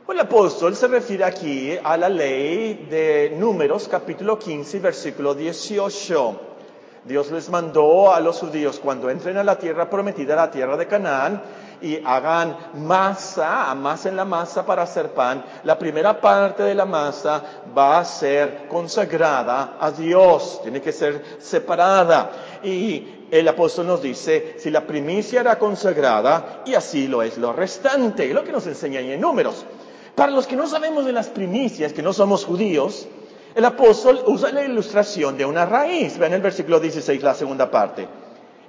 El 0.08 0.20
apóstol 0.20 0.76
se 0.76 0.86
refiere 0.86 1.24
aquí 1.24 1.76
a 1.82 1.96
la 1.96 2.08
ley 2.08 2.86
de 2.88 3.34
Números 3.36 3.88
capítulo 3.88 4.38
15, 4.38 4.78
versículo 4.78 5.34
18. 5.34 6.45
Dios 7.06 7.30
les 7.30 7.48
mandó 7.48 8.12
a 8.12 8.18
los 8.18 8.40
judíos 8.40 8.80
cuando 8.82 9.08
entren 9.08 9.36
a 9.36 9.44
la 9.44 9.56
tierra 9.56 9.88
prometida, 9.88 10.34
la 10.34 10.50
tierra 10.50 10.76
de 10.76 10.86
Canaán, 10.88 11.40
y 11.80 12.00
hagan 12.04 12.56
masa, 12.74 13.70
amasen 13.70 14.16
la 14.16 14.24
masa 14.24 14.66
para 14.66 14.82
hacer 14.82 15.10
pan, 15.10 15.44
la 15.62 15.78
primera 15.78 16.20
parte 16.20 16.64
de 16.64 16.74
la 16.74 16.84
masa 16.84 17.42
va 17.76 17.98
a 17.98 18.04
ser 18.04 18.66
consagrada 18.68 19.76
a 19.78 19.90
Dios, 19.92 20.60
tiene 20.62 20.80
que 20.80 20.92
ser 20.92 21.22
separada. 21.38 22.30
Y 22.64 23.26
el 23.30 23.46
apóstol 23.46 23.86
nos 23.86 24.02
dice, 24.02 24.56
si 24.58 24.70
la 24.70 24.86
primicia 24.86 25.40
era 25.42 25.58
consagrada, 25.58 26.62
y 26.66 26.74
así 26.74 27.06
lo 27.06 27.22
es 27.22 27.38
lo 27.38 27.52
restante, 27.52 28.32
lo 28.34 28.42
que 28.42 28.52
nos 28.52 28.66
enseña 28.66 29.00
en 29.00 29.20
números. 29.20 29.64
Para 30.16 30.32
los 30.32 30.46
que 30.46 30.56
no 30.56 30.66
sabemos 30.66 31.04
de 31.04 31.12
las 31.12 31.28
primicias, 31.28 31.92
que 31.92 32.02
no 32.02 32.12
somos 32.12 32.44
judíos, 32.44 33.06
el 33.56 33.64
apóstol 33.64 34.22
usa 34.26 34.52
la 34.52 34.64
ilustración 34.64 35.38
de 35.38 35.46
una 35.46 35.64
raíz. 35.64 36.18
Vean 36.18 36.34
el 36.34 36.42
versículo 36.42 36.78
16, 36.78 37.22
la 37.22 37.32
segunda 37.32 37.70
parte. 37.70 38.06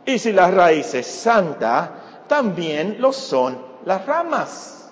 Y 0.06 0.18
si 0.18 0.32
la 0.32 0.50
raíz 0.50 0.94
es 0.94 1.06
santa, 1.06 2.24
también 2.26 2.96
lo 3.02 3.12
son 3.12 3.58
las 3.84 4.06
ramas. 4.06 4.90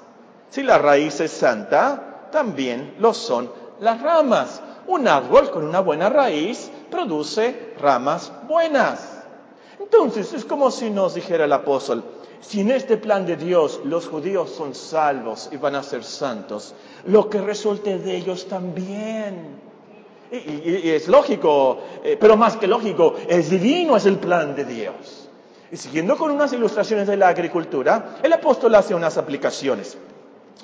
Si 0.50 0.64
la 0.64 0.80
raíz 0.80 1.22
es 1.22 1.32
santa, 1.32 2.28
también 2.30 2.96
lo 3.00 3.14
son 3.14 3.50
las 3.80 4.02
ramas. 4.02 4.62
Un 4.88 5.08
árbol 5.08 5.50
con 5.50 5.64
una 5.64 5.80
buena 5.80 6.10
raíz 6.10 6.70
produce 6.92 7.74
ramas 7.80 8.34
buenas. 8.50 9.24
Entonces 9.80 10.34
es 10.34 10.44
como 10.44 10.72
si 10.72 10.90
nos 10.90 11.16
dijera 11.16 11.46
el 11.46 11.54
apóstol, 11.54 12.04
si 12.42 12.60
en 12.60 12.72
este 12.72 12.98
plan 12.98 13.26
de 13.26 13.38
Dios 13.38 13.80
los 13.86 14.10
judíos 14.10 14.50
son 14.50 14.76
salvos 14.76 15.48
y 15.54 15.56
van 15.56 15.76
a 15.76 15.84
ser 15.84 16.04
santos, 16.04 16.74
lo 17.06 17.30
que 17.30 17.40
resulte 17.40 17.98
de 17.98 18.18
ellos 18.18 18.48
también. 18.50 19.65
Y, 20.32 20.90
es 20.90 21.08
lógico, 21.08 21.80
eh, 22.04 22.18
pero 22.20 22.36
más 22.36 22.58
que 22.58 22.68
lógico, 22.68 23.16
es 23.28 23.50
divino, 23.50 23.96
es 23.96 24.06
el 24.06 24.18
plan 24.18 24.56
de 24.56 24.66
Dios. 24.66 25.30
Y 25.72 25.78
siguiendo 25.78 26.18
con 26.18 26.32
unas 26.32 26.52
ilustraciones 26.54 27.08
de 27.08 27.18
la 27.18 27.30
agricultura, 27.30 28.18
el 28.24 28.34
apóstol 28.34 28.74
hace 28.76 28.96
unas 28.96 29.18
aplicaciones. 29.18 29.98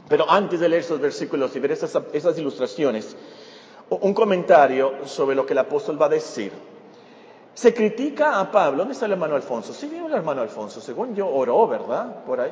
Pero 0.08 0.30
antes 0.30 0.60
de 0.60 0.70
leer 0.70 0.82
esos 0.82 1.00
versículos 1.00 1.56
y 1.56 1.60
ver 1.60 1.72
esas, 1.72 2.38
ilustraciones, 2.38 3.16
un 3.90 4.14
comentario 4.14 5.06
sobre 5.06 5.36
lo 5.36 5.46
que 5.46 5.54
el 5.54 5.60
apóstol 5.60 6.02
va 6.02 6.08
a 6.08 6.10
decir. 6.10 6.52
Se 7.54 7.74
critica 7.74 8.40
a 8.40 8.50
Pablo. 8.52 8.80
¿Dónde 8.80 8.94
está 8.94 9.06
el 9.06 9.14
hermano 9.14 9.36
Alfonso? 9.36 9.74
Sí, 9.74 9.88
vino 9.88 10.08
el 10.08 10.14
hermano 10.14 10.42
Alfonso. 10.42 10.82
Según 10.82 11.16
yo, 11.16 11.28
oró, 11.28 11.68
¿verdad? 11.68 12.24
Por 12.26 12.40
ahí. 12.40 12.52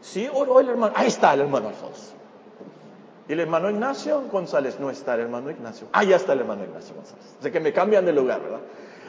Sí, 0.00 0.28
oró 0.32 0.60
el 0.60 0.68
hermano. 0.68 0.92
Ahí 0.96 1.08
está 1.08 1.34
el 1.34 1.40
hermano 1.40 1.68
Alfonso. 1.68 2.12
¿Y 3.28 3.32
el 3.34 3.40
hermano 3.40 3.68
Ignacio 3.68 4.22
González? 4.32 4.80
No 4.80 4.90
está 4.90 5.14
el 5.14 5.20
hermano 5.20 5.50
Ignacio. 5.50 5.88
Ah, 5.92 6.02
ya 6.02 6.16
está 6.16 6.32
el 6.32 6.40
hermano 6.40 6.64
Ignacio 6.64 6.94
González. 6.94 7.24
De 7.42 7.52
que 7.52 7.60
me 7.60 7.72
cambian 7.72 8.06
de 8.06 8.12
lugar, 8.12 8.40
¿verdad? 8.40 8.60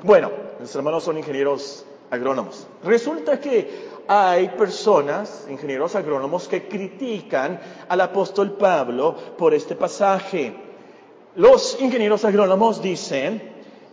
Bueno, 0.04 0.30
nuestros 0.60 0.76
hermanos 0.76 1.04
son 1.04 1.18
ingenieros 1.18 1.86
agrónomos. 2.12 2.68
Resulta 2.84 3.40
que 3.40 3.88
hay 4.08 4.50
personas, 4.50 5.48
ingenieros 5.50 5.96
agrónomos, 5.96 6.50
que 6.50 6.68
critican 6.68 7.62
al 7.88 8.02
apóstol 8.02 8.54
Pablo 8.54 9.16
por 9.38 9.54
este 9.54 9.76
pasaje. 9.76 10.54
Los 11.36 11.80
ingenieros 11.80 12.26
agrónomos 12.26 12.82
dicen 12.82 13.42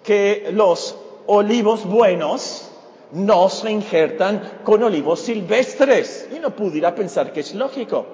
que 0.02 0.48
los 0.52 0.96
olivos 1.26 1.84
buenos 1.84 2.70
no 3.12 3.48
se 3.48 3.70
injertan 3.70 4.60
con 4.64 4.82
olivos 4.82 5.20
silvestres. 5.20 6.28
Y 6.34 6.40
no 6.40 6.50
pudiera 6.56 6.94
pensar 6.94 7.32
que 7.32 7.40
es 7.40 7.54
lógico. 7.54 8.06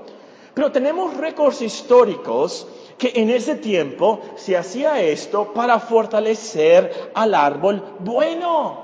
Pero 0.55 0.71
tenemos 0.71 1.17
récords 1.17 1.63
históricos 1.63 2.67
que 2.99 3.13
en 3.17 3.31
ese 3.31 3.57
tiempo 3.57 4.21
se 4.37 4.57
hacía 4.57 5.01
esto 5.01 5.53
para 5.53 5.81
fortalecer 5.81 7.11
al 7.15 7.35
árbol 7.35 7.97
bueno. 8.01 8.83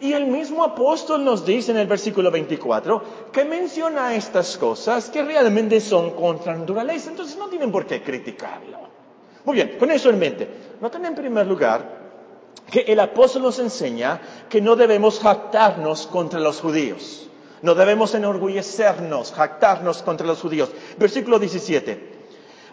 Y 0.00 0.12
el 0.12 0.26
mismo 0.26 0.62
apóstol 0.62 1.24
nos 1.24 1.46
dice 1.46 1.70
en 1.70 1.78
el 1.78 1.86
versículo 1.86 2.30
24 2.30 3.02
que 3.32 3.44
menciona 3.44 4.14
estas 4.14 4.58
cosas 4.58 5.08
que 5.08 5.22
realmente 5.22 5.80
son 5.80 6.10
contra 6.10 6.54
naturaleza, 6.54 7.10
entonces 7.10 7.38
no 7.38 7.48
tienen 7.48 7.72
por 7.72 7.86
qué 7.86 8.02
criticarlo. 8.02 8.78
Muy 9.44 9.54
bien, 9.54 9.76
con 9.78 9.90
eso 9.90 10.10
en 10.10 10.18
mente, 10.18 10.48
noten 10.80 11.04
en 11.06 11.14
primer 11.14 11.46
lugar 11.46 12.06
que 12.70 12.80
el 12.80 13.00
apóstol 13.00 13.42
nos 13.42 13.58
enseña 13.58 14.20
que 14.50 14.60
no 14.60 14.76
debemos 14.76 15.20
jactarnos 15.20 16.06
contra 16.06 16.40
los 16.40 16.60
judíos. 16.60 17.28
No 17.62 17.74
debemos 17.74 18.14
enorgullecernos, 18.14 19.32
jactarnos 19.32 20.02
contra 20.02 20.26
los 20.26 20.40
judíos. 20.40 20.70
Versículo 20.98 21.38
17. 21.38 22.16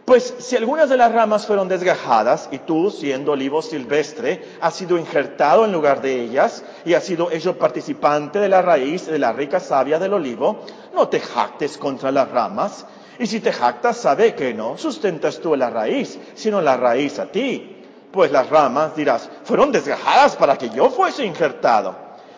Pues 0.06 0.34
si 0.40 0.58
algunas 0.58 0.90
de 0.90 0.98
las 0.98 1.14
ramas 1.14 1.48
fueron 1.48 1.70
desgajadas 1.70 2.50
y 2.52 2.58
tú, 2.60 2.92
siendo 2.92 3.32
olivo 3.32 3.62
silvestre, 3.62 4.44
has 4.60 4.74
sido 4.74 4.98
injertado 4.98 5.64
en 5.64 5.72
lugar 5.72 6.02
de 6.02 6.22
ellas 6.22 6.62
y 6.84 6.94
has 6.94 7.06
sido 7.06 7.32
hecho 7.32 7.58
participante 7.58 8.40
de 8.40 8.50
la 8.50 8.62
raíz 8.62 9.06
de 9.06 9.18
la 9.18 9.32
rica 9.32 9.62
savia 9.62 10.00
del 10.00 10.14
olivo, 10.14 10.66
no 10.94 11.08
te 11.08 11.22
jactes 11.22 11.78
contra 11.78 12.12
las 12.12 12.30
ramas. 12.30 12.86
Y 13.18 13.28
si 13.28 13.40
te 13.40 13.54
jactas, 13.54 13.96
sabe 13.96 14.36
que 14.36 14.54
no 14.54 14.78
sustentas 14.78 15.40
tú 15.40 15.56
la 15.56 15.70
raíz, 15.70 16.20
sino 16.36 16.60
la 16.60 16.76
raíz 16.76 17.20
a 17.20 17.28
ti. 17.28 17.78
Pues 18.12 18.30
las 18.30 18.50
ramas, 18.50 18.98
dirás, 18.98 19.30
fueron 19.46 19.72
desgajadas 19.72 20.36
para 20.36 20.58
que 20.58 20.70
yo 20.70 20.90
fuese 20.90 21.24
injertado. 21.24 21.96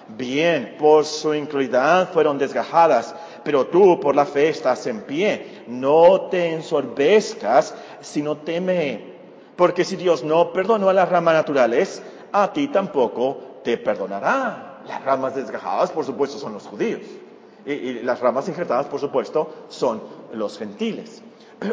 Bien, 0.08 0.76
por 0.78 1.04
su 1.06 1.34
incredulidad 1.34 2.12
fueron 2.12 2.38
desgajadas, 2.38 3.15
pero 3.44 3.68
tú 3.68 4.00
por 4.00 4.15
la 4.15 4.26
fe 4.26 4.50
estás 4.50 4.86
en 4.88 5.02
pie. 5.02 5.63
No 5.68 6.28
te 6.30 6.54
ensorbezcas, 6.54 7.74
sino 8.02 8.38
teme. 8.38 9.15
Porque 9.56 9.84
si 9.84 9.96
Dios 9.96 10.24
no 10.24 10.54
perdonó 10.54 10.89
a 10.89 10.94
las 10.94 11.10
ramas 11.10 11.34
naturales, 11.34 12.04
a 12.32 12.52
ti 12.54 12.68
tampoco 12.68 13.62
te 13.63 13.78
perdonará. 13.78 14.82
Las 14.88 15.04
ramas 15.04 15.36
desgajadas, 15.36 15.91
por 15.91 16.06
supuesto, 16.06 16.38
son 16.38 16.54
los 16.54 16.68
judíos. 16.68 17.02
Y, 17.65 18.04
las 18.04 18.20
ramas 18.20 18.48
injertadas, 18.48 18.86
por 18.86 19.00
supuesto, 19.00 19.65
son 19.70 20.04
los 20.34 20.58
gentiles. 20.58 21.24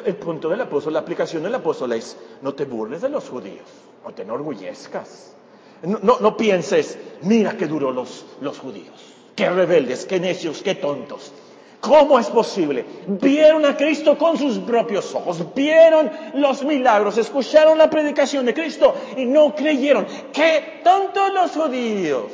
El 0.07 0.17
punto 0.17 0.49
del 0.49 0.61
apóstol, 0.61 0.95
la 0.95 1.01
aplicación 1.01 1.43
del 1.43 1.55
apóstol 1.55 1.93
es, 1.93 2.17
no 2.41 2.55
te 2.55 2.65
burles 2.65 3.03
de 3.03 3.11
los 3.11 3.29
judíos, 3.29 3.69
no 4.05 4.13
te 4.15 4.23
enorgullezcas. 4.23 5.35
No, 5.83 6.37
pienses, 6.37 6.97
mira 7.23 7.57
qué 7.57 7.67
duros 7.67 7.95
los, 7.95 8.25
los 8.41 8.59
judíos, 8.59 8.95
qué 9.35 9.51
rebeldes, 9.51 10.07
qué 10.07 10.21
necios, 10.21 10.63
qué 10.63 10.77
tontos. 10.77 11.33
¿Cómo 11.81 12.21
es 12.21 12.29
posible? 12.29 12.85
Vieron 13.09 13.65
a 13.65 13.77
Cristo 13.77 14.17
con 14.17 14.39
sus 14.39 14.59
propios 14.59 15.13
ojos, 15.17 15.45
vieron 15.53 16.13
los 16.35 16.63
milagros, 16.63 17.19
escucharon 17.19 17.77
la 17.77 17.91
predicación 17.91 18.47
de 18.47 18.55
Cristo 18.55 18.95
y 19.17 19.25
no 19.25 19.53
creyeron. 19.57 20.07
¡Qué 20.33 20.81
tontos 20.85 21.33
los 21.33 21.51
judíos! 21.51 22.31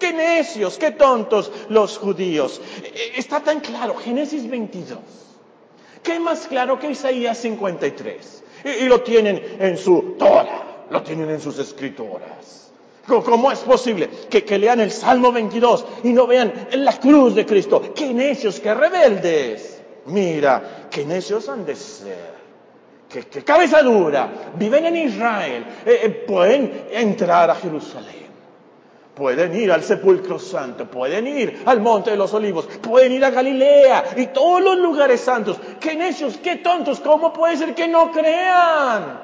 ¡Qué 0.00 0.12
necios, 0.12 0.78
qué 0.78 0.90
tontos 0.90 1.52
los 1.68 1.96
judíos! 1.96 2.60
E, 2.82 3.12
está 3.16 3.38
tan 3.38 3.60
claro, 3.60 3.94
Génesis 3.94 4.50
22. 4.50 4.98
¿Qué 6.02 6.18
más 6.18 6.48
claro 6.48 6.80
que 6.80 6.90
Isaías 6.90 7.38
53? 7.38 8.44
Y, 8.64 8.68
y 8.68 8.88
lo 8.88 9.02
tienen 9.02 9.40
en 9.60 9.78
su 9.78 10.16
Torah, 10.18 10.86
lo 10.90 11.02
tienen 11.02 11.30
en 11.30 11.40
sus 11.40 11.56
escrituras. 11.60 12.67
¿Cómo 13.08 13.50
es 13.50 13.60
posible 13.60 14.08
que, 14.28 14.58
lean 14.58 14.80
el 14.80 14.90
Salmo 14.90 15.32
22 15.32 15.86
y 16.04 16.12
no 16.12 16.26
vean 16.26 16.68
la 16.72 16.92
cruz 16.98 17.34
de 17.34 17.46
Cristo? 17.46 17.94
¡Qué 17.94 18.12
necios, 18.12 18.60
qué 18.60 18.74
rebeldes! 18.74 19.82
Mira, 20.06 20.88
qué 20.90 21.06
necios 21.06 21.48
han 21.48 21.64
de 21.64 21.74
ser. 21.74 22.38
¡Qué, 23.08 23.24
cabeza 23.42 23.82
dura! 23.82 24.52
Viven 24.56 24.86
en 24.86 24.96
Israel. 24.96 25.64
Eh, 25.86 26.00
eh, 26.04 26.10
pueden 26.10 26.86
entrar 26.90 27.50
a 27.50 27.54
Jerusalén. 27.54 28.28
Pueden 29.14 29.56
ir 29.56 29.72
al 29.72 29.82
sepulcro 29.82 30.38
santo, 30.38 30.88
pueden 30.88 31.26
ir 31.26 31.62
al 31.66 31.80
monte 31.80 32.12
de 32.12 32.16
los 32.16 32.32
olivos, 32.34 32.66
pueden 32.66 33.10
ir 33.10 33.24
a 33.24 33.30
Galilea 33.30 34.04
y 34.16 34.26
todos 34.26 34.62
los 34.62 34.78
lugares 34.78 35.20
santos. 35.20 35.58
¡Qué 35.80 35.96
necios, 35.96 36.36
qué 36.36 36.56
tontos! 36.56 37.00
¿Cómo 37.00 37.32
puede 37.32 37.56
ser 37.56 37.74
que 37.74 37.88
no 37.88 38.12
crean? 38.12 39.20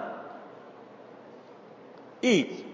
Y 2.22 2.64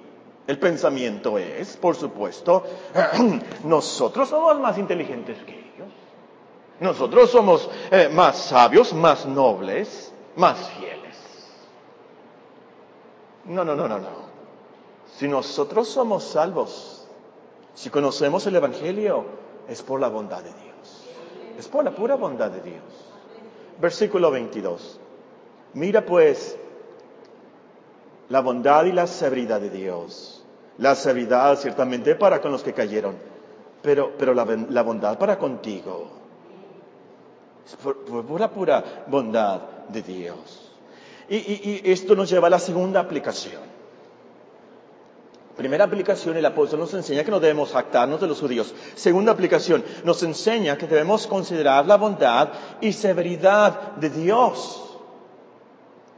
el 0.50 0.58
pensamiento 0.58 1.38
es, 1.38 1.76
por 1.76 1.94
supuesto, 1.94 2.64
nosotros 3.64 4.28
somos 4.28 4.58
más 4.58 4.78
inteligentes 4.78 5.38
que 5.44 5.52
ellos. 5.52 5.86
Nosotros 6.80 7.30
somos 7.30 7.70
eh, 7.92 8.08
más 8.12 8.36
sabios, 8.36 8.92
más 8.92 9.26
nobles, 9.26 10.12
más 10.34 10.58
fieles. 10.70 11.16
No, 13.44 13.64
no, 13.64 13.76
no, 13.76 13.86
no, 13.86 14.00
no. 14.00 14.08
Si 15.16 15.28
nosotros 15.28 15.86
somos 15.86 16.24
salvos, 16.24 17.06
si 17.74 17.88
conocemos 17.88 18.44
el 18.48 18.56
Evangelio, 18.56 19.26
es 19.68 19.82
por 19.82 20.00
la 20.00 20.08
bondad 20.08 20.42
de 20.42 20.52
Dios. 20.52 21.06
Es 21.60 21.68
por 21.68 21.84
la 21.84 21.92
pura 21.92 22.16
bondad 22.16 22.50
de 22.50 22.60
Dios. 22.60 22.82
Versículo 23.80 24.32
22. 24.32 24.98
Mira 25.74 26.04
pues 26.04 26.58
la 28.28 28.40
bondad 28.40 28.84
y 28.86 28.90
la 28.90 29.06
severidad 29.06 29.60
de 29.60 29.70
Dios 29.70 30.39
la 30.78 30.94
severidad 30.94 31.58
ciertamente 31.58 32.14
para 32.14 32.40
con 32.40 32.52
los 32.52 32.62
que 32.62 32.72
cayeron, 32.72 33.16
pero, 33.82 34.12
pero 34.18 34.34
la, 34.34 34.82
bondad 34.82 35.18
para 35.18 35.38
contigo. 35.38 36.08
Es 37.66 37.76
por, 37.76 38.04
pura, 38.04 38.50
pura 38.50 39.04
bondad 39.06 39.60
de 39.88 40.02
Dios. 40.02 40.72
Y, 41.28 41.36
y 41.36 41.82
esto 41.84 42.16
nos 42.16 42.28
lleva 42.28 42.48
a 42.48 42.50
la 42.50 42.58
segunda 42.58 43.00
aplicación. 43.00 43.80
Primera 45.56 45.84
aplicación, 45.84 46.36
el 46.36 46.46
apóstol 46.46 46.80
nos 46.80 46.94
enseña 46.94 47.22
que 47.22 47.30
no 47.30 47.38
debemos 47.38 47.72
jactarnos 47.72 48.20
de 48.20 48.26
los 48.26 48.40
judíos. 48.40 48.74
Segunda 48.94 49.32
aplicación, 49.32 49.84
nos 50.04 50.22
enseña 50.22 50.78
que 50.78 50.86
debemos 50.86 51.26
considerar 51.26 51.84
la 51.84 51.96
bondad 51.96 52.48
y 52.80 52.94
severidad 52.94 53.92
de 53.96 54.08
Dios. 54.08 54.98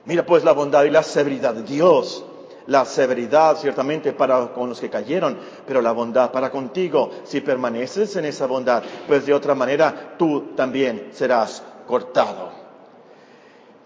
Mira 0.05 0.25
pues 0.25 0.45
la 0.45 0.53
bondad 0.53 0.85
y 0.85 0.91
la 0.91 1.03
severidad 1.03 1.55
de 1.55 1.63
Dios 1.63 2.25
la 2.67 2.85
severidad 2.85 3.57
ciertamente 3.57 4.13
para 4.13 4.53
con 4.53 4.69
los 4.69 4.81
que 4.81 4.91
cayeron, 4.91 5.39
pero 5.67 5.83
la 5.83 5.93
bondad 5.93 6.31
para 6.31 6.51
contigo. 6.51 7.11
Si 7.25 7.41
permaneces 7.41 8.17
en 8.17 8.25
esa 8.25 8.47
bondad, 8.47 8.83
pues 9.07 9.27
de 9.27 9.35
otra 9.35 9.55
manera 9.55 10.15
tú 10.19 10.53
también 10.57 11.09
serás 11.13 11.63
cortado. 11.87 12.51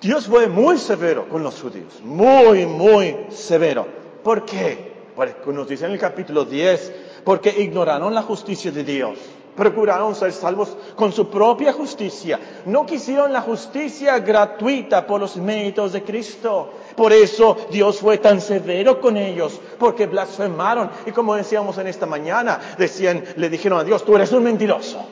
Dios 0.00 0.26
fue 0.26 0.46
muy 0.46 0.78
severo 0.78 1.28
con 1.28 1.42
los 1.42 1.60
judíos, 1.60 2.00
muy, 2.02 2.66
muy 2.66 3.16
severo. 3.30 3.86
¿Por 4.22 4.44
qué? 4.44 4.94
Porque 5.14 5.52
nos 5.52 5.68
dice 5.68 5.86
en 5.86 5.92
el 5.92 5.98
capítulo 5.98 6.44
10, 6.44 6.92
porque 7.24 7.50
ignoraron 7.50 8.14
la 8.14 8.22
justicia 8.22 8.70
de 8.70 8.84
Dios 8.84 9.18
procuraron 9.56 10.14
ser 10.14 10.32
salvos 10.32 10.76
con 10.94 11.12
su 11.12 11.28
propia 11.28 11.72
justicia. 11.72 12.38
No 12.66 12.84
quisieron 12.86 13.32
la 13.32 13.40
justicia 13.40 14.18
gratuita 14.18 15.06
por 15.06 15.20
los 15.20 15.36
méritos 15.36 15.92
de 15.92 16.02
Cristo. 16.02 16.70
Por 16.94 17.12
eso 17.12 17.56
Dios 17.70 17.98
fue 17.98 18.18
tan 18.18 18.40
severo 18.40 19.00
con 19.00 19.16
ellos, 19.16 19.58
porque 19.78 20.06
blasfemaron. 20.06 20.90
Y 21.06 21.10
como 21.10 21.34
decíamos 21.34 21.78
en 21.78 21.86
esta 21.86 22.06
mañana, 22.06 22.60
decían, 22.78 23.24
le 23.36 23.48
dijeron 23.48 23.80
a 23.80 23.84
Dios, 23.84 24.04
tú 24.04 24.14
eres 24.14 24.30
un 24.32 24.44
mentiroso. 24.44 25.04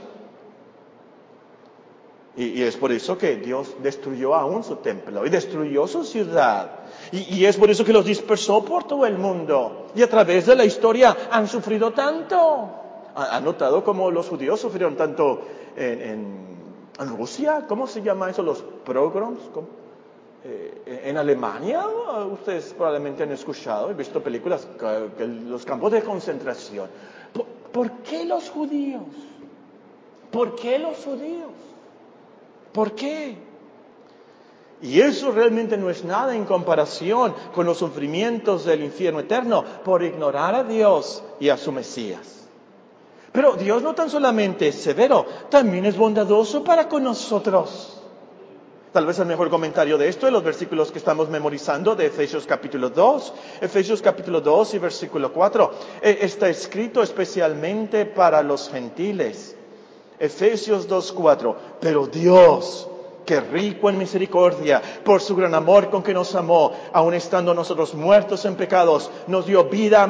Y, 2.36 2.62
es 2.62 2.76
por 2.76 2.90
eso 2.90 3.16
que 3.16 3.36
Dios 3.36 3.76
destruyó 3.80 4.34
aún 4.34 4.64
su 4.64 4.76
templo 4.76 5.24
y 5.24 5.30
destruyó 5.30 5.86
su 5.86 6.02
ciudad. 6.02 6.68
Y, 7.12 7.36
y, 7.36 7.46
es 7.46 7.56
por 7.56 7.70
eso 7.70 7.84
que 7.84 7.92
los 7.92 8.04
dispersó 8.04 8.64
por 8.64 8.84
todo 8.84 9.06
el 9.06 9.16
mundo. 9.16 9.86
Y 9.94 10.02
a 10.02 10.10
través 10.10 10.46
de 10.46 10.56
la 10.56 10.64
historia 10.64 11.16
han 11.30 11.46
sufrido 11.46 11.92
tanto. 11.92 12.83
¿Ha 13.14 13.40
notado 13.40 13.84
cómo 13.84 14.10
los 14.10 14.28
judíos 14.28 14.60
sufrieron 14.60 14.96
tanto 14.96 15.42
en, 15.76 16.42
Rusia? 16.98 17.64
¿Cómo 17.68 17.86
se 17.86 18.02
llama 18.02 18.30
eso? 18.30 18.42
Los 18.42 18.62
pogroms. 18.62 19.40
Eh, 20.46 21.02
en 21.06 21.16
Alemania, 21.16 21.86
ustedes 22.30 22.74
probablemente 22.74 23.22
han 23.22 23.32
escuchado 23.32 23.90
y 23.90 23.94
visto 23.94 24.22
películas, 24.22 24.68
que, 25.16 25.26
los 25.26 25.64
campos 25.64 25.92
de 25.92 26.02
concentración. 26.02 26.90
¿Por, 27.72 27.90
qué 28.02 28.26
los 28.26 28.50
judíos? 28.50 29.02
¿Por 30.30 30.54
qué 30.54 30.78
los 30.78 30.98
judíos? 30.98 31.50
¿Por 32.72 32.92
qué? 32.92 33.38
Y 34.82 35.00
eso 35.00 35.30
realmente 35.30 35.78
no 35.78 35.88
es 35.88 36.04
nada 36.04 36.36
en 36.36 36.44
comparación 36.44 37.34
con 37.54 37.64
los 37.64 37.78
sufrimientos 37.78 38.66
del 38.66 38.84
infierno 38.84 39.20
eterno 39.20 39.64
por 39.82 40.02
ignorar 40.02 40.54
a 40.54 40.64
Dios 40.64 41.24
y 41.40 41.48
a 41.48 41.56
su 41.56 41.72
Mesías. 41.72 42.43
Pero 43.34 43.56
Dios 43.56 43.82
no 43.82 43.96
tan 43.96 44.08
solamente 44.08 44.68
es 44.68 44.76
severo, 44.76 45.26
también 45.50 45.84
es 45.86 45.96
bondadoso 45.96 46.62
para 46.62 46.88
con 46.88 47.02
nosotros. 47.02 48.00
Tal 48.92 49.06
vez 49.06 49.18
el 49.18 49.26
mejor 49.26 49.50
comentario 49.50 49.98
de 49.98 50.06
esto 50.06 50.28
es 50.28 50.32
los 50.32 50.44
versículos 50.44 50.92
que 50.92 50.98
estamos 50.98 51.28
memorizando 51.28 51.96
de 51.96 52.06
Efesios 52.06 52.46
capítulo 52.46 52.90
2. 52.90 53.32
Efesios 53.60 54.00
capítulo 54.00 54.40
2 54.40 54.74
y 54.74 54.78
versículo 54.78 55.32
4. 55.32 55.72
E, 56.00 56.18
está 56.20 56.48
escrito 56.48 57.02
especialmente 57.02 58.06
para 58.06 58.40
los 58.40 58.70
gentiles. 58.70 59.56
Efesios 60.20 60.86
2, 60.86 61.10
4. 61.10 61.56
Pero 61.80 62.06
Dios 62.06 62.86
que 63.24 63.40
rico 63.40 63.90
en 63.90 63.98
misericordia, 63.98 64.80
por 65.04 65.20
su 65.20 65.34
gran 65.36 65.54
amor 65.54 65.90
con 65.90 66.02
que 66.02 66.14
nos 66.14 66.34
amó, 66.34 66.72
aun 66.92 67.14
estando 67.14 67.54
nosotros 67.54 67.94
muertos 67.94 68.44
en 68.44 68.56
pecados, 68.56 69.10
nos 69.26 69.46
dio 69.46 69.64
vida, 69.64 70.06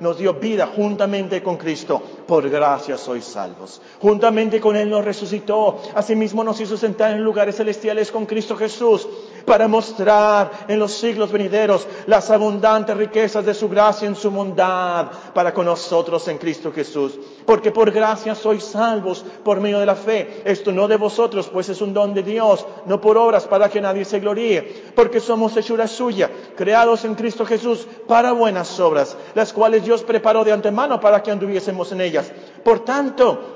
nos 0.00 0.18
dio 0.18 0.34
vida 0.34 0.66
juntamente 0.74 1.42
con 1.42 1.56
Cristo. 1.56 2.02
Por 2.26 2.48
gracia 2.48 2.98
sois 2.98 3.24
salvos. 3.24 3.80
Juntamente 4.00 4.60
con 4.60 4.74
Él 4.76 4.90
nos 4.90 5.04
resucitó. 5.04 5.80
Asimismo 5.94 6.42
nos 6.42 6.60
hizo 6.60 6.76
sentar 6.76 7.12
en 7.12 7.22
lugares 7.22 7.56
celestiales 7.56 8.10
con 8.10 8.26
Cristo 8.26 8.56
Jesús 8.56 9.06
para 9.46 9.68
mostrar 9.68 10.50
en 10.68 10.78
los 10.78 10.92
siglos 10.92 11.32
venideros 11.32 11.86
las 12.06 12.30
abundantes 12.30 12.96
riquezas 12.96 13.46
de 13.46 13.54
su 13.54 13.68
gracia 13.68 14.06
en 14.06 14.16
su 14.16 14.30
bondad 14.30 15.06
para 15.32 15.54
con 15.54 15.64
nosotros 15.66 16.26
en 16.28 16.36
Cristo 16.36 16.72
Jesús. 16.72 17.18
Porque 17.46 17.70
por 17.70 17.90
gracia 17.90 18.34
sois 18.34 18.64
salvos 18.64 19.24
por 19.44 19.60
medio 19.60 19.78
de 19.78 19.86
la 19.86 19.94
fe. 19.94 20.42
Esto 20.44 20.72
no 20.72 20.88
de 20.88 20.96
vosotros, 20.96 21.48
pues 21.48 21.68
es 21.68 21.80
un 21.80 21.94
don 21.94 22.12
de 22.12 22.22
Dios, 22.22 22.66
no 22.86 23.00
por 23.00 23.16
obras 23.16 23.46
para 23.46 23.68
que 23.68 23.80
nadie 23.80 24.04
se 24.04 24.20
gloríe. 24.20 24.62
Porque 24.94 25.20
somos 25.20 25.56
hechura 25.56 25.86
suya, 25.86 26.28
creados 26.56 27.04
en 27.04 27.14
Cristo 27.14 27.46
Jesús 27.46 27.86
para 28.06 28.32
buenas 28.32 28.78
obras, 28.80 29.16
las 29.34 29.52
cuales 29.52 29.84
Dios 29.84 30.02
preparó 30.02 30.44
de 30.44 30.52
antemano 30.52 31.00
para 31.00 31.22
que 31.22 31.30
anduviésemos 31.30 31.92
en 31.92 32.00
ellas. 32.00 32.32
Por 32.64 32.80
tanto, 32.80 33.55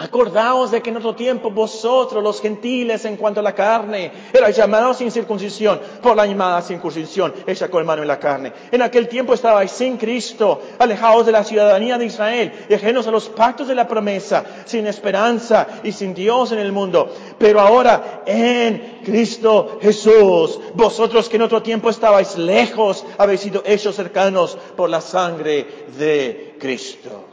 Acordaos 0.00 0.70
de 0.70 0.80
que 0.80 0.88
en 0.88 0.96
otro 0.96 1.14
tiempo 1.14 1.50
vosotros, 1.50 2.24
los 2.24 2.40
gentiles, 2.40 3.04
en 3.04 3.18
cuanto 3.18 3.40
a 3.40 3.42
la 3.42 3.54
carne, 3.54 4.10
erais 4.32 4.56
llamados 4.56 4.96
sin 4.96 5.10
circuncisión 5.10 5.78
por 6.00 6.16
la 6.16 6.24
llamada 6.24 6.62
circuncisión 6.62 7.34
hecha 7.46 7.68
con 7.68 7.84
mano 7.84 8.00
en 8.00 8.08
la 8.08 8.18
carne. 8.18 8.50
En 8.72 8.80
aquel 8.80 9.08
tiempo 9.08 9.34
estabais 9.34 9.70
sin 9.70 9.98
Cristo, 9.98 10.62
alejados 10.78 11.26
de 11.26 11.32
la 11.32 11.44
ciudadanía 11.44 11.98
de 11.98 12.06
Israel 12.06 12.50
y 12.70 12.72
ajenos 12.72 13.06
a 13.08 13.10
los 13.10 13.28
pactos 13.28 13.68
de 13.68 13.74
la 13.74 13.86
promesa, 13.86 14.42
sin 14.64 14.86
esperanza 14.86 15.66
y 15.84 15.92
sin 15.92 16.14
Dios 16.14 16.50
en 16.52 16.60
el 16.60 16.72
mundo. 16.72 17.14
Pero 17.36 17.60
ahora 17.60 18.22
en 18.24 19.00
Cristo 19.04 19.80
Jesús, 19.82 20.60
vosotros 20.72 21.28
que 21.28 21.36
en 21.36 21.42
otro 21.42 21.62
tiempo 21.62 21.90
estabais 21.90 22.38
lejos, 22.38 23.04
habéis 23.18 23.42
sido 23.42 23.62
hechos 23.66 23.96
cercanos 23.96 24.56
por 24.74 24.88
la 24.88 25.02
sangre 25.02 25.66
de 25.98 26.56
Cristo. 26.58 27.29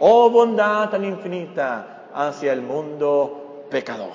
Oh 0.00 0.30
bondad 0.30 0.90
tan 0.90 1.04
infinita 1.04 2.04
hacia 2.14 2.52
el 2.52 2.62
mundo 2.62 3.64
pecador. 3.70 4.12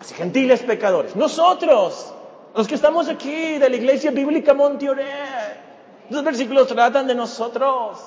Así 0.00 0.14
gentiles 0.14 0.62
pecadores. 0.62 1.14
Nosotros, 1.14 2.12
los 2.54 2.66
que 2.66 2.74
estamos 2.74 3.08
aquí 3.08 3.58
de 3.58 3.68
la 3.68 3.76
Iglesia 3.76 4.10
Bíblica 4.10 4.54
Monteoré. 4.54 5.04
Los 6.08 6.24
versículos 6.24 6.66
tratan 6.66 7.06
de 7.06 7.14
nosotros. 7.14 8.00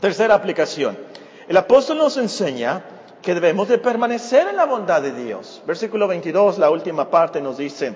Tercera 0.00 0.34
aplicación. 0.34 0.96
El 1.46 1.56
apóstol 1.56 1.98
nos 1.98 2.16
enseña 2.16 2.82
que 3.20 3.34
debemos 3.34 3.68
de 3.68 3.78
permanecer 3.78 4.48
en 4.48 4.56
la 4.56 4.66
bondad 4.66 5.02
de 5.02 5.12
Dios. 5.12 5.62
Versículo 5.66 6.08
22, 6.08 6.58
la 6.58 6.70
última 6.70 7.10
parte 7.10 7.40
nos 7.40 7.58
dice, 7.58 7.94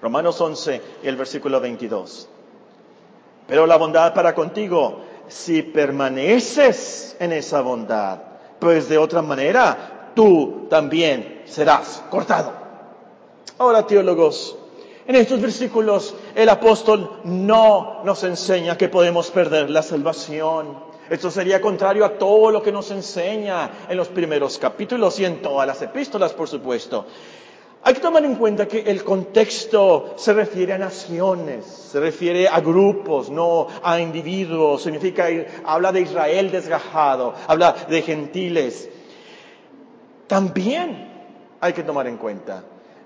Romanos 0.00 0.40
11 0.40 0.82
y 1.02 1.08
el 1.08 1.16
versículo 1.16 1.60
22. 1.60 2.28
Pero 3.46 3.66
la 3.66 3.76
bondad 3.76 4.12
para 4.12 4.34
contigo 4.34 5.00
si 5.28 5.62
permaneces 5.62 7.16
en 7.18 7.32
esa 7.32 7.60
bondad, 7.60 8.18
pues 8.58 8.88
de 8.88 8.98
otra 8.98 9.22
manera 9.22 10.12
tú 10.14 10.66
también 10.68 11.42
serás 11.46 12.02
cortado. 12.10 12.52
Ahora, 13.58 13.86
teólogos, 13.86 14.56
en 15.06 15.16
estos 15.16 15.40
versículos 15.40 16.14
el 16.34 16.48
apóstol 16.48 17.20
no 17.24 18.02
nos 18.04 18.24
enseña 18.24 18.76
que 18.76 18.88
podemos 18.88 19.30
perder 19.30 19.70
la 19.70 19.82
salvación. 19.82 20.84
Esto 21.08 21.30
sería 21.30 21.60
contrario 21.60 22.04
a 22.04 22.18
todo 22.18 22.50
lo 22.50 22.62
que 22.62 22.72
nos 22.72 22.90
enseña 22.90 23.70
en 23.88 23.96
los 23.96 24.08
primeros 24.08 24.58
capítulos 24.58 25.20
y 25.20 25.24
en 25.24 25.40
todas 25.40 25.66
las 25.66 25.80
epístolas, 25.80 26.32
por 26.32 26.48
supuesto. 26.48 27.06
Hay 27.82 27.94
que 27.94 28.00
tomar 28.00 28.24
en 28.24 28.34
cuenta 28.34 28.66
que 28.66 28.80
el 28.80 29.04
contexto 29.04 30.14
se 30.16 30.32
refiere 30.32 30.72
a 30.72 30.78
naciones, 30.78 31.64
se 31.64 32.00
refiere 32.00 32.48
a 32.48 32.60
grupos, 32.60 33.30
no 33.30 33.68
a 33.82 34.00
individuos. 34.00 34.82
Significa, 34.82 35.26
habla 35.64 35.92
de 35.92 36.00
Israel 36.00 36.50
desgajado, 36.50 37.34
habla 37.46 37.72
de 37.88 38.02
gentiles. 38.02 38.88
También 40.26 41.12
hay 41.60 41.72
que 41.72 41.84
tomar 41.84 42.08
en 42.08 42.16
cuenta 42.16 42.64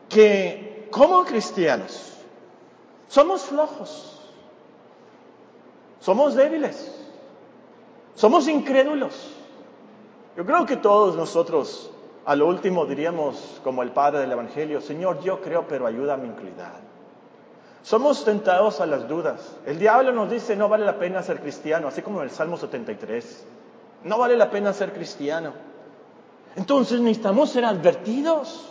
que 0.09 0.89
como 0.91 1.25
cristianos 1.25 2.15
somos 3.09 3.43
flojos, 3.43 4.19
somos 6.01 6.35
débiles, 6.35 6.91
somos 8.15 8.49
incrédulos. 8.49 9.15
Yo 10.37 10.47
creo 10.47 10.65
que 10.65 10.77
todos 10.77 11.17
nosotros 11.17 11.90
a 12.25 12.37
lo 12.37 12.47
último 12.47 12.87
diríamos, 12.87 13.61
como 13.65 13.83
el 13.83 13.91
Padre 13.91 14.21
del 14.21 14.33
Evangelio, 14.33 14.81
Señor, 14.81 15.21
yo 15.23 15.41
creo, 15.41 15.67
pero 15.67 15.87
ayuda 15.87 16.15
a 16.15 16.17
mi 16.17 16.29
inclinación. 16.29 16.91
Somos 17.83 18.25
tentados 18.25 18.81
a 18.81 18.87
las 18.87 19.09
dudas. 19.09 19.57
El 19.65 19.79
diablo 19.79 20.13
nos 20.13 20.31
dice, 20.31 20.55
no 20.55 20.69
vale 20.69 20.85
la 20.85 20.99
pena 20.99 21.23
ser 21.23 21.41
cristiano, 21.41 21.89
así 21.89 22.03
como 22.03 22.19
en 22.19 22.25
el 22.25 22.31
Salmo 22.31 22.59
73. 22.59 23.47
No 24.05 24.19
vale 24.19 24.37
la 24.37 24.51
pena 24.51 24.73
ser 24.73 24.93
cristiano. 24.93 25.53
Entonces 26.57 27.01
necesitamos 27.01 27.51
ser 27.51 27.65
advertidos. 27.65 28.67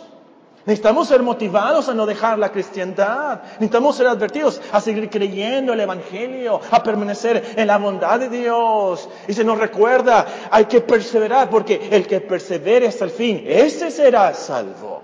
Necesitamos 0.66 1.08
ser 1.08 1.22
motivados 1.22 1.88
a 1.88 1.94
no 1.94 2.04
dejar 2.04 2.38
la 2.38 2.52
cristiandad. 2.52 3.42
Necesitamos 3.54 3.96
ser 3.96 4.06
advertidos 4.06 4.60
a 4.72 4.80
seguir 4.80 5.08
creyendo 5.08 5.72
el 5.72 5.80
Evangelio, 5.80 6.60
a 6.70 6.82
permanecer 6.82 7.54
en 7.56 7.66
la 7.66 7.78
bondad 7.78 8.20
de 8.20 8.28
Dios. 8.28 9.08
Y 9.26 9.32
se 9.32 9.42
nos 9.42 9.58
recuerda, 9.58 10.26
hay 10.50 10.66
que 10.66 10.82
perseverar 10.82 11.48
porque 11.48 11.88
el 11.90 12.06
que 12.06 12.20
persevere 12.20 12.88
hasta 12.88 13.04
el 13.04 13.10
fin, 13.10 13.42
ese 13.46 13.90
será 13.90 14.34
salvo. 14.34 15.02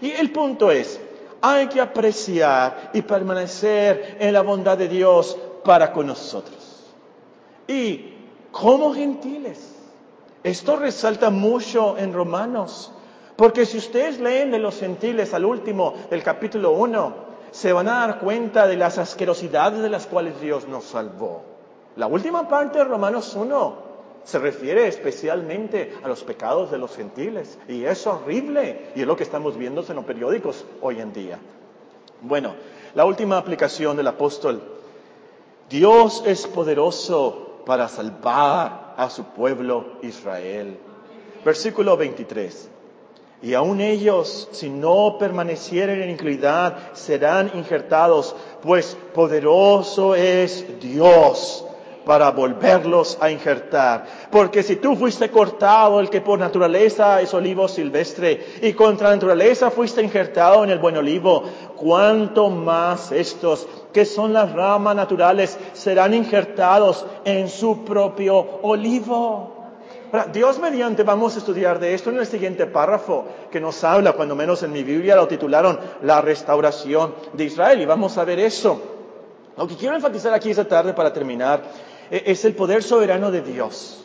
Y 0.00 0.12
el 0.12 0.30
punto 0.30 0.70
es, 0.70 1.00
hay 1.40 1.66
que 1.66 1.80
apreciar 1.80 2.90
y 2.92 3.02
permanecer 3.02 4.18
en 4.20 4.32
la 4.32 4.42
bondad 4.42 4.78
de 4.78 4.88
Dios 4.88 5.36
para 5.64 5.92
con 5.92 6.06
nosotros. 6.06 6.84
Y 7.66 8.14
como 8.52 8.94
gentiles, 8.94 9.74
esto 10.44 10.76
resalta 10.76 11.30
mucho 11.30 11.98
en 11.98 12.12
Romanos. 12.12 12.92
Porque 13.36 13.66
si 13.66 13.78
ustedes 13.78 14.18
leen 14.18 14.50
de 14.50 14.58
los 14.58 14.78
gentiles 14.78 15.34
al 15.34 15.44
último 15.44 15.94
del 16.10 16.22
capítulo 16.22 16.72
1, 16.72 17.26
se 17.50 17.72
van 17.72 17.88
a 17.88 18.06
dar 18.06 18.18
cuenta 18.18 18.66
de 18.66 18.76
las 18.76 18.98
asquerosidades 18.98 19.80
de 19.80 19.90
las 19.90 20.06
cuales 20.06 20.40
Dios 20.40 20.66
nos 20.68 20.84
salvó. 20.84 21.42
La 21.96 22.06
última 22.06 22.48
parte 22.48 22.78
de 22.78 22.84
Romanos 22.84 23.34
1 23.34 23.86
se 24.24 24.38
refiere 24.38 24.88
especialmente 24.88 25.94
a 26.02 26.08
los 26.08 26.24
pecados 26.24 26.70
de 26.70 26.78
los 26.78 26.96
gentiles. 26.96 27.58
Y 27.68 27.84
es 27.84 28.06
horrible. 28.06 28.90
Y 28.94 29.02
es 29.02 29.06
lo 29.06 29.16
que 29.16 29.22
estamos 29.22 29.56
viendo 29.56 29.84
en 29.88 29.96
los 29.96 30.04
periódicos 30.04 30.64
hoy 30.80 31.00
en 31.00 31.12
día. 31.12 31.38
Bueno, 32.22 32.54
la 32.94 33.04
última 33.04 33.38
aplicación 33.38 33.96
del 33.96 34.08
apóstol. 34.08 34.62
Dios 35.70 36.22
es 36.26 36.46
poderoso 36.46 37.60
para 37.64 37.88
salvar 37.88 38.94
a 38.96 39.08
su 39.10 39.24
pueblo 39.24 39.98
Israel. 40.02 40.76
Versículo 41.44 41.96
23. 41.96 42.70
Y 43.42 43.54
aun 43.54 43.80
ellos, 43.80 44.48
si 44.52 44.70
no 44.70 45.16
permanecieren 45.18 46.02
en 46.02 46.10
iniquidad, 46.10 46.94
serán 46.94 47.52
injertados, 47.54 48.34
pues 48.62 48.96
poderoso 49.14 50.14
es 50.14 50.80
Dios 50.80 51.66
para 52.06 52.30
volverlos 52.30 53.18
a 53.20 53.30
injertar. 53.30 54.06
Porque 54.30 54.62
si 54.62 54.76
tú 54.76 54.94
fuiste 54.94 55.28
cortado, 55.28 55.98
el 55.98 56.08
que 56.08 56.20
por 56.20 56.38
naturaleza 56.38 57.20
es 57.20 57.34
olivo 57.34 57.66
silvestre, 57.66 58.58
y 58.62 58.72
contra 58.72 59.10
naturaleza 59.10 59.70
fuiste 59.70 60.02
injertado 60.02 60.62
en 60.62 60.70
el 60.70 60.78
buen 60.78 60.96
olivo, 60.96 61.42
cuánto 61.76 62.48
más 62.48 63.10
estos, 63.10 63.66
que 63.92 64.04
son 64.04 64.32
las 64.32 64.52
ramas 64.52 64.94
naturales, 64.94 65.58
serán 65.74 66.14
injertados 66.14 67.04
en 67.24 67.48
su 67.48 67.84
propio 67.84 68.60
olivo. 68.62 69.55
Dios 70.32 70.58
mediante 70.58 71.02
vamos 71.02 71.34
a 71.34 71.38
estudiar 71.38 71.78
de 71.78 71.94
esto 71.94 72.10
en 72.10 72.18
el 72.18 72.26
siguiente 72.26 72.66
párrafo 72.66 73.26
que 73.50 73.60
nos 73.60 73.82
habla, 73.82 74.12
cuando 74.12 74.36
menos 74.36 74.62
en 74.62 74.72
mi 74.72 74.82
Biblia 74.82 75.16
lo 75.16 75.26
titularon 75.26 75.78
La 76.02 76.20
restauración 76.20 77.14
de 77.32 77.44
Israel 77.44 77.80
y 77.80 77.86
vamos 77.86 78.16
a 78.16 78.24
ver 78.24 78.38
eso. 78.38 78.80
Lo 79.56 79.66
que 79.66 79.76
quiero 79.76 79.96
enfatizar 79.96 80.32
aquí 80.32 80.50
esta 80.50 80.66
tarde 80.66 80.92
para 80.92 81.12
terminar 81.12 81.62
e-, 82.10 82.22
es 82.26 82.44
el 82.44 82.54
poder 82.54 82.82
soberano 82.82 83.30
de 83.30 83.42
Dios. 83.42 84.04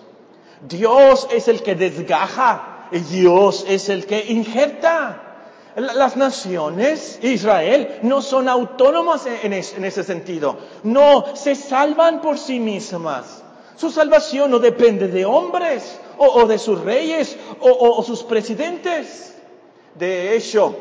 Dios 0.67 1.27
es 1.31 1.47
el 1.47 1.61
que 1.61 1.75
desgaja, 1.75 2.87
Dios 3.09 3.65
es 3.67 3.89
el 3.89 4.05
que 4.05 4.25
injerta. 4.31 5.27
Las 5.75 6.17
naciones, 6.17 7.19
Israel, 7.21 7.99
no 8.01 8.21
son 8.21 8.49
autónomas 8.49 9.25
en 9.25 9.53
ese 9.53 10.03
sentido. 10.03 10.57
No 10.83 11.33
se 11.35 11.55
salvan 11.55 12.19
por 12.21 12.37
sí 12.37 12.59
mismas. 12.59 13.40
Su 13.75 13.89
salvación 13.89 14.51
no 14.51 14.59
depende 14.59 15.07
de 15.07 15.25
hombres 15.25 15.99
o, 16.17 16.45
de 16.45 16.57
sus 16.57 16.81
reyes 16.81 17.37
o, 17.59 18.03
sus 18.03 18.23
presidentes. 18.23 19.35
De 19.95 20.35
hecho, 20.35 20.75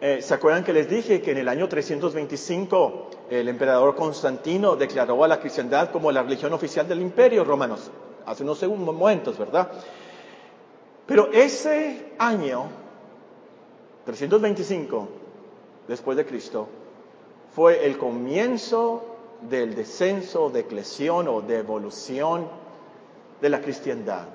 eh, 0.00 0.20
¿se 0.22 0.34
acuerdan 0.34 0.64
que 0.64 0.72
les 0.72 0.88
dije 0.88 1.20
que 1.20 1.32
en 1.32 1.38
el 1.38 1.48
año 1.48 1.68
325 1.68 3.10
el 3.30 3.48
emperador 3.48 3.94
Constantino 3.94 4.76
declaró 4.76 5.22
a 5.24 5.28
la 5.28 5.40
cristiandad 5.40 5.90
como 5.90 6.10
la 6.10 6.22
religión 6.22 6.52
oficial 6.52 6.88
del 6.88 7.00
imperio 7.00 7.44
romanos? 7.44 7.90
Hace 8.24 8.42
unos 8.42 8.58
segundos 8.58 8.94
momentos, 8.94 9.38
¿verdad? 9.38 9.70
Pero 11.06 11.30
ese 11.32 12.12
año, 12.18 12.66
325 14.04 15.08
después 15.88 16.16
de 16.16 16.26
Cristo, 16.26 16.68
fue 17.54 17.86
el 17.86 17.96
comienzo 17.96 19.17
del 19.42 19.74
descenso, 19.74 20.50
de 20.50 20.60
eclesión 20.60 21.28
o 21.28 21.40
de 21.40 21.58
evolución 21.58 22.48
de 23.40 23.48
la 23.48 23.60
cristiandad. 23.60 24.26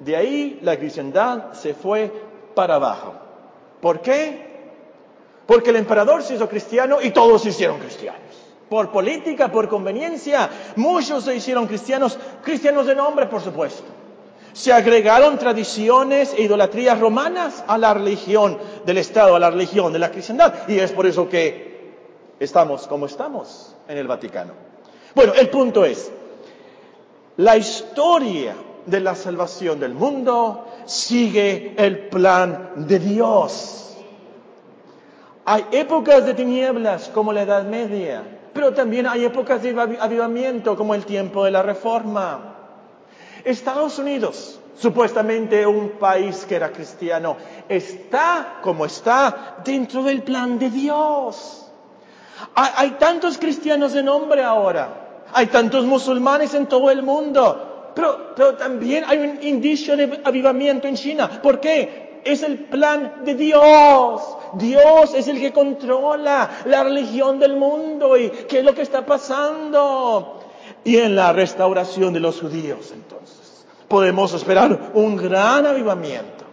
De 0.00 0.16
ahí 0.16 0.58
la 0.62 0.76
cristiandad 0.76 1.52
se 1.52 1.74
fue 1.74 2.12
para 2.54 2.76
abajo. 2.76 3.14
¿Por 3.80 4.00
qué? 4.00 4.52
Porque 5.46 5.70
el 5.70 5.76
emperador 5.76 6.22
se 6.22 6.34
hizo 6.34 6.48
cristiano 6.48 6.98
y 7.00 7.10
todos 7.10 7.42
se 7.42 7.50
hicieron 7.50 7.78
cristianos. 7.78 8.20
Por 8.68 8.90
política, 8.90 9.52
por 9.52 9.68
conveniencia, 9.68 10.48
muchos 10.76 11.24
se 11.24 11.36
hicieron 11.36 11.66
cristianos, 11.66 12.18
cristianos 12.42 12.86
de 12.86 12.94
nombre, 12.94 13.26
por 13.26 13.40
supuesto. 13.40 13.84
Se 14.52 14.72
agregaron 14.72 15.38
tradiciones 15.38 16.32
e 16.32 16.42
idolatrías 16.42 16.98
romanas 16.98 17.62
a 17.66 17.76
la 17.76 17.92
religión 17.92 18.58
del 18.86 18.98
Estado, 18.98 19.36
a 19.36 19.40
la 19.40 19.50
religión 19.50 19.92
de 19.92 19.98
la 19.98 20.10
cristiandad. 20.10 20.68
Y 20.68 20.78
es 20.78 20.92
por 20.92 21.06
eso 21.06 21.28
que 21.28 21.92
estamos 22.40 22.86
como 22.86 23.06
estamos 23.06 23.73
en 23.88 23.98
el 23.98 24.06
Vaticano. 24.06 24.52
Bueno, 25.14 25.32
el 25.34 25.48
punto 25.48 25.84
es, 25.84 26.10
la 27.36 27.56
historia 27.56 28.54
de 28.86 29.00
la 29.00 29.14
salvación 29.14 29.80
del 29.80 29.94
mundo 29.94 30.66
sigue 30.84 31.74
el 31.76 32.08
plan 32.08 32.86
de 32.86 32.98
Dios. 32.98 33.96
Hay 35.46 35.66
épocas 35.72 36.24
de 36.24 36.34
tinieblas 36.34 37.08
como 37.08 37.32
la 37.32 37.42
Edad 37.42 37.64
Media, 37.64 38.22
pero 38.52 38.72
también 38.72 39.06
hay 39.06 39.24
épocas 39.24 39.62
de 39.62 39.70
avivamiento 40.00 40.76
como 40.76 40.94
el 40.94 41.04
tiempo 41.04 41.44
de 41.44 41.50
la 41.50 41.62
Reforma. 41.62 42.56
Estados 43.44 43.98
Unidos, 43.98 44.58
supuestamente 44.76 45.66
un 45.66 45.90
país 45.90 46.46
que 46.48 46.56
era 46.56 46.72
cristiano, 46.72 47.36
está 47.68 48.58
como 48.62 48.86
está 48.86 49.56
dentro 49.64 50.02
del 50.02 50.22
plan 50.22 50.58
de 50.58 50.70
Dios. 50.70 51.63
Hay, 52.54 52.92
tantos 52.92 53.38
cristianos 53.38 53.92
de 53.92 54.02
nombre 54.02 54.42
ahora, 54.42 55.22
hay 55.32 55.46
tantos 55.46 55.84
musulmanes 55.84 56.54
en 56.54 56.66
todo 56.66 56.90
el 56.90 57.02
mundo, 57.02 57.92
pero, 57.94 58.34
pero 58.34 58.54
también 58.54 59.04
hay 59.06 59.18
un 59.18 59.42
indicio 59.42 59.96
de 59.96 60.20
avivamiento 60.24 60.86
en 60.86 60.94
China. 60.96 61.40
¿Por 61.42 61.60
qué? 61.60 62.20
Es 62.24 62.42
el 62.42 62.58
plan 62.66 63.24
de 63.24 63.34
Dios. 63.34 64.22
Dios 64.54 65.14
es 65.14 65.28
el 65.28 65.40
que 65.40 65.52
controla 65.52 66.50
la 66.64 66.84
religión 66.84 67.38
del 67.38 67.56
mundo 67.56 68.16
y 68.16 68.30
qué 68.30 68.60
es 68.60 68.64
lo 68.64 68.74
que 68.74 68.82
está 68.82 69.04
pasando. 69.04 70.40
Y 70.84 70.96
en 70.96 71.16
la 71.16 71.32
restauración 71.32 72.12
de 72.12 72.20
los 72.20 72.40
judíos, 72.40 72.92
entonces, 72.92 73.66
podemos 73.88 74.32
esperar 74.32 74.92
un 74.94 75.16
gran 75.16 75.66
avivamiento. 75.66 76.44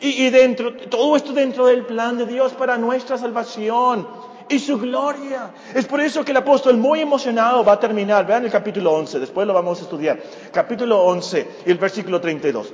Y, 0.00 0.24
y 0.24 0.30
dentro, 0.30 0.74
todo 0.74 1.14
esto 1.16 1.32
dentro 1.32 1.66
del 1.66 1.84
plan 1.84 2.18
de 2.18 2.26
Dios 2.26 2.52
para 2.52 2.76
nuestra 2.76 3.18
salvación 3.18 4.06
y 4.52 4.58
su 4.58 4.78
gloria. 4.78 5.50
Es 5.74 5.86
por 5.86 6.00
eso 6.00 6.24
que 6.24 6.32
el 6.32 6.36
apóstol 6.36 6.76
muy 6.76 7.00
emocionado 7.00 7.64
va 7.64 7.72
a 7.72 7.80
terminar. 7.80 8.26
Vean 8.26 8.44
el 8.44 8.50
capítulo 8.50 8.92
11, 8.92 9.18
después 9.18 9.46
lo 9.46 9.54
vamos 9.54 9.80
a 9.80 9.82
estudiar. 9.82 10.20
Capítulo 10.52 11.02
11 11.02 11.48
y 11.66 11.70
el 11.70 11.78
versículo 11.78 12.20
32. 12.20 12.72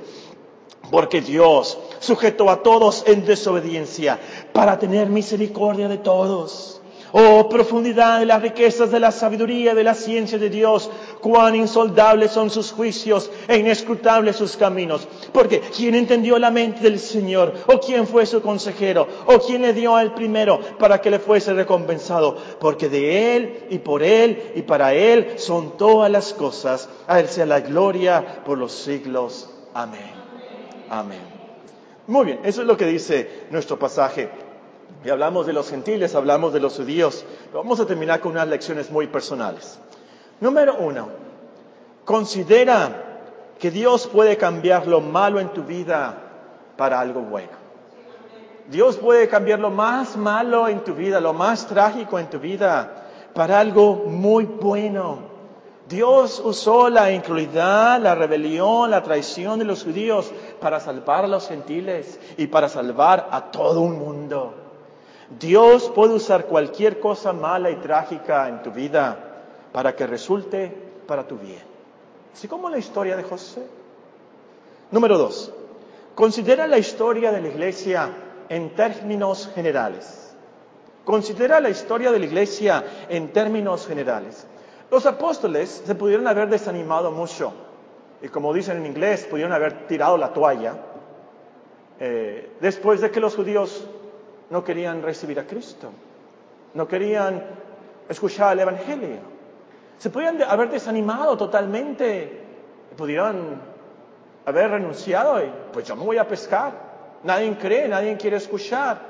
Porque 0.91 1.21
Dios 1.21 1.77
sujetó 1.99 2.49
a 2.49 2.63
todos 2.63 3.03
en 3.07 3.25
desobediencia 3.25 4.19
para 4.53 4.77
tener 4.77 5.09
misericordia 5.09 5.87
de 5.87 5.99
todos 5.99 6.78
Oh, 7.11 7.49
profundidad 7.49 8.19
de 8.19 8.25
las 8.25 8.41
riquezas 8.41 8.91
de 8.91 8.99
la 8.99 9.11
sabiduría, 9.11 9.73
de 9.73 9.83
la 9.83 9.95
ciencia 9.95 10.37
de 10.37 10.49
Dios. 10.49 10.91
Cuán 11.21 11.55
insondables 11.55 12.31
son 12.31 12.49
sus 12.49 12.71
juicios 12.71 13.31
e 13.47 13.57
inescrutables 13.57 14.35
sus 14.35 14.55
caminos. 14.55 15.07
Porque 15.31 15.59
¿quién 15.59 15.95
entendió 15.95 16.37
la 16.37 16.51
mente 16.51 16.81
del 16.81 16.99
Señor? 16.99 17.53
¿O 17.67 17.79
quién 17.79 18.05
fue 18.05 18.25
su 18.25 18.41
consejero? 18.41 19.07
¿O 19.25 19.39
quién 19.39 19.63
le 19.63 19.73
dio 19.73 19.95
al 19.95 20.13
primero 20.13 20.59
para 20.77 21.01
que 21.01 21.09
le 21.09 21.19
fuese 21.19 21.53
recompensado? 21.53 22.37
Porque 22.59 22.89
de 22.89 23.35
Él 23.35 23.63
y 23.69 23.79
por 23.79 24.03
Él 24.03 24.51
y 24.55 24.61
para 24.61 24.93
Él 24.93 25.33
son 25.37 25.77
todas 25.77 26.11
las 26.11 26.33
cosas. 26.33 26.89
A 27.07 27.19
Él 27.19 27.27
sea 27.27 27.45
la 27.45 27.61
gloria 27.61 28.43
por 28.45 28.57
los 28.57 28.71
siglos. 28.71 29.49
Amén. 29.73 30.11
Amén. 30.89 31.39
Muy 32.05 32.25
bien, 32.25 32.39
eso 32.43 32.61
es 32.61 32.67
lo 32.67 32.75
que 32.75 32.85
dice 32.85 33.45
nuestro 33.51 33.77
pasaje 33.77 34.48
y 35.03 35.09
hablamos 35.09 35.47
de 35.47 35.53
los 35.53 35.69
gentiles, 35.69 36.15
hablamos 36.15 36.51
de 36.53 36.59
los 36.59 36.75
judíos. 36.75 37.25
Vamos 37.53 37.79
a 37.79 37.85
terminar 37.85 38.19
con 38.19 38.33
unas 38.33 38.47
lecciones 38.47 38.91
muy 38.91 39.07
personales. 39.07 39.79
Número 40.41 40.75
uno, 40.77 41.09
considera 42.03 43.21
que 43.59 43.71
Dios 43.71 44.07
puede 44.07 44.37
cambiar 44.37 44.87
lo 44.87 44.99
malo 44.99 45.39
en 45.39 45.49
tu 45.49 45.63
vida 45.63 46.17
para 46.75 46.99
algo 46.99 47.21
bueno. 47.21 47.59
Dios 48.69 48.97
puede 48.97 49.27
cambiar 49.27 49.59
lo 49.59 49.69
más 49.69 50.15
malo 50.15 50.67
en 50.67 50.83
tu 50.83 50.93
vida, 50.93 51.19
lo 51.19 51.33
más 51.33 51.65
trágico 51.65 52.19
en 52.19 52.29
tu 52.29 52.39
vida, 52.39 53.07
para 53.33 53.59
algo 53.59 54.05
muy 54.05 54.45
bueno. 54.45 55.29
Dios 55.87 56.39
usó 56.45 56.87
la 56.87 57.11
incredulidad, 57.11 57.99
la 57.99 58.13
rebelión, 58.13 58.91
la 58.91 59.01
traición 59.01 59.57
de 59.57 59.65
los 59.65 59.83
judíos 59.83 60.31
para 60.61 60.79
salvar 60.79 61.25
a 61.25 61.27
los 61.27 61.47
gentiles 61.47 62.19
y 62.37 62.45
para 62.45 62.69
salvar 62.69 63.27
a 63.31 63.49
todo 63.49 63.81
un 63.81 63.97
mundo. 63.97 64.68
Dios 65.37 65.91
puede 65.93 66.15
usar 66.15 66.45
cualquier 66.45 66.99
cosa 66.99 67.33
mala 67.33 67.69
y 67.69 67.75
trágica 67.75 68.49
en 68.49 68.63
tu 68.63 68.71
vida 68.71 69.17
para 69.71 69.95
que 69.95 70.07
resulte 70.07 70.75
para 71.05 71.27
tu 71.27 71.37
bien. 71.37 71.61
Así 72.33 72.47
como 72.47 72.69
la 72.69 72.77
historia 72.77 73.15
de 73.15 73.23
José. 73.23 73.61
Número 74.91 75.17
dos, 75.17 75.53
considera 76.15 76.65
la 76.65 76.79
historia 76.79 77.31
de 77.31 77.41
la 77.41 77.47
iglesia 77.47 78.09
en 78.49 78.73
términos 78.75 79.51
generales. 79.53 80.35
Considera 81.05 81.59
la 81.59 81.69
historia 81.69 82.11
de 82.11 82.19
la 82.19 82.25
iglesia 82.25 82.83
en 83.07 83.31
términos 83.31 83.85
generales. 83.85 84.47
Los 84.89 85.05
apóstoles 85.05 85.83
se 85.85 85.93
pudieron 85.93 86.27
haber 86.27 86.49
desanimado 86.49 87.11
mucho 87.11 87.53
y 88.21 88.27
como 88.29 88.53
dicen 88.53 88.77
en 88.77 88.87
inglés, 88.87 89.27
pudieron 89.29 89.53
haber 89.53 89.87
tirado 89.87 90.17
la 90.17 90.33
toalla 90.33 90.73
eh, 91.99 92.51
después 92.59 93.01
de 93.01 93.11
que 93.11 93.19
los 93.19 93.35
judíos 93.35 93.87
no 94.49 94.63
querían 94.63 95.01
recibir 95.01 95.39
a 95.39 95.45
Cristo, 95.45 95.91
no 96.73 96.87
querían 96.87 97.43
escuchar 98.07 98.53
el 98.53 98.59
Evangelio. 98.59 99.19
Se 99.97 100.09
podían 100.09 100.41
haber 100.43 100.69
desanimado 100.69 101.37
totalmente, 101.37 102.41
pudieran 102.97 103.61
haber 104.45 104.71
renunciado 104.71 105.43
y 105.43 105.51
pues 105.71 105.87
yo 105.87 105.95
me 105.95 106.03
voy 106.03 106.17
a 106.17 106.27
pescar. 106.27 106.89
Nadie 107.23 107.57
cree, 107.57 107.87
nadie 107.87 108.17
quiere 108.17 108.37
escuchar. 108.37 109.01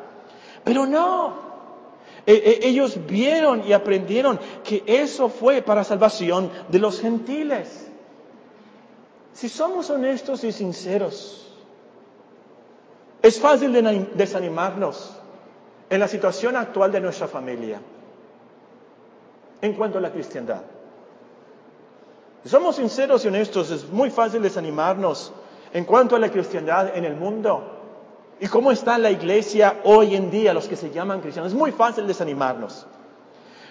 Pero 0.63 0.85
no, 0.85 1.33
e, 2.25 2.33
e, 2.33 2.67
ellos 2.67 2.97
vieron 3.05 3.63
y 3.65 3.71
aprendieron 3.71 4.39
que 4.63 4.83
eso 4.85 5.29
fue 5.29 5.61
para 5.61 5.83
salvación 5.83 6.51
de 6.67 6.79
los 6.79 6.99
gentiles. 6.99 7.87
Si 9.31 9.47
somos 9.47 9.89
honestos 9.89 10.43
y 10.43 10.51
sinceros, 10.51 11.55
es 13.21 13.39
fácil 13.39 13.71
desanimarnos 14.15 15.18
en 15.89 15.99
la 15.99 16.07
situación 16.07 16.55
actual 16.55 16.91
de 16.91 17.01
nuestra 17.01 17.27
familia 17.27 17.79
en 19.61 19.73
cuanto 19.73 19.97
a 19.97 20.01
la 20.01 20.11
cristiandad. 20.11 20.61
Somos 22.45 22.77
sinceros 22.77 23.25
y 23.25 23.27
honestos, 23.27 23.69
es 23.71 23.89
muy 23.89 24.09
fácil 24.09 24.41
desanimarnos 24.41 25.33
en 25.73 25.83
cuanto 25.85 26.15
a 26.15 26.19
la 26.19 26.29
cristiandad 26.29 26.95
en 26.95 27.05
el 27.05 27.15
mundo 27.15 27.79
y 28.39 28.47
cómo 28.47 28.71
está 28.71 28.97
la 28.97 29.11
iglesia 29.11 29.81
hoy 29.83 30.15
en 30.15 30.31
día, 30.31 30.53
los 30.53 30.67
que 30.67 30.77
se 30.77 30.91
llaman 30.91 31.19
cristianos. 31.19 31.51
Es 31.51 31.57
muy 31.57 31.71
fácil 31.71 32.07
desanimarnos. 32.07 32.87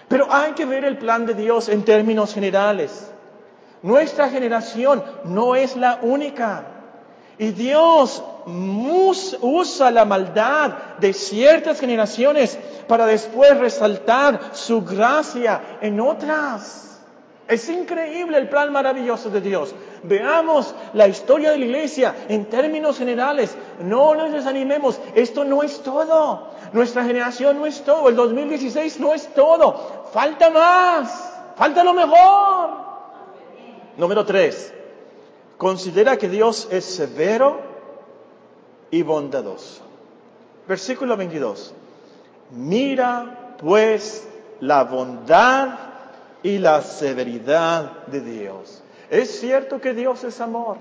Pero 0.07 0.27
hay 0.29 0.53
que 0.53 0.65
ver 0.65 0.85
el 0.85 0.97
plan 0.97 1.25
de 1.25 1.33
Dios 1.33 1.69
en 1.69 1.83
términos 1.83 2.33
generales. 2.33 3.11
Nuestra 3.81 4.29
generación 4.29 5.03
no 5.23 5.55
es 5.55 5.75
la 5.75 5.99
única. 6.01 6.78
Y 7.39 7.51
Dios 7.51 8.21
usa 9.41 9.91
la 9.91 10.03
maldad 10.03 10.73
de 10.99 11.13
ciertas 11.13 11.79
generaciones 11.79 12.59
para 12.85 13.05
después 13.05 13.57
resaltar 13.57 14.51
su 14.51 14.83
gracia 14.83 15.77
en 15.79 16.01
otras. 16.01 16.99
Es 17.47 17.69
increíble 17.69 18.37
el 18.37 18.49
plan 18.49 18.73
maravilloso 18.73 19.29
de 19.29 19.39
Dios. 19.39 19.73
Veamos 20.03 20.75
la 20.93 21.07
historia 21.07 21.51
de 21.51 21.59
la 21.59 21.65
iglesia 21.65 22.13
en 22.27 22.45
términos 22.45 22.97
generales. 22.97 23.55
No 23.79 24.15
nos 24.15 24.33
desanimemos. 24.33 24.99
Esto 25.15 25.45
no 25.45 25.63
es 25.63 25.81
todo. 25.81 26.49
Nuestra 26.73 27.05
generación 27.05 27.57
no 27.57 27.65
es 27.65 27.81
todo. 27.85 28.09
El 28.09 28.17
2016 28.17 28.99
no 28.99 29.13
es 29.13 29.33
todo. 29.33 30.09
Falta 30.11 30.49
más. 30.49 31.33
Falta 31.55 31.85
lo 31.85 31.93
mejor. 31.93 32.69
Número 33.97 34.25
tres. 34.25 34.73
Considera 35.59 36.15
que 36.15 36.29
Dios 36.29 36.69
es 36.71 36.85
severo 36.85 37.59
y 38.91 39.01
bondadoso. 39.01 39.81
Versículo 40.65 41.17
22. 41.17 41.73
Mira 42.51 43.57
pues 43.59 44.25
la 44.61 44.85
bondad 44.85 45.77
y 46.43 46.59
la 46.59 46.81
severidad 46.81 48.05
de 48.05 48.21
Dios. 48.21 48.81
Es 49.09 49.41
cierto 49.41 49.81
que 49.81 49.93
Dios 49.93 50.23
es 50.23 50.39
amor. 50.39 50.77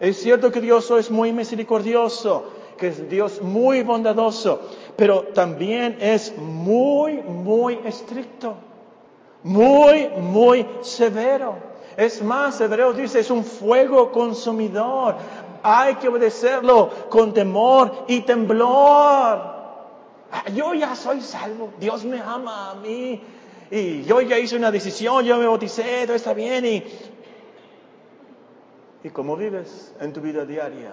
Es 0.00 0.16
cierto 0.20 0.50
que 0.50 0.60
Dios 0.60 0.90
es 0.90 1.08
muy 1.08 1.32
misericordioso, 1.32 2.50
que 2.78 2.88
es 2.88 3.08
Dios 3.08 3.40
muy 3.40 3.84
bondadoso, 3.84 4.60
pero 4.96 5.22
también 5.34 5.98
es 6.00 6.36
muy, 6.36 7.22
muy 7.22 7.78
estricto, 7.84 8.56
muy, 9.44 10.08
muy 10.18 10.66
severo. 10.80 11.69
Es 12.00 12.22
más, 12.22 12.58
Hebreos 12.62 12.96
dice, 12.96 13.20
es 13.20 13.30
un 13.30 13.44
fuego 13.44 14.10
consumidor. 14.10 15.16
Hay 15.62 15.96
que 15.96 16.08
obedecerlo 16.08 16.88
con 17.10 17.34
temor 17.34 18.06
y 18.08 18.22
temblor. 18.22 18.66
Ah, 20.32 20.44
yo 20.54 20.72
ya 20.72 20.96
soy 20.96 21.20
salvo, 21.20 21.74
Dios 21.78 22.06
me 22.06 22.18
ama 22.18 22.70
a 22.70 22.74
mí 22.76 23.22
y 23.70 24.02
yo 24.04 24.22
ya 24.22 24.38
hice 24.38 24.56
una 24.56 24.70
decisión, 24.70 25.26
yo 25.26 25.36
me 25.36 25.46
bauticé, 25.46 26.06
todo 26.06 26.16
está 26.16 26.32
bien 26.32 26.64
y... 26.64 26.84
¿Y 29.02 29.10
cómo 29.10 29.36
vives 29.36 29.94
en 30.00 30.14
tu 30.14 30.22
vida 30.22 30.46
diaria? 30.46 30.92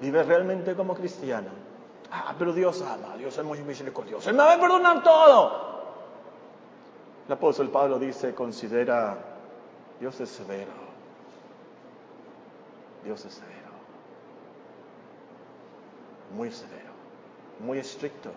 ¿Vives 0.00 0.26
realmente 0.28 0.76
como 0.76 0.94
cristiano? 0.94 1.48
Ah, 2.12 2.36
pero 2.38 2.52
Dios 2.52 2.82
ama, 2.82 3.16
Dios 3.16 3.36
es 3.36 3.44
muy 3.44 3.60
misericordioso, 3.62 4.30
Él 4.30 4.36
me 4.36 4.44
va 4.44 4.52
a 4.52 4.60
perdonar 4.60 5.02
todo. 5.02 5.79
El 7.30 7.34
apóstol 7.34 7.70
Pablo 7.70 7.96
dice, 7.96 8.34
considera, 8.34 9.16
Dios 10.00 10.18
es 10.20 10.30
severo, 10.30 10.72
Dios 13.04 13.24
es 13.24 13.34
severo 13.34 13.60
muy 16.36 16.50
severo, 16.50 16.90
muy 17.60 17.78
estricto, 17.78 18.30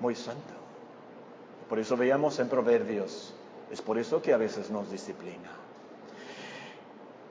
muy 0.00 0.14
santo. 0.14 0.54
Por 1.68 1.78
eso 1.78 1.96
veamos 1.96 2.38
en 2.38 2.48
Proverbios, 2.48 3.32
es 3.70 3.80
por 3.80 3.98
eso 3.98 4.20
que 4.20 4.32
a 4.32 4.36
veces 4.36 4.70
nos 4.70 4.90
disciplina. 4.90 5.50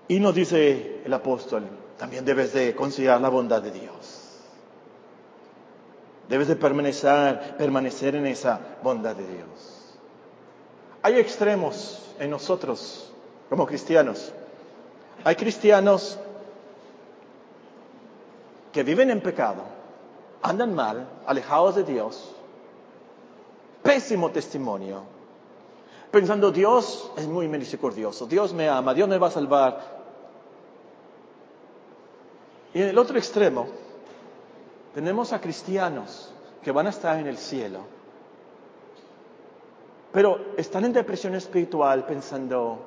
Y 0.08 0.20
nos 0.20 0.34
dice 0.34 1.02
el 1.06 1.14
apóstol, 1.14 1.64
también 1.98 2.26
debes 2.26 2.54
de 2.54 2.74
considerar 2.74 3.22
la 3.22 3.30
bondad 3.30 3.62
de 3.62 3.72
Dios. 3.72 4.40
Debes 6.28 6.48
de 6.48 6.56
permanecer, 6.56 7.58
permanecer 7.58 8.16
en 8.16 8.28
esa 8.28 8.60
bondad 8.82 9.16
de 9.16 9.28
Dios. 9.28 9.79
Hay 11.02 11.18
extremos 11.18 12.02
en 12.20 12.30
nosotros 12.30 13.12
como 13.50 13.66
cristianos. 13.66 14.32
Hay 15.24 15.36
cristianos 15.36 16.18
que 18.72 18.84
viven 18.84 19.10
en 19.10 19.22
pecado, 19.22 19.64
andan 20.42 20.74
mal, 20.74 21.08
alejados 21.26 21.76
de 21.76 21.84
Dios, 21.84 22.32
pésimo 23.82 24.32
testimonio, 24.32 25.04
pensando 26.12 26.52
Dios 26.52 27.12
es 27.18 27.28
muy 27.28 27.48
misericordioso, 27.48 28.28
Dios 28.28 28.54
me 28.54 28.70
ama, 28.70 28.94
Dios 28.94 29.10
me 29.10 29.18
va 29.18 29.28
a 29.28 29.32
salvar. 29.32 30.00
Y 32.74 32.82
en 32.82 32.90
el 32.90 32.98
otro 32.98 33.18
extremo 33.18 33.68
tenemos 34.94 35.34
a 35.34 35.42
cristianos 35.42 36.32
que 36.64 36.72
van 36.72 36.88
a 36.88 36.92
estar 36.92 37.18
en 37.20 37.28
el 37.28 37.38
cielo, 37.38 37.80
pero 40.12 40.54
están 40.58 40.86
en 40.86 40.94
depresión 40.94 41.36
espiritual 41.36 42.06
pensando, 42.06 42.80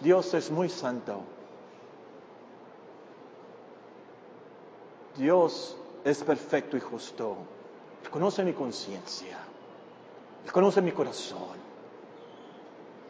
Dios 0.00 0.34
es 0.34 0.50
muy 0.50 0.68
santo. 0.68 1.20
Dios 5.16 5.76
es 6.04 6.22
perfecto 6.24 6.76
y 6.76 6.80
justo. 6.80 7.36
Él 8.02 8.10
conoce 8.10 8.42
mi 8.42 8.52
conciencia. 8.52 9.38
Él 10.44 10.52
conoce 10.52 10.80
mi 10.82 10.92
corazón. 10.92 11.60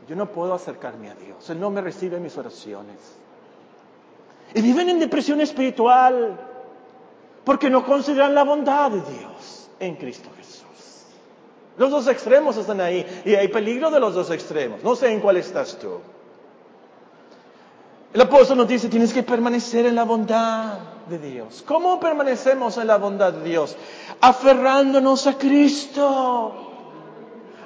Yo 0.08 0.16
no 0.16 0.30
puedo 0.30 0.52
acercarme 0.52 1.10
a 1.10 1.14
Dios. 1.14 1.48
Él 1.50 1.60
no 1.60 1.70
me 1.70 1.80
recibe 1.80 2.18
mis 2.18 2.36
oraciones. 2.36 2.96
Y 4.52 4.60
viven 4.60 4.88
en 4.88 4.98
depresión 4.98 5.40
espiritual 5.40 6.38
porque 7.44 7.70
no 7.70 7.86
consideran 7.86 8.34
la 8.34 8.42
bondad 8.42 8.90
de 8.90 9.00
Dios 9.00 9.70
en 9.78 9.96
Cristo. 9.96 10.28
Los 11.76 11.90
dos 11.90 12.06
extremos 12.08 12.56
están 12.56 12.80
ahí 12.80 13.06
y 13.24 13.34
hay 13.34 13.48
peligro 13.48 13.90
de 13.90 14.00
los 14.00 14.14
dos 14.14 14.30
extremos. 14.30 14.82
No 14.82 14.96
sé 14.96 15.12
en 15.12 15.20
cuál 15.20 15.36
estás 15.36 15.78
tú. 15.78 16.00
El 18.12 18.20
apóstol 18.20 18.58
nos 18.58 18.68
dice, 18.68 18.88
tienes 18.88 19.12
que 19.12 19.22
permanecer 19.22 19.86
en 19.86 19.94
la 19.94 20.02
bondad 20.04 20.78
de 21.08 21.18
Dios. 21.18 21.62
¿Cómo 21.64 22.00
permanecemos 22.00 22.76
en 22.76 22.88
la 22.88 22.96
bondad 22.96 23.32
de 23.32 23.48
Dios? 23.48 23.76
Aferrándonos 24.20 25.28
a 25.28 25.38
Cristo, 25.38 26.72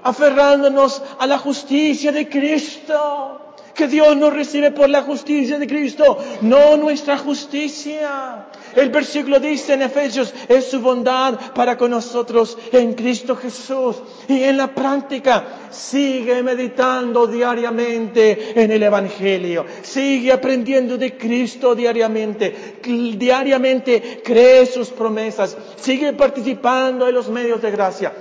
aferrándonos 0.02 1.02
a 1.18 1.26
la 1.26 1.38
justicia 1.38 2.12
de 2.12 2.28
Cristo. 2.28 3.43
Que 3.74 3.88
Dios 3.88 4.16
nos 4.16 4.32
recibe 4.32 4.70
por 4.70 4.88
la 4.88 5.02
justicia 5.02 5.58
de 5.58 5.66
Cristo, 5.66 6.18
no 6.42 6.76
nuestra 6.76 7.18
justicia. 7.18 8.46
El 8.76 8.90
versículo 8.90 9.40
dice 9.40 9.74
en 9.74 9.82
Efesios, 9.82 10.32
es 10.48 10.66
su 10.70 10.80
bondad 10.80 11.52
para 11.54 11.76
con 11.76 11.90
nosotros 11.90 12.56
en 12.70 12.94
Cristo 12.94 13.34
Jesús. 13.36 13.96
Y 14.28 14.44
en 14.44 14.56
la 14.56 14.68
práctica, 14.68 15.44
sigue 15.70 16.42
meditando 16.42 17.26
diariamente 17.26 18.60
en 18.62 18.70
el 18.70 18.82
Evangelio. 18.82 19.66
Sigue 19.82 20.32
aprendiendo 20.32 20.96
de 20.96 21.16
Cristo 21.16 21.74
diariamente. 21.74 22.78
Diariamente 22.82 24.22
cree 24.24 24.66
sus 24.66 24.90
promesas. 24.90 25.56
Sigue 25.76 26.12
participando 26.12 27.08
en 27.08 27.14
los 27.14 27.28
medios 27.28 27.60
de 27.60 27.70
gracia. 27.72 28.12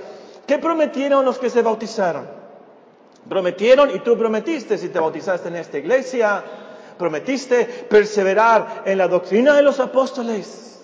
¿Qué 0.48 0.58
prometieron 0.58 1.24
los 1.24 1.38
que 1.38 1.50
se 1.50 1.62
bautizaron? 1.62 2.43
Prometieron 3.28 3.90
y 3.96 4.00
tú 4.00 4.18
prometiste 4.18 4.78
si 4.78 4.90
te 4.90 5.00
bautizaste 5.00 5.48
en 5.48 5.56
esta 5.56 5.78
iglesia, 5.78 6.44
prometiste 6.98 7.66
perseverar 7.90 8.84
en 8.86 8.98
la 8.98 9.08
doctrina 9.08 9.56
de 9.56 9.62
los 9.62 9.80
apóstoles, 9.80 10.82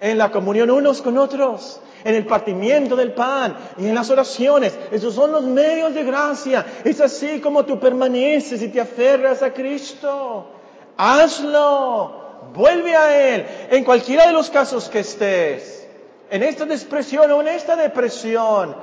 en 0.00 0.18
la 0.18 0.30
comunión 0.30 0.70
unos 0.70 1.00
con 1.00 1.16
otros, 1.16 1.80
en 2.04 2.14
el 2.14 2.26
partimiento 2.26 2.96
del 2.96 3.12
pan 3.12 3.56
y 3.78 3.86
en 3.86 3.94
las 3.94 4.10
oraciones. 4.10 4.76
Esos 4.90 5.14
son 5.14 5.32
los 5.32 5.44
medios 5.44 5.94
de 5.94 6.04
gracia. 6.04 6.64
Es 6.84 7.00
así 7.00 7.40
como 7.40 7.64
tú 7.64 7.78
permaneces 7.78 8.62
y 8.62 8.68
te 8.68 8.80
aferras 8.80 9.42
a 9.42 9.52
Cristo. 9.52 10.50
Hazlo. 10.96 12.26
Vuelve 12.54 12.96
a 12.96 13.34
Él 13.34 13.46
en 13.70 13.84
cualquiera 13.84 14.26
de 14.26 14.32
los 14.32 14.50
casos 14.50 14.88
que 14.88 15.00
estés. 15.00 15.86
En 16.30 16.42
esta 16.42 16.64
depresión 16.64 17.30
o 17.30 17.40
en 17.40 17.48
esta 17.48 17.76
depresión 17.76 18.76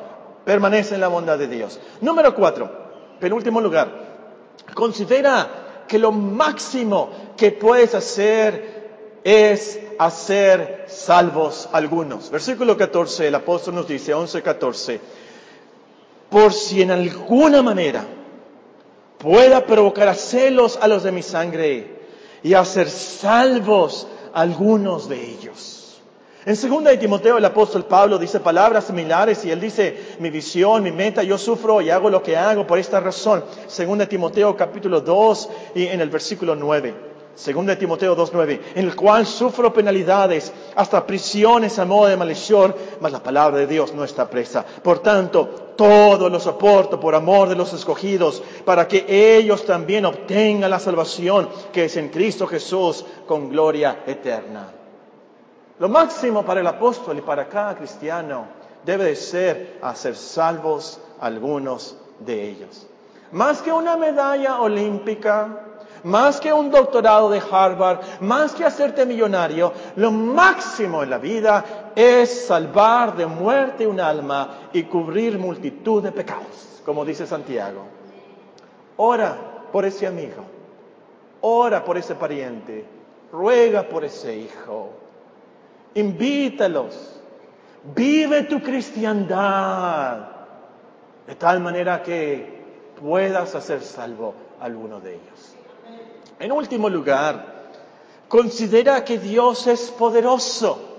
permanece 0.45 0.95
en 0.95 1.01
la 1.01 1.07
bondad 1.07 1.37
de 1.37 1.47
Dios. 1.47 1.79
Número 2.01 2.33
cuatro, 2.35 2.69
penúltimo 3.19 3.59
lugar, 3.59 3.89
considera 4.73 5.83
que 5.87 5.99
lo 5.99 6.11
máximo 6.11 7.09
que 7.35 7.51
puedes 7.51 7.93
hacer 7.95 9.19
es 9.23 9.79
hacer 9.97 10.85
salvos 10.87 11.67
algunos. 11.71 12.29
Versículo 12.29 12.77
14, 12.77 13.27
el 13.27 13.35
apóstol 13.35 13.75
nos 13.75 13.87
dice, 13.87 14.13
11, 14.13 14.41
14, 14.41 15.01
por 16.29 16.53
si 16.53 16.81
en 16.81 16.91
alguna 16.91 17.61
manera 17.61 18.05
pueda 19.17 19.65
provocar 19.65 20.07
a 20.07 20.13
celos 20.13 20.77
a 20.81 20.87
los 20.87 21.03
de 21.03 21.11
mi 21.11 21.23
sangre 21.23 21.95
y 22.43 22.53
hacer 22.53 22.89
salvos 22.89 24.07
algunos 24.33 25.09
de 25.09 25.21
ellos. 25.31 25.84
En 26.45 26.55
segunda 26.55 26.91
de 26.91 26.97
Timoteo 26.97 27.39
el 27.39 27.45
apóstol 27.45 27.85
Pablo 27.85 28.19
dice 28.19 28.39
palabras 28.39 28.85
similares 28.85 29.43
y 29.45 29.51
él 29.51 29.59
dice, 29.59 30.15
mi 30.19 30.29
visión, 30.29 30.83
mi 30.83 30.91
meta, 30.91 31.23
yo 31.23 31.39
sufro 31.39 31.81
y 31.81 31.89
hago 31.89 32.07
lo 32.07 32.21
que 32.21 32.37
hago 32.37 32.67
por 32.67 32.77
esta 32.77 32.99
razón. 32.99 33.43
Segunda 33.65 34.05
de 34.05 34.09
Timoteo 34.09 34.55
capítulo 34.55 35.01
2 35.01 35.49
y 35.73 35.87
en 35.87 36.01
el 36.01 36.11
versículo 36.11 36.55
9. 36.55 36.93
Segunda 37.33 37.73
de 37.73 37.79
Timoteo 37.79 38.15
2.9, 38.15 38.59
en 38.75 38.85
el 38.85 38.95
cual 38.95 39.25
sufro 39.25 39.73
penalidades, 39.73 40.53
hasta 40.75 41.05
prisiones 41.05 41.79
a 41.79 41.85
modo 41.85 42.07
de 42.07 42.15
maldición, 42.15 42.73
mas 43.01 43.11
la 43.11 43.23
palabra 43.23 43.57
de 43.57 43.67
Dios 43.67 43.93
no 43.93 44.05
está 44.05 44.29
presa. 44.29 44.63
Por 44.83 44.99
tanto, 44.99 45.73
todo 45.75 46.29
lo 46.29 46.39
soporto 46.39 46.97
por 46.97 47.13
amor 47.13 47.49
de 47.49 47.55
los 47.55 47.73
escogidos, 47.73 48.41
para 48.63 48.87
que 48.87 49.05
ellos 49.37 49.65
también 49.65 50.05
obtengan 50.05 50.69
la 50.69 50.79
salvación 50.79 51.49
que 51.73 51.85
es 51.85 51.97
en 51.97 52.07
Cristo 52.07 52.47
Jesús 52.47 53.03
con 53.25 53.49
gloria 53.49 54.03
eterna. 54.05 54.74
Lo 55.77 55.89
máximo 55.89 56.45
para 56.45 56.61
el 56.61 56.67
apóstol 56.67 57.17
y 57.17 57.21
para 57.21 57.49
cada 57.49 57.75
cristiano 57.75 58.45
debe 58.85 59.05
de 59.05 59.15
ser 59.15 59.79
hacer 59.81 60.15
salvos 60.15 61.01
algunos 61.19 61.97
de 62.19 62.49
ellos. 62.49 62.87
Más 63.31 63.61
que 63.61 63.73
una 63.73 63.97
medalla 63.97 64.61
olímpica, 64.61 65.59
más 66.03 66.39
que 66.39 66.53
un 66.53 66.69
doctorado 66.69 67.29
de 67.29 67.41
Harvard, 67.51 67.99
más 68.21 68.53
que 68.53 68.63
hacerte 68.63 69.05
millonario, 69.05 69.73
lo 69.97 70.11
máximo 70.11 71.03
en 71.03 71.09
la 71.09 71.17
vida 71.17 71.91
es 71.95 72.45
salvar 72.45 73.17
de 73.17 73.25
muerte 73.25 73.85
un 73.85 73.99
alma 73.99 74.69
y 74.71 74.83
cubrir 74.83 75.37
multitud 75.37 76.03
de 76.03 76.11
pecados, 76.11 76.81
como 76.85 77.03
dice 77.03 77.27
Santiago. 77.27 77.81
Ora 78.97 79.35
por 79.73 79.83
ese 79.83 80.07
amigo, 80.07 80.45
ora 81.41 81.83
por 81.83 81.97
ese 81.97 82.15
pariente, 82.15 82.85
ruega 83.31 83.83
por 83.83 84.05
ese 84.05 84.37
hijo, 84.37 85.04
invítalos, 85.95 87.19
vive 87.95 88.43
tu 88.43 88.61
cristiandad 88.61 90.27
de 91.25 91.35
tal 91.35 91.59
manera 91.59 92.03
que 92.03 92.63
puedas 92.99 93.55
hacer 93.55 93.81
salvo 93.81 94.35
a 94.59 94.65
alguno 94.65 94.99
de 94.99 95.15
ellos. 95.15 95.55
En 96.39 96.51
último 96.51 96.89
lugar, 96.89 97.71
considera 98.27 99.03
que 99.03 99.17
Dios 99.17 99.67
es 99.67 99.91
poderoso. 99.91 100.91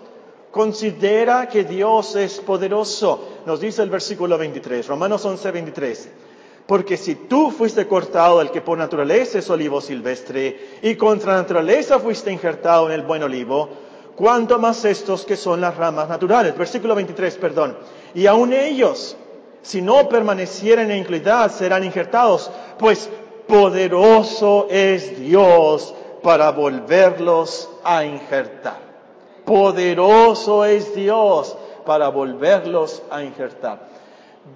Considera 0.50 1.48
que 1.48 1.64
Dios 1.64 2.16
es 2.16 2.40
poderoso. 2.40 3.28
Nos 3.44 3.60
dice 3.60 3.82
el 3.82 3.90
versículo 3.90 4.38
23, 4.38 4.86
Romanos 4.86 5.24
11, 5.24 5.50
23. 5.50 6.08
Porque 6.66 6.96
si 6.96 7.14
tú 7.14 7.50
fuiste 7.50 7.86
cortado 7.86 8.38
del 8.38 8.50
que 8.50 8.62
por 8.62 8.78
naturaleza 8.78 9.38
es 9.38 9.50
olivo 9.50 9.80
silvestre 9.80 10.78
y 10.82 10.96
contra 10.96 11.34
naturaleza 11.34 12.00
fuiste 12.00 12.32
injertado 12.32 12.86
en 12.86 12.92
el 12.92 13.02
buen 13.02 13.22
olivo, 13.22 13.68
cuanto 14.16 14.58
más 14.58 14.84
estos 14.84 15.24
que 15.24 15.36
son 15.36 15.60
las 15.60 15.76
ramas 15.76 16.08
naturales. 16.08 16.56
Versículo 16.56 16.94
23, 16.94 17.36
perdón. 17.36 17.76
Y 18.14 18.26
aun 18.26 18.52
ellos, 18.52 19.16
si 19.62 19.82
no 19.82 20.08
permanecieren 20.08 20.90
en 20.90 20.98
iniquidad, 20.98 21.50
serán 21.52 21.84
injertados, 21.84 22.50
pues 22.78 23.08
poderoso 23.46 24.66
es 24.70 25.20
Dios 25.20 25.94
para 26.22 26.50
volverlos 26.50 27.68
a 27.84 28.04
injertar. 28.04 28.78
Poderoso 29.44 30.64
es 30.64 30.94
Dios 30.94 31.56
para 31.84 32.08
volverlos 32.08 33.02
a 33.10 33.22
injertar. 33.22 33.86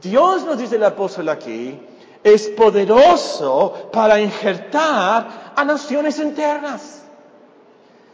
Dios 0.03 0.45
nos 0.45 0.59
dice 0.59 0.77
el 0.77 0.85
apóstol 0.85 1.29
aquí, 1.29 1.79
es 2.23 2.49
poderoso 2.49 3.89
para 3.93 4.21
injertar 4.21 5.53
a 5.55 5.65
naciones 5.65 6.19
enteras. 6.19 7.05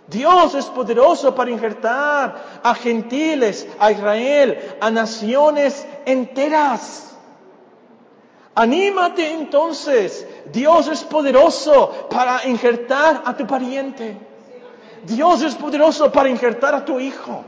Dios 0.09 0.55
es 0.55 0.67
poderoso 0.67 1.35
para 1.35 1.51
injertar 1.51 2.61
a 2.63 2.75
gentiles, 2.75 3.67
a 3.79 3.91
Israel, 3.91 4.77
a 4.81 4.91
naciones 4.91 5.87
enteras. 6.05 7.17
Anímate 8.55 9.33
entonces. 9.33 10.27
Dios 10.53 10.89
es 10.89 11.03
poderoso 11.05 12.09
para 12.09 12.47
injertar 12.47 13.23
a 13.25 13.37
tu 13.37 13.47
pariente. 13.47 14.17
Dios 15.03 15.43
es 15.43 15.55
poderoso 15.55 16.11
para 16.11 16.29
injertar 16.29 16.75
a 16.75 16.85
tu 16.85 16.99
hijo. 16.99 17.45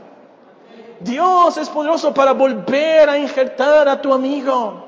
Dios 0.99 1.57
es 1.57 1.69
poderoso 1.69 2.13
para 2.13 2.33
volver 2.33 3.09
a 3.09 3.17
injertar 3.17 3.87
a 3.87 4.01
tu 4.01 4.13
amigo. 4.13 4.85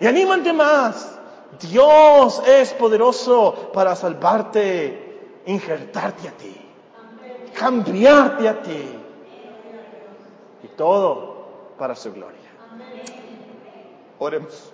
Y 0.00 0.06
anímate 0.06 0.52
más. 0.52 1.18
Dios 1.60 2.42
es 2.46 2.72
poderoso 2.72 3.70
para 3.72 3.94
salvarte, 3.94 5.03
injertarte 5.46 6.28
a 6.28 6.32
ti, 6.32 6.60
cambiarte 7.54 8.48
a 8.48 8.62
ti. 8.62 8.98
Y 10.62 10.68
todo 10.68 11.46
para 11.78 11.94
su 11.94 12.12
gloria. 12.12 12.38
Oremos. 14.18 14.73